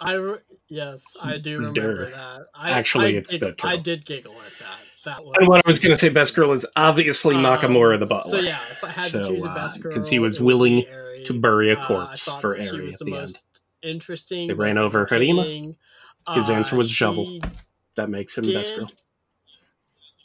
I 0.00 0.36
yes, 0.68 1.04
I 1.20 1.36
do 1.36 1.58
remember 1.58 2.06
Durr. 2.06 2.10
that. 2.10 2.46
I, 2.54 2.70
Actually, 2.70 3.16
I, 3.16 3.18
it's 3.18 3.34
I, 3.34 3.38
the 3.38 3.52
turtle. 3.52 3.68
I 3.68 3.76
did 3.76 4.06
giggle 4.06 4.32
at 4.32 4.58
that. 4.60 4.78
That 5.04 5.24
was. 5.24 5.36
And 5.38 5.46
what 5.46 5.62
I 5.64 5.68
was 5.68 5.78
going 5.78 5.94
to 5.94 5.98
say, 5.98 6.08
best 6.08 6.34
girl 6.34 6.52
is 6.52 6.64
obviously 6.74 7.34
um, 7.34 7.44
Nakamura 7.44 7.98
the 7.98 8.06
butler. 8.06 8.30
So 8.30 8.38
yeah, 8.38 8.58
if 8.70 8.82
I 8.82 8.88
had 8.88 8.98
so, 8.98 9.22
to 9.22 9.28
choose 9.28 9.44
a 9.44 9.48
uh, 9.48 9.54
best 9.54 9.80
girl, 9.80 9.92
because 9.92 10.08
uh, 10.08 10.10
he 10.10 10.18
was 10.20 10.40
willing 10.40 10.86
to 11.24 11.34
bury 11.38 11.70
a 11.70 11.78
uh, 11.78 11.86
corpse 11.86 12.26
uh, 12.26 12.38
for 12.38 12.56
Eri 12.56 12.92
at 12.94 12.98
the, 12.98 13.04
the 13.04 13.16
end. 13.16 13.42
Interesting. 13.82 14.48
They 14.48 14.54
ran 14.54 14.78
over 14.78 15.04
Harima. 15.06 15.74
His 16.34 16.48
uh, 16.48 16.54
answer 16.54 16.76
was 16.76 16.90
shovel. 16.90 17.40
That 17.96 18.08
makes 18.08 18.38
him 18.38 18.44
best 18.44 18.74
girl. 18.74 18.90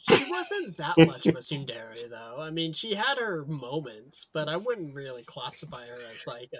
She 0.08 0.30
wasn't 0.30 0.76
that 0.78 0.98
much 0.98 1.26
of 1.26 1.36
a 1.36 1.40
tsundere, 1.40 2.08
though. 2.10 2.36
I 2.40 2.50
mean, 2.50 2.72
she 2.72 2.94
had 2.94 3.18
her 3.18 3.44
moments, 3.46 4.26
but 4.32 4.48
I 4.48 4.56
wouldn't 4.56 4.94
really 4.94 5.24
classify 5.24 5.86
her 5.86 5.98
as 6.12 6.26
like 6.26 6.50
a. 6.54 6.58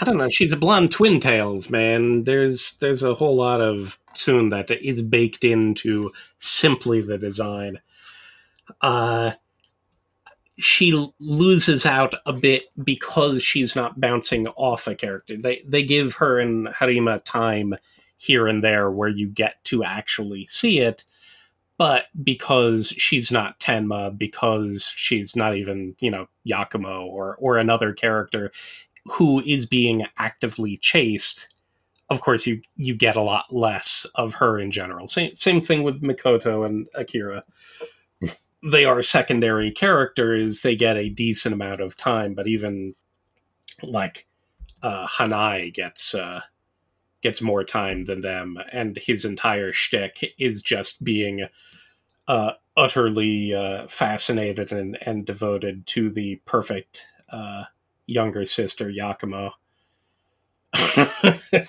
I 0.00 0.04
don't 0.04 0.16
know. 0.16 0.28
She's 0.28 0.52
a 0.52 0.56
blonde 0.56 0.92
twin 0.92 1.20
tails, 1.20 1.70
man. 1.70 2.24
There's 2.24 2.76
there's 2.80 3.02
a 3.02 3.14
whole 3.14 3.36
lot 3.36 3.60
of 3.60 3.98
tune 4.14 4.48
that 4.50 4.70
is 4.70 5.02
baked 5.02 5.44
into 5.44 6.12
simply 6.38 7.00
the 7.00 7.18
design. 7.18 7.80
Uh 8.80 9.32
she 10.58 11.12
loses 11.20 11.86
out 11.86 12.14
a 12.26 12.32
bit 12.32 12.64
because 12.82 13.42
she's 13.42 13.76
not 13.76 14.00
bouncing 14.00 14.48
off 14.48 14.88
a 14.88 14.94
character. 14.94 15.36
They 15.36 15.62
they 15.66 15.82
give 15.84 16.14
her 16.16 16.38
and 16.38 16.68
Harima 16.68 17.22
time 17.24 17.74
here 18.16 18.48
and 18.48 18.62
there 18.62 18.90
where 18.90 19.08
you 19.08 19.28
get 19.28 19.62
to 19.64 19.84
actually 19.84 20.46
see 20.46 20.80
it, 20.80 21.04
but 21.76 22.06
because 22.24 22.88
she's 22.88 23.30
not 23.30 23.60
Tenma, 23.60 24.16
because 24.18 24.82
she's 24.96 25.36
not 25.36 25.56
even, 25.56 25.94
you 26.00 26.10
know, 26.10 26.28
Yakumo 26.46 27.04
or 27.06 27.36
or 27.38 27.58
another 27.58 27.92
character, 27.92 28.50
who 29.06 29.42
is 29.44 29.66
being 29.66 30.06
actively 30.18 30.76
chased, 30.76 31.48
of 32.10 32.20
course 32.20 32.46
you 32.46 32.60
you 32.76 32.94
get 32.94 33.16
a 33.16 33.22
lot 33.22 33.54
less 33.54 34.06
of 34.14 34.34
her 34.34 34.58
in 34.58 34.70
general. 34.70 35.06
Same 35.06 35.34
same 35.34 35.60
thing 35.60 35.82
with 35.82 36.02
Mikoto 36.02 36.64
and 36.66 36.86
Akira. 36.94 37.44
They 38.60 38.84
are 38.84 39.02
secondary 39.02 39.70
characters. 39.70 40.62
They 40.62 40.74
get 40.74 40.96
a 40.96 41.08
decent 41.08 41.52
amount 41.52 41.80
of 41.80 41.96
time, 41.96 42.34
but 42.34 42.48
even 42.48 42.96
like 43.84 44.26
uh, 44.82 45.06
Hanai 45.06 45.72
gets 45.72 46.12
uh, 46.12 46.40
gets 47.22 47.40
more 47.40 47.62
time 47.62 48.04
than 48.04 48.20
them, 48.20 48.58
and 48.72 48.96
his 48.96 49.24
entire 49.24 49.72
shtick 49.72 50.34
is 50.38 50.60
just 50.60 51.04
being 51.04 51.46
uh, 52.26 52.52
utterly 52.76 53.54
uh, 53.54 53.88
fascinated 53.88 54.72
and, 54.72 54.98
and 55.02 55.26
devoted 55.26 55.86
to 55.86 56.10
the 56.10 56.36
perfect 56.44 57.04
uh, 57.30 57.64
younger 58.08 58.44
sister 58.44 58.90
Yakumo, 58.90 59.52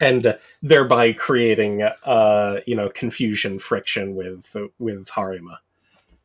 and 0.00 0.38
thereby 0.62 1.12
creating 1.12 1.82
uh, 1.82 2.60
you 2.66 2.76
know 2.76 2.90
confusion, 2.90 3.58
friction 3.58 4.14
with 4.14 4.54
with 4.78 5.06
Harima. 5.06 5.58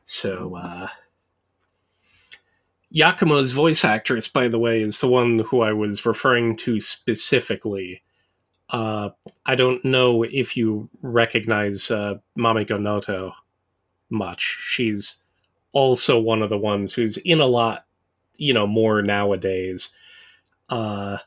So 0.03 0.55
uh, 0.55 0.87
Yakumo's 2.93 3.51
voice 3.51 3.85
actress, 3.85 4.27
by 4.27 4.47
the 4.47 4.59
way, 4.59 4.81
is 4.81 4.99
the 4.99 5.07
one 5.07 5.39
who 5.39 5.61
I 5.61 5.73
was 5.73 6.05
referring 6.05 6.57
to 6.57 6.81
specifically. 6.81 8.01
Uh, 8.69 9.11
I 9.45 9.55
don't 9.55 9.83
know 9.85 10.23
if 10.23 10.57
you 10.57 10.89
recognize 11.01 11.89
uh, 11.89 12.15
Mamiko 12.37 12.81
Noto 12.81 13.33
much. 14.09 14.57
She's 14.61 15.19
also 15.71 16.19
one 16.19 16.41
of 16.41 16.49
the 16.49 16.57
ones 16.57 16.93
who's 16.93 17.17
in 17.17 17.39
a 17.39 17.45
lot 17.45 17.86
you 18.37 18.53
know 18.53 18.67
more 18.67 19.01
nowadays 19.01 19.91
uh 20.69 21.17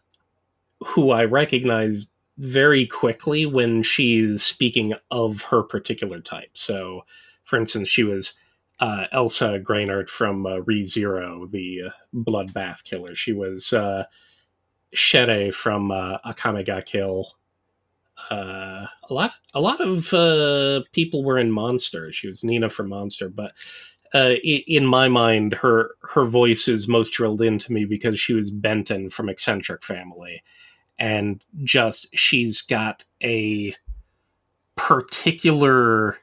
who 0.80 1.10
i 1.10 1.24
recognize 1.24 2.06
very 2.40 2.86
quickly 2.86 3.44
when 3.44 3.82
she's 3.82 4.42
speaking 4.42 4.94
of 5.10 5.42
her 5.42 5.62
particular 5.62 6.20
type. 6.20 6.48
So 6.54 7.02
for 7.44 7.58
instance 7.58 7.86
she 7.86 8.02
was 8.02 8.32
uh, 8.80 9.04
Elsa 9.12 9.60
Granhiert 9.62 10.08
from 10.08 10.46
uh, 10.46 10.60
re 10.60 10.86
zero 10.86 11.46
the 11.46 11.90
bloodbath 12.14 12.82
killer. 12.82 13.14
She 13.14 13.32
was 13.34 13.74
uh 13.74 14.04
Sheele 14.96 15.54
from 15.54 15.90
uh, 15.90 16.18
akame 16.26 16.64
ga 16.64 16.80
kill. 16.80 17.36
Uh, 18.30 18.86
a 19.08 19.14
lot 19.14 19.32
a 19.52 19.60
lot 19.60 19.82
of 19.82 20.12
uh, 20.14 20.82
people 20.92 21.22
were 21.22 21.38
in 21.38 21.52
monster. 21.52 22.10
She 22.10 22.28
was 22.28 22.42
nina 22.42 22.70
from 22.70 22.88
monster 22.88 23.28
but 23.28 23.52
uh, 24.12 24.34
in 24.42 24.86
my 24.86 25.08
mind, 25.08 25.54
her 25.54 25.92
her 26.02 26.24
voice 26.24 26.66
is 26.66 26.88
most 26.88 27.10
drilled 27.12 27.42
into 27.42 27.72
me 27.72 27.84
because 27.84 28.18
she 28.18 28.34
was 28.34 28.52
Benten 28.52 29.12
from 29.12 29.28
Eccentric 29.28 29.84
Family, 29.84 30.42
and 30.98 31.42
just 31.62 32.08
she's 32.14 32.62
got 32.62 33.04
a 33.22 33.74
particular. 34.76 36.18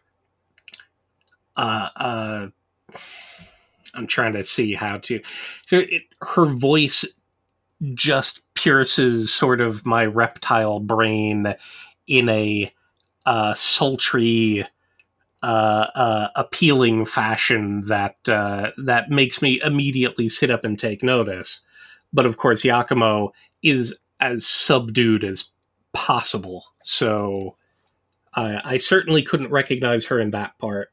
Uh, 1.55 1.89
uh, 1.95 2.47
I'm 3.95 4.07
trying 4.07 4.33
to 4.33 4.43
see 4.43 4.73
how 4.73 4.97
to. 4.97 5.21
It, 5.71 6.03
her 6.21 6.45
voice 6.45 7.05
just 7.93 8.41
pierces 8.53 9.33
sort 9.33 9.61
of 9.61 9.85
my 9.85 10.05
reptile 10.05 10.79
brain 10.79 11.55
in 12.07 12.27
a 12.27 12.73
uh, 13.25 13.53
sultry 13.53 14.65
uh, 15.43 15.87
uh, 15.95 16.27
appealing 16.35 17.05
fashion 17.05 17.81
that 17.87 18.17
uh, 18.27 18.71
that 18.77 19.09
makes 19.09 19.41
me 19.41 19.61
immediately 19.63 20.29
sit 20.29 20.49
up 20.49 20.63
and 20.65 20.79
take 20.79 21.03
notice. 21.03 21.63
But 22.11 22.25
of 22.25 22.37
course, 22.37 22.63
Yakumo 22.63 23.29
is 23.61 23.97
as 24.19 24.45
subdued 24.45 25.23
as 25.23 25.51
possible, 25.93 26.65
so 26.81 27.55
I, 28.33 28.61
I 28.73 28.77
certainly 28.77 29.21
couldn't 29.21 29.51
recognize 29.51 30.05
her 30.07 30.19
in 30.19 30.31
that 30.31 30.57
part. 30.57 30.89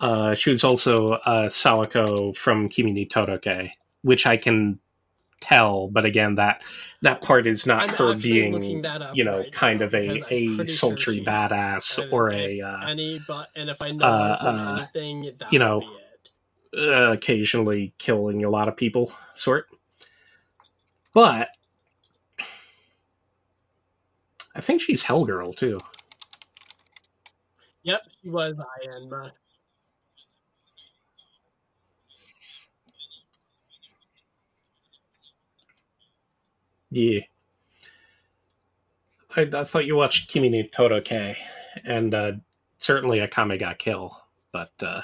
Uh, 0.00 0.34
she 0.34 0.50
was 0.50 0.62
also 0.64 1.12
uh, 1.12 1.48
Sawako 1.48 2.36
from 2.36 2.68
Kimi 2.68 2.92
ni 2.92 3.06
Todoke, 3.06 3.70
which 4.02 4.26
I 4.26 4.36
can 4.36 4.78
tell, 5.40 5.88
but 5.88 6.04
again, 6.04 6.34
that 6.36 6.64
that 7.02 7.20
part 7.20 7.46
is 7.46 7.66
not 7.66 7.90
I'm 7.90 7.96
her 7.96 8.14
being, 8.14 8.82
that 8.82 9.02
up 9.02 9.16
you 9.16 9.24
know, 9.24 9.38
right 9.38 9.52
kind 9.52 9.80
now 9.80 9.86
of 9.86 9.94
a 9.94 10.22
a 10.30 10.66
sultry 10.66 11.16
sure 11.16 11.24
badass 11.24 12.12
or 12.12 12.30
a 12.30 12.60
uh, 12.60 12.86
any, 12.88 13.20
but 13.26 13.48
and 13.56 13.70
if 13.70 13.80
I 13.80 13.92
know 13.92 14.06
uh, 14.06 14.38
uh, 14.40 14.76
anything, 14.78 15.32
that 15.38 15.52
you 15.52 15.58
know, 15.58 15.82
uh, 16.76 17.12
occasionally 17.12 17.94
killing 17.98 18.44
a 18.44 18.50
lot 18.50 18.68
of 18.68 18.76
people 18.76 19.12
sort. 19.34 19.66
But 21.14 21.48
I 24.54 24.60
think 24.60 24.80
she's 24.80 25.02
hell 25.02 25.24
girl 25.24 25.52
too. 25.52 25.80
Yep, 27.84 28.02
she 28.22 28.28
was 28.28 28.54
Ai 28.58 28.86
Enma. 28.86 29.32
Yeah. 36.90 37.20
I, 39.36 39.42
I 39.52 39.64
thought 39.64 39.84
you 39.86 39.96
watched 39.96 40.30
Kimi 40.30 40.48
ni 40.48 40.62
Todoke, 40.64 41.36
and 41.84 42.14
uh, 42.14 42.32
certainly 42.78 43.18
Akame 43.20 43.58
ga 43.58 43.74
Kill, 43.74 44.10
but 44.52 44.72
uh, 44.82 45.02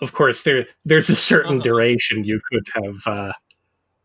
of 0.00 0.12
course 0.12 0.42
there 0.44 0.66
there's 0.84 1.10
a 1.10 1.16
certain 1.16 1.56
Uh-huh. 1.56 1.62
duration 1.62 2.24
you 2.24 2.40
could 2.50 2.66
have 2.74 3.06
uh, 3.06 3.32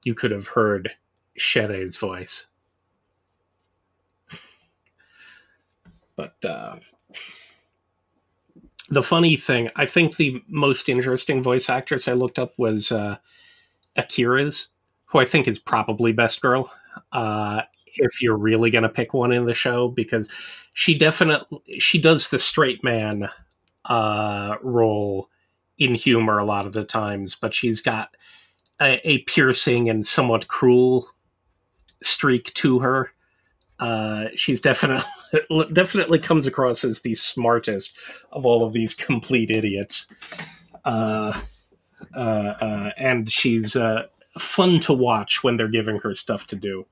you 0.03 0.13
could 0.13 0.31
have 0.31 0.47
heard 0.47 0.91
Sheele's 1.39 1.95
voice. 1.97 2.47
But 6.17 6.35
uh, 6.45 6.77
the 8.89 9.03
funny 9.03 9.35
thing, 9.35 9.69
I 9.75 9.85
think 9.85 10.15
the 10.15 10.41
most 10.47 10.87
interesting 10.89 11.41
voice 11.41 11.69
actress 11.69 12.07
I 12.07 12.13
looked 12.13 12.39
up 12.39 12.53
was 12.57 12.91
uh, 12.91 13.17
Akira's, 13.97 14.69
who 15.15 15.21
I 15.21 15.25
think 15.25 15.47
is 15.47 15.59
probably 15.59 16.11
best 16.11 16.41
girl. 16.41 16.69
Uh, 17.13 17.61
if 17.95 18.21
you're 18.21 18.35
really 18.35 18.69
going 18.69 18.83
to 18.83 18.89
pick 18.89 19.13
one 19.13 19.31
in 19.31 19.45
the 19.45 19.53
show, 19.53 19.87
because 19.87 20.29
she 20.73 20.93
definitely 20.93 21.79
she 21.79 21.99
does 21.99 22.29
the 22.29 22.39
straight 22.39 22.83
man 22.83 23.29
uh, 23.85 24.57
role 24.61 25.29
in 25.77 25.95
humor 25.95 26.37
a 26.37 26.43
lot 26.43 26.65
of 26.65 26.73
the 26.73 26.83
times, 26.83 27.33
but 27.33 27.53
she's 27.53 27.79
got 27.79 28.17
a, 28.81 28.99
a 29.09 29.19
piercing 29.19 29.89
and 29.89 30.05
somewhat 30.05 30.49
cruel 30.49 31.07
streak 32.03 32.53
to 32.55 32.79
her. 32.79 33.11
Uh, 33.79 34.25
she's 34.35 34.59
definitely 34.59 35.05
definitely 35.71 36.19
comes 36.19 36.45
across 36.45 36.83
as 36.83 37.03
the 37.03 37.15
smartest 37.15 37.97
of 38.33 38.45
all 38.45 38.65
of 38.65 38.73
these 38.73 38.93
complete 38.93 39.49
idiots. 39.49 40.13
Uh, 40.83 41.39
uh, 42.13 42.19
uh, 42.19 42.89
and 42.97 43.31
she's 43.31 43.77
uh, 43.77 44.07
fun 44.37 44.79
to 44.81 44.93
watch 44.93 45.43
when 45.43 45.55
they're 45.55 45.67
giving 45.67 45.99
her 45.99 46.13
stuff 46.13 46.47
to 46.47 46.55
do. 46.55 46.85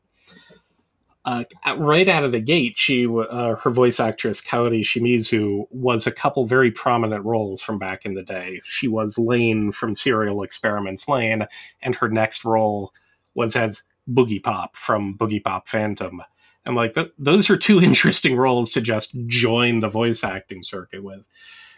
Uh, 1.26 1.46
right 1.78 2.10
out 2.10 2.26
of 2.26 2.34
the 2.34 2.40
gate, 2.40 2.78
she 2.78 3.08
uh, 3.08 3.56
her 3.56 3.70
voice 3.70 4.00
actress 4.00 4.42
Kaori 4.42 4.82
Shimizu 4.82 5.66
was 5.72 6.06
a 6.06 6.12
couple 6.12 6.46
very 6.46 6.70
prominent 6.70 7.24
roles 7.24 7.62
from 7.62 7.80
back 7.80 8.06
in 8.06 8.14
the 8.14 8.24
day. 8.24 8.60
She 8.66 8.90
was 8.90 9.18
Lain 9.18 9.72
from 9.72 9.96
Serial 9.96 10.44
Experiments 10.44 11.08
Lain, 11.08 11.48
and 11.82 11.96
her 11.96 12.10
next 12.10 12.44
role 12.44 12.92
was 13.36 13.56
as 13.56 13.84
Boogiepop 14.10 14.76
from 14.76 15.18
Boogiepop 15.18 15.66
Phantom. 15.66 16.22
I'm 16.66 16.76
like, 16.76 16.98
those 17.18 17.50
are 17.50 17.58
two 17.58 17.82
interesting 17.82 18.36
roles 18.36 18.72
to 18.72 18.82
just 18.82 19.16
join 19.26 19.80
the 19.80 19.88
voice 19.88 20.26
acting 20.26 20.62
circuit 20.62 21.04
with. 21.04 21.24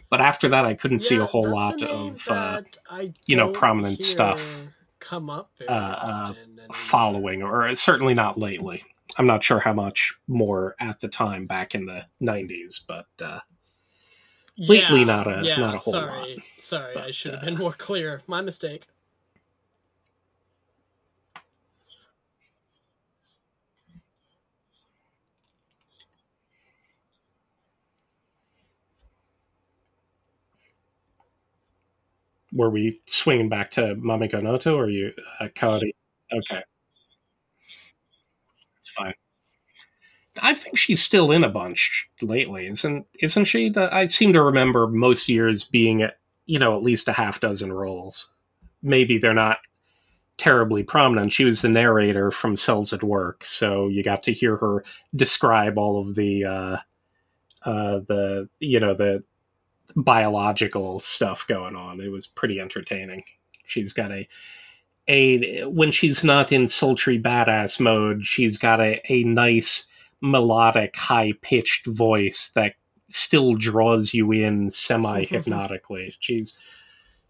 But 0.10 0.22
after 0.22 0.48
that, 0.50 0.66
I 0.66 0.74
couldn't 0.74 1.04
yeah, 1.04 1.10
see 1.10 1.16
a 1.18 1.26
whole 1.26 1.50
lot 1.50 1.84
of 1.84 2.28
uh, 2.30 2.62
you 3.28 3.36
know 3.36 3.52
prominent 3.52 4.02
stuff 4.02 4.70
come 5.00 5.30
up 5.30 5.52
uh, 5.68 5.72
uh, 5.72 6.34
following, 6.74 7.44
or 7.44 7.74
certainly 7.76 8.14
not 8.14 8.38
lately. 8.40 8.84
I'm 9.18 9.28
not 9.28 9.44
sure 9.44 9.60
how 9.60 9.74
much 9.74 10.14
more 10.28 10.76
at 10.80 11.00
the 11.00 11.08
time 11.08 11.46
back 11.46 11.76
in 11.76 11.86
the 11.86 12.06
90s, 12.22 12.82
but 12.88 13.06
uh, 13.22 13.40
lately 14.58 15.00
yeah, 15.00 15.06
not 15.06 15.28
a 15.28 15.42
yeah, 15.44 15.58
not 15.58 15.76
a 15.76 15.78
whole 15.78 15.94
sorry, 15.94 16.36
lot. 16.36 16.44
Sorry, 16.60 16.94
but, 16.96 17.04
I 17.04 17.12
should 17.12 17.34
have 17.34 17.44
uh, 17.44 17.46
been 17.46 17.58
more 17.58 17.74
clear. 17.74 18.22
My 18.28 18.42
mistake. 18.42 18.88
Were 32.56 32.70
we 32.70 32.98
swinging 33.06 33.50
back 33.50 33.70
to 33.72 33.96
Mamiko 33.96 34.42
Noto 34.42 34.76
or 34.76 34.90
you, 34.90 35.12
uh, 35.40 35.50
Kaori? 35.50 35.92
Okay. 36.34 36.64
It's 38.78 38.90
fine. 38.90 39.14
I 40.42 40.54
think 40.54 40.78
she's 40.78 41.04
still 41.04 41.32
in 41.32 41.44
a 41.44 41.50
bunch 41.50 42.10
lately, 42.22 42.68
isn't 42.68 43.06
isn't 43.22 43.46
she? 43.46 43.74
I 43.76 44.06
seem 44.08 44.34
to 44.34 44.42
remember 44.42 44.88
most 44.88 45.30
years 45.30 45.64
being, 45.66 46.02
at 46.02 46.18
you 46.46 46.60
know, 46.60 46.76
at 46.76 46.84
least 46.84 47.08
a 47.08 47.14
half 47.14 47.40
dozen 47.40 47.72
roles. 47.72 48.30
Maybe 48.82 49.18
they're 49.18 49.34
not 49.34 49.60
terribly 50.38 50.84
prominent. 50.84 51.34
She 51.34 51.46
was 51.46 51.62
the 51.62 51.70
narrator 51.70 52.32
from 52.32 52.56
Cells 52.56 52.94
at 52.94 53.04
Work, 53.04 53.44
so 53.44 53.88
you 53.88 54.04
got 54.04 54.24
to 54.24 54.34
hear 54.34 54.58
her 54.58 54.84
describe 55.16 55.78
all 55.78 56.00
of 56.00 56.16
the, 56.16 56.46
uh, 56.46 56.78
uh, 57.64 58.00
the 58.08 58.50
you 58.60 58.80
know 58.80 58.94
the 58.94 59.24
biological 59.96 61.00
stuff 61.00 61.46
going 61.48 61.76
on. 61.76 62.00
It 62.02 62.12
was 62.12 62.28
pretty 62.28 62.60
entertaining. 62.60 63.24
She's 63.66 63.94
got 63.94 64.12
a 64.12 64.28
a 65.08 65.64
when 65.66 65.92
she's 65.92 66.24
not 66.24 66.52
in 66.52 66.68
sultry 66.68 67.20
badass 67.20 67.80
mode, 67.80 68.26
she's 68.26 68.58
got 68.58 68.80
a, 68.80 69.02
a 69.12 69.24
nice 69.24 69.86
melodic, 70.22 70.96
high 70.96 71.34
pitched 71.42 71.86
voice 71.86 72.52
that 72.56 72.76
still 73.10 73.54
draws 73.54 74.14
you 74.14 74.32
in 74.32 74.70
semi 74.70 75.26
hypnotically. 75.26 76.14
she's 76.20 76.58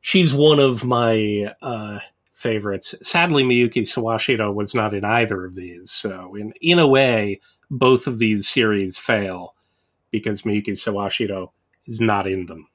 she's 0.02 0.34
one 0.34 0.60
of 0.60 0.86
my 0.86 1.54
uh, 1.62 2.00
favorites. 2.34 2.96
Sadly, 3.02 3.44
Miyuki 3.44 3.82
Sawashiro 3.82 4.54
was 4.54 4.74
not 4.74 4.94
in 4.94 5.04
either 5.04 5.46
of 5.46 5.56
these, 5.56 5.92
so 5.92 6.36
in 6.36 6.54
in 6.62 6.80
a 6.80 6.88
way, 6.88 7.42
both 7.70 8.08
of 8.08 8.20
these 8.20 8.48
series 8.48 8.98
fail 8.98 9.56
because 10.12 10.44
Miyuki 10.44 10.70
Sawashiro 10.70 11.50
is 11.88 12.02
not 12.02 12.28
in 12.28 12.46
them. 12.46 12.68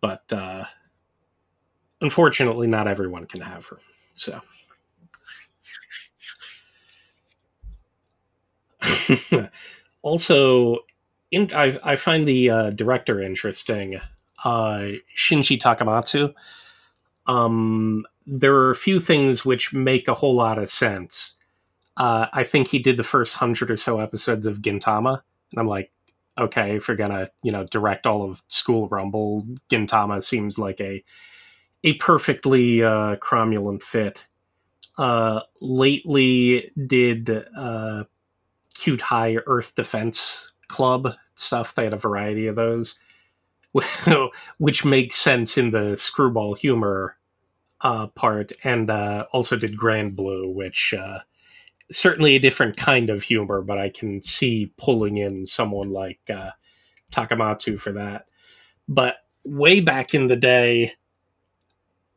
But 0.00 0.32
uh, 0.32 0.64
unfortunately, 2.00 2.66
not 2.66 2.88
everyone 2.88 3.26
can 3.26 3.40
have 3.40 3.66
her. 3.66 3.78
So. 4.12 4.40
also, 10.02 10.78
in, 11.30 11.50
I, 11.54 11.78
I 11.84 11.96
find 11.96 12.26
the 12.26 12.50
uh, 12.50 12.70
director 12.70 13.20
interesting, 13.20 14.00
uh, 14.44 14.88
Shinji 15.16 15.60
Takamatsu. 15.60 16.34
Um, 17.26 18.06
there 18.26 18.54
are 18.54 18.70
a 18.70 18.76
few 18.76 19.00
things 19.00 19.44
which 19.44 19.72
make 19.72 20.08
a 20.08 20.14
whole 20.14 20.34
lot 20.34 20.58
of 20.58 20.70
sense. 20.70 21.36
Uh, 21.96 22.26
I 22.32 22.44
think 22.44 22.68
he 22.68 22.78
did 22.78 22.96
the 22.96 23.02
first 23.02 23.34
hundred 23.34 23.70
or 23.70 23.76
so 23.76 24.00
episodes 24.00 24.46
of 24.46 24.62
Gintama, 24.62 25.20
and 25.50 25.60
I'm 25.60 25.66
like, 25.66 25.90
okay, 26.40 26.76
if 26.76 26.88
you're 26.88 26.96
gonna, 26.96 27.30
you 27.42 27.52
know, 27.52 27.64
direct 27.64 28.06
all 28.06 28.22
of 28.22 28.42
School 28.48 28.88
Rumble, 28.88 29.44
Gintama 29.70 30.22
seems 30.22 30.58
like 30.58 30.80
a 30.80 31.04
a 31.84 31.94
perfectly 31.94 32.82
uh, 32.82 33.16
cromulent 33.16 33.82
fit. 33.82 34.26
Uh, 34.98 35.40
lately, 35.60 36.70
did 36.86 37.30
uh, 37.56 38.04
cute 38.74 39.00
high 39.00 39.36
Earth 39.46 39.74
Defense 39.74 40.50
Club 40.68 41.14
stuff. 41.36 41.74
They 41.74 41.84
had 41.84 41.94
a 41.94 41.98
variety 41.98 42.46
of 42.48 42.56
those, 42.56 42.96
which 44.58 44.84
makes 44.84 45.18
sense 45.18 45.56
in 45.56 45.70
the 45.70 45.96
screwball 45.96 46.54
humor 46.54 47.16
uh, 47.80 48.08
part, 48.08 48.52
and 48.64 48.90
uh, 48.90 49.26
also 49.32 49.56
did 49.56 49.76
Grand 49.76 50.16
Blue, 50.16 50.48
which 50.50 50.92
uh, 50.92 51.20
certainly 51.92 52.36
a 52.36 52.40
different 52.40 52.76
kind 52.76 53.10
of 53.10 53.22
humor, 53.22 53.62
but 53.62 53.78
I 53.78 53.88
can 53.88 54.22
see 54.22 54.72
pulling 54.76 55.16
in 55.16 55.44
someone 55.46 55.90
like 55.90 56.20
uh, 56.32 56.50
Takamatsu 57.12 57.78
for 57.78 57.92
that. 57.92 58.26
But 58.88 59.16
way 59.44 59.80
back 59.80 60.14
in 60.14 60.26
the 60.26 60.36
day, 60.36 60.94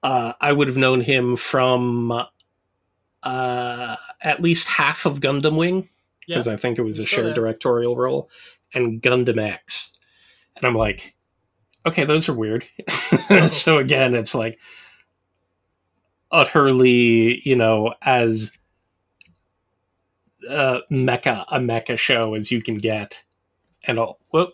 uh, 0.01 0.33
I 0.39 0.51
would 0.51 0.67
have 0.67 0.77
known 0.77 1.01
him 1.01 1.35
from 1.35 2.11
uh, 3.23 3.95
at 4.21 4.41
least 4.41 4.67
half 4.67 5.05
of 5.05 5.19
Gundam 5.19 5.57
Wing 5.57 5.89
because 6.25 6.47
yeah. 6.47 6.53
I 6.53 6.57
think 6.57 6.77
it 6.77 6.83
was 6.83 6.99
a 6.99 7.05
shared 7.05 7.35
directorial 7.35 7.95
role, 7.97 8.29
and 8.73 9.01
Gundam 9.01 9.39
X. 9.39 9.97
And 10.55 10.65
I'm 10.65 10.75
like, 10.75 11.15
okay, 11.85 12.05
those 12.05 12.29
are 12.29 12.33
weird. 12.33 12.65
Oh. 13.29 13.47
so 13.47 13.77
again, 13.77 14.15
it's 14.15 14.33
like 14.33 14.59
utterly, 16.31 17.41
you 17.47 17.55
know, 17.55 17.93
as 18.01 18.51
uh, 20.49 20.79
mecha 20.91 21.45
a 21.49 21.59
mecha 21.59 21.97
show 21.97 22.33
as 22.33 22.51
you 22.51 22.61
can 22.61 22.77
get. 22.77 23.23
And 23.85 23.99
all. 23.99 24.19
Whoop. 24.31 24.53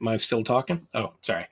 Am 0.00 0.08
I 0.08 0.16
still 0.16 0.44
talking? 0.44 0.86
Oh, 0.92 1.14
sorry. 1.22 1.46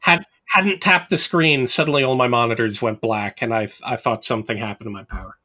Had 0.00 0.26
hadn't 0.46 0.82
tapped 0.82 1.10
the 1.10 1.18
screen. 1.18 1.66
Suddenly, 1.66 2.02
all 2.04 2.16
my 2.16 2.28
monitors 2.28 2.82
went 2.82 3.00
black, 3.00 3.42
and 3.42 3.54
I 3.54 3.68
I 3.84 3.96
thought 3.96 4.24
something 4.24 4.58
happened 4.58 4.86
to 4.86 4.90
my 4.90 5.04
power. 5.04 5.38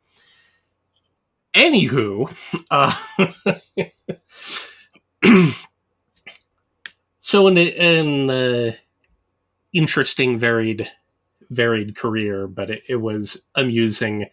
Anywho, 1.54 2.32
uh, 2.70 2.94
so 7.20 7.48
an, 7.48 7.58
an 7.58 8.30
uh, 8.30 8.72
interesting, 9.74 10.38
varied, 10.38 10.90
varied 11.50 11.96
career, 11.96 12.46
but 12.48 12.70
it, 12.70 12.84
it, 12.88 12.98
was 12.98 13.42
amusing 13.56 14.28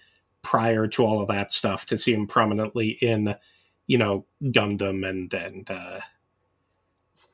prior 0.47 0.86
to 0.86 1.05
all 1.05 1.20
of 1.20 1.27
that 1.27 1.51
stuff 1.51 1.86
to 1.86 1.98
see 1.98 2.14
him 2.14 2.24
prominently 2.24 2.90
in, 3.02 3.35
you 3.89 3.98
know, 3.98 4.24
Gundam 4.44 5.05
and 5.05 5.35
and 5.35 5.68
uh, 5.68 5.98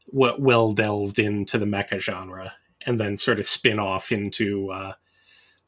well 0.08 0.72
delved 0.72 1.18
into 1.18 1.58
the 1.58 1.66
mecha 1.66 2.00
genre, 2.00 2.54
and 2.86 2.98
then 2.98 3.18
sort 3.18 3.38
of 3.38 3.46
spin 3.46 3.78
off 3.78 4.12
into 4.12 4.70
uh, 4.70 4.94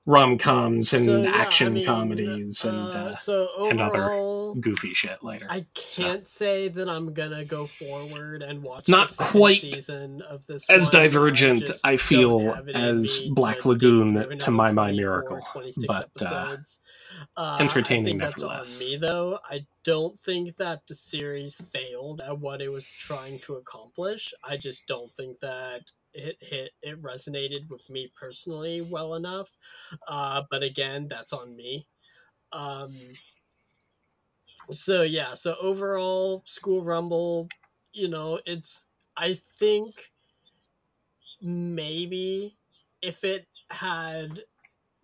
rom 0.07 0.39
coms 0.39 0.93
and 0.93 1.05
so, 1.07 1.23
yeah, 1.23 1.31
action 1.31 1.69
I 1.69 1.71
mean, 1.71 1.85
comedies 1.85 2.65
and 2.65 2.77
uh, 2.77 2.99
uh, 2.99 3.17
so 3.17 3.49
overall, 3.57 3.71
and 3.71 3.81
other 3.81 4.61
goofy 4.61 4.95
shit 4.95 5.23
later. 5.23 5.47
I 5.49 5.67
can't 5.75 6.29
so. 6.29 6.39
say 6.39 6.69
that 6.69 6.89
I'm 6.89 7.13
gonna 7.15 7.45
go 7.45 7.67
forward 7.67 8.43
and 8.43 8.63
watch 8.63 8.89
not 8.89 9.15
quite 9.17 9.61
season 9.61 10.23
of 10.23 10.47
this 10.47 10.69
as 10.69 10.85
one. 10.85 10.93
divergent. 10.93 11.71
I, 11.85 11.93
I 11.93 11.97
feel 11.97 12.55
as 12.75 13.21
Black 13.31 13.65
Lagoon 13.65 14.39
to 14.39 14.51
Mai 14.51 14.73
Mai 14.73 14.93
Miracle, 14.93 15.41
but 15.87 16.11
uh, 16.23 16.57
uh, 17.37 17.59
entertaining 17.61 18.21
I 18.21 18.27
think. 18.27 18.39
That's 18.39 18.43
on 18.43 18.79
me 18.79 18.97
though. 18.97 19.39
I 19.49 19.67
don't 19.85 20.19
think 20.21 20.57
that 20.57 20.83
the 20.87 20.95
series 20.95 21.61
failed 21.73 22.21
at 22.21 22.39
what 22.39 22.61
it 22.61 22.69
was 22.69 22.87
trying 22.87 23.39
to 23.41 23.55
accomplish. 23.57 24.33
I 24.43 24.57
just 24.57 24.87
don't 24.87 25.13
think 25.17 25.39
that 25.41 25.91
it 26.13 26.37
hit 26.41 26.71
it 26.83 27.03
resonated 27.03 27.69
with 27.69 27.89
me 27.91 28.11
personally 28.19 28.81
well 28.83 29.15
enough. 29.15 29.49
Uh, 30.07 30.43
but 30.51 30.63
again, 30.63 31.09
that's 31.09 31.33
on 31.33 31.57
me. 31.57 31.87
Um, 32.53 32.97
so 34.71 35.03
yeah, 35.03 35.35
so 35.35 35.57
overall, 35.61 36.43
School 36.47 36.83
Rumble, 36.83 37.49
you 37.93 38.09
know, 38.09 38.41
it's 38.47 38.85
I 39.17 39.39
think 39.59 40.11
maybe 41.43 42.57
if 43.03 43.23
it 43.25 43.47
had 43.71 44.41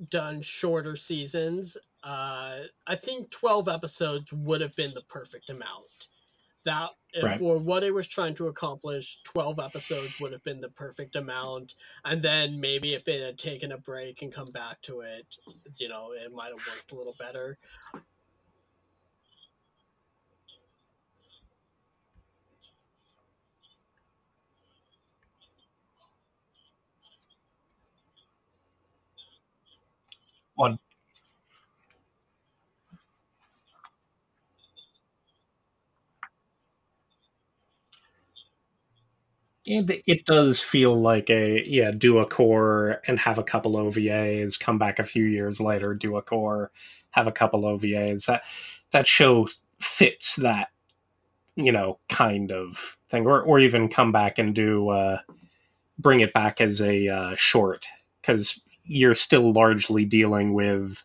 done 0.09 0.41
shorter 0.41 0.97
seasons, 0.97 1.77
uh, 2.03 2.61
I 2.87 2.97
think 2.97 3.31
12 3.31 3.69
episodes 3.69 4.33
would 4.33 4.61
have 4.61 4.75
been 4.77 4.95
the 4.95 5.03
perfect 5.03 5.51
amount. 5.51 6.09
That 6.65 6.91
Right. 7.23 7.39
for 7.39 7.59
what 7.59 7.83
it 7.83 7.91
was 7.93 8.07
trying 8.07 8.35
to 8.37 8.49
accomplish, 8.49 9.19
twelve 9.25 9.59
episodes 9.59 10.21
would 10.21 10.33
have 10.33 10.45
been 10.45 10.61
the 10.61 10.69
perfect 10.69 11.17
amount. 11.17 11.75
And 12.05 12.23
then 12.23 12.61
maybe 12.61 12.95
if 12.95 13.09
it 13.09 13.21
had 13.25 13.39
taken 13.39 13.73
a 13.73 13.79
break 13.79 14.23
and 14.23 14.33
come 14.33 14.51
back 14.53 14.81
to 14.83 15.01
it, 15.01 15.27
you 15.79 15.89
know, 15.89 16.13
it 16.13 16.33
might 16.33 16.51
have 16.57 16.67
worked 16.69 16.93
a 16.93 16.95
little 16.95 17.17
better. 17.19 17.59
One. 30.55 30.79
It, 39.67 40.03
it 40.07 40.25
does 40.25 40.61
feel 40.61 40.99
like 40.99 41.29
a 41.29 41.63
yeah 41.67 41.91
do 41.91 42.19
a 42.19 42.27
cour 42.27 43.01
and 43.07 43.19
have 43.19 43.39
a 43.39 43.43
couple 43.45 43.73
OVAs 43.73 44.59
come 44.59 44.79
back 44.79 44.99
a 44.99 45.03
few 45.05 45.25
years 45.25 45.61
later 45.61 45.93
do 45.93 46.17
a 46.17 46.23
cour 46.23 46.71
have 47.11 47.27
a 47.27 47.33
couple 47.33 47.63
OVAs 47.63 48.25
that 48.27 48.43
that 48.93 49.07
show 49.07 49.47
fits 49.79 50.37
that 50.37 50.69
you 51.57 51.73
know 51.73 51.99
kind 52.09 52.53
of 52.53 52.99
thing. 53.11 53.27
Or 53.27 53.43
or 53.43 53.61
even 53.61 53.89
come 53.89 54.13
back 54.13 54.39
and 54.39 54.55
do 54.55 54.91
uh 54.91 55.19
bring 55.99 56.21
it 56.21 56.33
back 56.33 56.61
as 56.61 56.81
a 56.83 57.09
uh, 57.09 57.35
short 57.37 57.87
because 58.23 58.61
you're 58.85 59.15
still 59.15 59.53
largely 59.53 60.05
dealing 60.05 60.55
with 60.55 61.05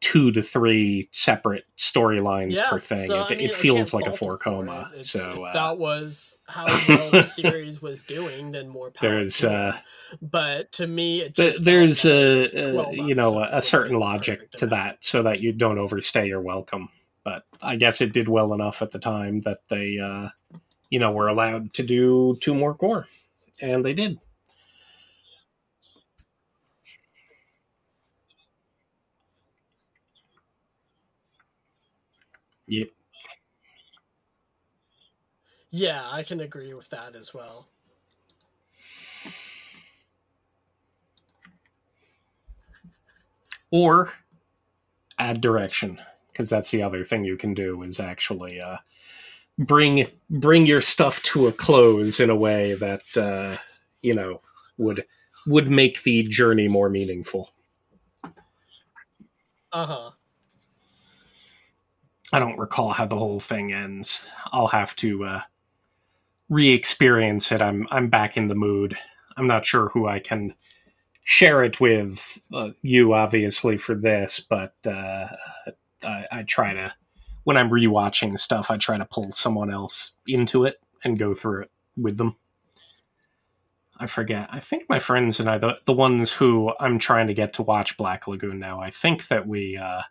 two 0.00 0.32
to 0.32 0.42
three 0.42 1.08
separate 1.12 1.64
storylines 1.76 2.56
Yeah, 2.56 2.70
per 2.70 2.78
thing. 2.80 3.08
so, 3.08 3.20
it 3.20 3.26
I 3.32 3.34
mean, 3.36 3.40
it 3.40 3.54
feels 3.54 3.92
like 3.92 4.06
a 4.06 4.12
four 4.12 4.38
koma. 4.38 4.90
it. 4.94 5.04
So 5.04 5.44
if 5.44 5.50
uh, 5.50 5.52
that 5.52 5.78
was 5.78 6.38
how 6.46 6.66
well 6.88 7.10
the 7.10 7.24
series 7.24 7.82
was 7.82 8.02
doing, 8.02 8.50
then 8.52 8.68
more 8.68 8.90
power. 8.90 9.10
there's 9.10 9.44
uh, 9.44 9.76
but 10.22 10.72
to 10.72 10.86
me, 10.86 11.20
it 11.20 11.36
th- 11.36 11.54
just 11.54 11.64
there's 11.64 12.04
a, 12.04 12.44
a 12.46 12.92
you 12.92 13.14
know 13.14 13.38
a, 13.40 13.58
a 13.58 13.62
certain 13.62 13.92
would 13.94 13.98
be 14.00 14.04
the 14.04 14.04
logic 14.12 14.50
to 14.52 14.64
amount. 14.66 14.70
that, 14.70 15.04
so 15.04 15.22
that 15.22 15.40
you 15.40 15.52
don't 15.52 15.78
overstay 15.78 16.26
your 16.26 16.40
welcome. 16.40 16.88
But 17.22 17.44
I 17.62 17.76
guess 17.76 18.00
it 18.00 18.12
did 18.14 18.28
well 18.28 18.54
enough 18.54 18.80
at 18.82 18.92
the 18.92 18.98
time 18.98 19.40
that 19.40 19.60
they 19.68 19.98
uh, 19.98 20.28
you 20.88 20.98
know 20.98 21.12
were 21.12 21.28
allowed 21.28 21.74
to 21.74 21.82
do 21.82 22.36
two 22.40 22.54
more 22.54 22.74
cour, 22.74 23.06
and 23.60 23.84
they 23.84 23.92
did. 23.92 24.18
Yep. 32.70 32.90
Yeah, 35.72 36.08
I 36.08 36.22
can 36.22 36.40
agree 36.40 36.72
with 36.74 36.88
that 36.90 37.16
as 37.16 37.34
well. 37.34 37.68
or 43.70 44.12
add 45.18 45.40
direction 45.40 46.00
because 46.28 46.50
that's 46.50 46.70
the 46.70 46.82
other 46.82 47.04
thing 47.04 47.24
you 47.24 47.36
can 47.36 47.54
do 47.54 47.82
is 47.82 48.00
actually 48.00 48.60
uh, 48.60 48.78
bring 49.58 50.06
bring 50.28 50.66
your 50.66 50.80
stuff 50.80 51.22
to 51.22 51.46
a 51.46 51.52
close 51.52 52.20
in 52.20 52.30
a 52.30 52.36
way 52.36 52.74
that 52.74 53.16
uh, 53.16 53.56
you 54.02 54.14
know 54.14 54.40
would 54.78 55.04
would 55.46 55.70
make 55.70 56.02
the 56.02 56.22
journey 56.28 56.68
more 56.68 56.88
meaningful. 56.90 57.50
Uh 59.72 59.86
huh. 59.86 60.10
I 62.32 62.38
don't 62.38 62.58
recall 62.58 62.92
how 62.92 63.06
the 63.06 63.18
whole 63.18 63.40
thing 63.40 63.72
ends. 63.72 64.26
I'll 64.52 64.68
have 64.68 64.94
to 64.96 65.24
uh, 65.24 65.40
re-experience 66.48 67.52
it. 67.52 67.62
I'm 67.62 67.86
I'm 67.90 68.08
back 68.08 68.36
in 68.36 68.48
the 68.48 68.54
mood. 68.54 68.96
I'm 69.36 69.46
not 69.46 69.66
sure 69.66 69.88
who 69.88 70.06
I 70.06 70.18
can 70.18 70.54
share 71.24 71.64
it 71.64 71.80
with. 71.80 72.40
Uh, 72.52 72.70
you 72.82 73.14
obviously 73.14 73.76
for 73.76 73.94
this, 73.94 74.40
but 74.40 74.74
uh, 74.86 75.28
I, 76.02 76.26
I 76.30 76.42
try 76.42 76.74
to 76.74 76.94
when 77.44 77.56
I'm 77.56 77.70
rewatching 77.70 78.38
stuff, 78.38 78.70
I 78.70 78.76
try 78.76 78.98
to 78.98 79.04
pull 79.04 79.32
someone 79.32 79.72
else 79.72 80.12
into 80.26 80.64
it 80.64 80.76
and 81.02 81.18
go 81.18 81.34
through 81.34 81.62
it 81.62 81.70
with 81.96 82.16
them. 82.16 82.36
I 83.98 84.06
forget. 84.06 84.48
I 84.50 84.60
think 84.60 84.84
my 84.88 84.98
friends 84.98 85.40
and 85.40 85.50
I, 85.50 85.58
the 85.58 85.78
the 85.84 85.92
ones 85.92 86.32
who 86.32 86.72
I'm 86.80 86.98
trying 86.98 87.26
to 87.26 87.34
get 87.34 87.54
to 87.54 87.62
watch 87.62 87.96
Black 87.96 88.28
Lagoon 88.28 88.58
now, 88.58 88.80
I 88.80 88.90
think 88.90 89.28
that 89.28 89.46
we 89.46 89.76
uh, 89.76 90.02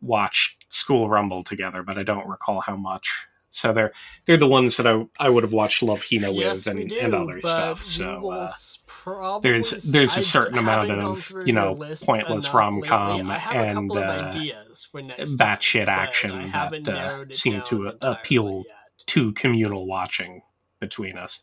watched 0.00 0.72
School 0.72 1.08
Rumble 1.08 1.42
together, 1.42 1.82
but 1.82 1.98
I 1.98 2.02
don't 2.02 2.28
recall 2.28 2.60
how 2.60 2.76
much. 2.76 3.26
So 3.52 3.72
they're 3.72 3.92
they're 4.26 4.36
the 4.36 4.46
ones 4.46 4.76
that 4.76 4.86
I 4.86 5.04
I 5.18 5.28
would 5.28 5.42
have 5.42 5.52
watched 5.52 5.82
Love 5.82 6.04
Hina 6.08 6.30
yes, 6.30 6.66
with 6.66 6.66
and, 6.68 6.88
do, 6.88 6.98
and 6.98 7.14
other 7.14 7.40
stuff. 7.40 7.82
So 7.82 8.30
uh, 8.30 8.48
probably 8.86 9.50
there's 9.50 9.70
there's 9.82 10.14
a 10.16 10.20
I 10.20 10.22
certain 10.22 10.54
d- 10.54 10.60
amount 10.60 10.90
of 10.92 11.32
you 11.44 11.52
know 11.52 11.76
pointless 12.02 12.54
rom 12.54 12.80
com 12.82 13.28
I 13.28 13.36
and 13.36 13.90
uh, 13.90 14.30
ideas 14.32 14.86
for 14.90 15.02
next 15.02 15.36
batshit 15.36 15.88
action 15.88 16.52
that, 16.52 16.88
uh, 16.88 17.24
seem 17.28 17.60
to 17.62 17.92
appeal 18.00 18.62
yet. 18.66 19.06
to 19.06 19.32
communal 19.32 19.84
watching 19.84 20.42
between 20.78 21.18
us. 21.18 21.42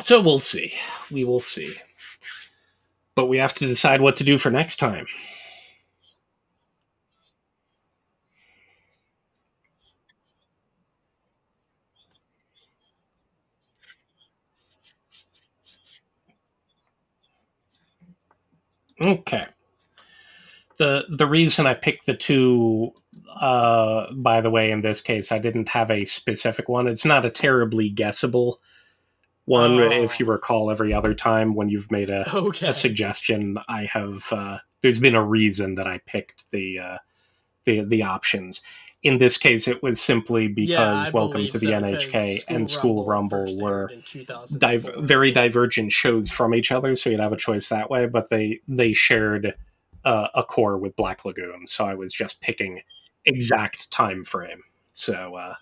So 0.00 0.20
we'll 0.20 0.40
see. 0.40 0.74
We 1.12 1.22
will 1.22 1.40
see. 1.40 1.74
But 3.14 3.26
we 3.26 3.38
have 3.38 3.54
to 3.54 3.66
decide 3.66 4.00
what 4.00 4.16
to 4.16 4.24
do 4.24 4.36
for 4.36 4.50
next 4.50 4.78
time. 4.78 5.06
Okay. 19.02 19.46
The 20.78 21.04
the 21.10 21.26
reason 21.26 21.66
I 21.66 21.74
picked 21.74 22.06
the 22.06 22.14
two 22.14 22.92
uh 23.40 24.12
by 24.14 24.40
the 24.40 24.50
way 24.50 24.70
in 24.70 24.80
this 24.80 25.00
case 25.00 25.30
I 25.32 25.38
didn't 25.38 25.68
have 25.68 25.90
a 25.90 26.04
specific 26.04 26.68
one. 26.68 26.86
It's 26.88 27.04
not 27.04 27.24
a 27.26 27.30
terribly 27.30 27.88
guessable 27.88 28.60
one 29.44 29.72
Oh. 29.80 29.90
if 29.90 30.18
you 30.20 30.26
recall 30.26 30.70
every 30.70 30.92
other 30.92 31.14
time 31.14 31.54
when 31.54 31.68
you've 31.68 31.90
made 31.90 32.08
a, 32.10 32.32
Okay. 32.34 32.68
a 32.68 32.74
suggestion 32.74 33.58
I 33.68 33.84
have 33.86 34.32
uh 34.32 34.58
there's 34.80 34.98
been 34.98 35.14
a 35.14 35.24
reason 35.24 35.74
that 35.76 35.86
I 35.86 35.98
picked 36.06 36.50
the 36.50 36.78
uh 36.78 36.98
the 37.64 37.80
the 37.84 38.02
options. 38.02 38.62
In 39.02 39.18
this 39.18 39.36
case 39.36 39.66
it 39.66 39.82
was 39.82 40.00
simply 40.00 40.46
because 40.48 41.06
Yeah, 41.06 41.10
Welcome 41.10 41.48
to 41.48 41.58
the 41.58 41.66
so, 41.66 41.72
NHK 41.72 42.44
and 42.48 42.68
School 42.68 43.04
Rumble 43.04 43.46
first 43.46 43.60
were 43.60 43.80
aired 43.80 43.92
in 43.92 44.02
2004. 44.02 44.58
div- 44.58 45.06
very 45.06 45.30
divergent 45.32 45.90
shows 45.92 46.30
from 46.30 46.54
each 46.54 46.70
other, 46.70 46.94
so 46.94 47.10
you'd 47.10 47.20
have 47.20 47.32
a 47.32 47.36
choice 47.36 47.68
that 47.70 47.90
way. 47.90 48.06
But 48.06 48.30
they 48.30 48.60
they 48.68 48.92
shared 48.92 49.54
uh, 50.04 50.28
a 50.34 50.44
cour 50.44 50.76
with 50.78 50.94
Black 50.96 51.24
Lagoon, 51.24 51.66
so 51.66 51.84
I 51.84 51.94
was 51.94 52.12
just 52.12 52.40
picking 52.40 52.82
exact 53.24 53.90
time 53.90 54.22
frame. 54.24 54.62
So 54.92 55.34
uh, 55.34 55.54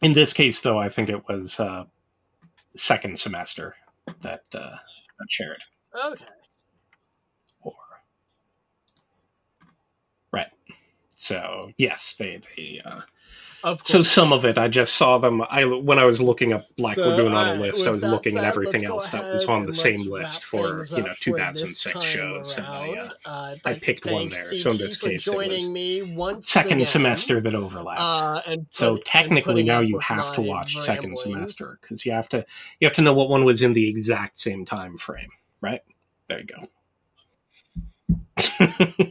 in 0.00 0.12
this 0.12 0.32
case, 0.32 0.60
though, 0.60 0.78
I 0.78 0.88
think 0.88 1.08
it 1.08 1.26
was 1.28 1.58
uh, 1.60 1.84
second 2.76 3.18
semester 3.18 3.74
that 4.22 4.44
uh, 4.54 4.76
that 5.18 5.26
shared. 5.30 5.62
Okay. 6.06 6.24
Or 7.62 7.72
right. 10.32 10.48
So 11.14 11.70
yes, 11.78 12.16
they 12.16 12.40
they. 12.56 12.80
Uh, 12.84 13.00
Of. 13.64 13.80
So 13.82 14.02
some 14.02 14.30
of 14.30 14.44
it, 14.44 14.58
I 14.58 14.68
just 14.68 14.94
saw 14.96 15.16
them. 15.16 15.42
I 15.48 15.64
when 15.64 15.98
I 15.98 16.04
was 16.04 16.20
looking 16.20 16.52
up 16.52 16.66
Black 16.76 16.96
So, 16.96 17.08
Lagoon 17.08 17.32
on 17.32 17.56
a 17.56 17.60
list, 17.60 17.86
I 17.86 17.90
was 17.90 18.02
looking 18.04 18.36
at 18.36 18.44
everything 18.44 18.84
else 18.84 19.08
that 19.08 19.24
was 19.24 19.46
on 19.46 19.64
the 19.64 19.72
same 19.72 20.06
list 20.06 20.44
for 20.44 20.84
you 20.94 21.02
know 21.02 21.14
2006 21.18 21.82
this 21.84 21.92
time 21.94 22.02
shows. 22.02 22.58
And 22.58 22.66
I, 22.66 22.90
uh. 22.90 23.08
Uh, 23.24 23.54
I 23.64 23.72
picked 23.72 24.04
one 24.04 24.28
there, 24.28 24.54
so 24.54 24.70
in 24.72 24.76
this 24.76 24.98
case 24.98 25.26
it 25.26 25.34
was 26.14 26.46
second 26.46 26.72
again. 26.80 26.84
semester 26.84 27.40
that 27.40 27.54
overlapped. 27.54 28.02
Uh, 28.02 28.42
and 28.46 28.66
so 28.70 28.96
put- 28.96 28.96
and 28.96 29.04
technically 29.06 29.62
putting 29.62 29.66
now 29.66 29.80
you 29.80 29.98
have 29.98 30.30
to 30.32 30.42
watch 30.42 30.76
second 30.76 31.16
semester 31.16 31.78
because 31.80 32.04
you 32.04 32.12
have 32.12 32.28
to 32.30 32.44
you 32.80 32.86
have 32.86 32.92
to 32.94 33.02
know 33.02 33.14
what 33.14 33.30
one 33.30 33.46
was 33.46 33.62
in 33.62 33.72
the 33.72 33.88
exact 33.88 34.38
same 34.38 34.66
time 34.66 34.98
frame, 34.98 35.30
right? 35.62 35.80
There 36.26 36.40
you 36.40 36.46
go. 36.46 36.68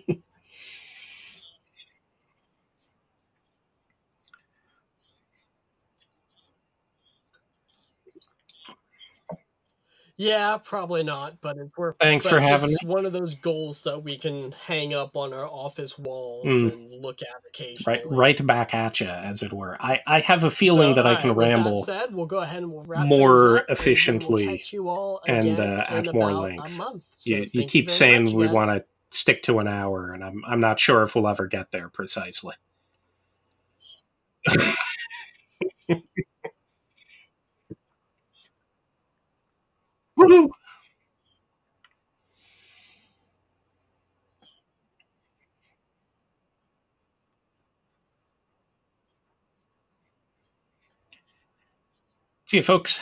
Yeah, 10.15 10.59
probably 10.63 11.01
not, 11.03 11.41
but 11.41 11.57
it's 11.57 11.75
worth. 11.75 11.95
Thanks 11.99 12.29
for 12.29 12.39
having 12.39 12.69
it's 12.69 12.83
one 12.83 13.03
of 13.07 13.13
those 13.13 13.33
goals 13.33 13.81
that 13.81 13.97
we 14.03 14.15
can 14.15 14.51
hang 14.51 14.93
up 14.93 15.15
on 15.15 15.33
our 15.33 15.47
office 15.47 15.97
walls 15.97 16.45
Mm. 16.45 16.71
and 16.71 17.01
look 17.01 17.23
at 17.23 17.29
occasionally. 17.49 17.83
right, 17.99 18.11
right 18.11 18.45
back 18.45 18.75
at 18.75 18.99
you, 18.99 19.07
as 19.07 19.41
it 19.41 19.51
were. 19.51 19.75
I 19.79 20.01
I 20.05 20.19
have 20.19 20.43
a 20.43 20.51
feeling 20.51 20.93
So, 20.93 21.01
that 21.01 21.07
I 21.07 21.15
can 21.19 21.31
ramble. 21.31 21.83
said, 21.85 22.13
we'll 22.13 22.27
go 22.27 22.39
ahead 22.39 22.61
and 22.61 22.71
we'll 22.71 22.83
wrap 22.83 23.07
more 23.07 23.17
things 23.27 23.61
up, 23.61 23.65
and 23.67 23.67
we 23.67 23.67
will 23.67 23.73
efficiently 23.73 24.63
you 24.71 24.87
all 24.87 25.21
and, 25.27 25.59
uh, 25.59 25.85
at 25.87 26.13
more 26.13 26.31
length. 26.31 26.71
So 26.73 27.01
you, 27.23 27.49
you 27.51 27.65
keep 27.65 27.87
very 27.87 27.97
saying 27.97 28.25
much, 28.25 28.33
we 28.35 28.47
want 28.47 28.69
to 28.69 28.85
stick 29.09 29.41
to 29.43 29.57
an 29.57 29.67
hour, 29.67 30.11
and 30.13 30.23
I'm 30.23 30.43
I'm 30.45 30.59
not 30.59 30.79
sure 30.79 31.01
if 31.01 31.15
we'll 31.15 31.27
ever 31.27 31.47
get 31.47 31.71
there 31.71 31.89
precisely. 31.89 32.53
See 52.45 52.57
you, 52.57 52.63
folks. 52.63 52.99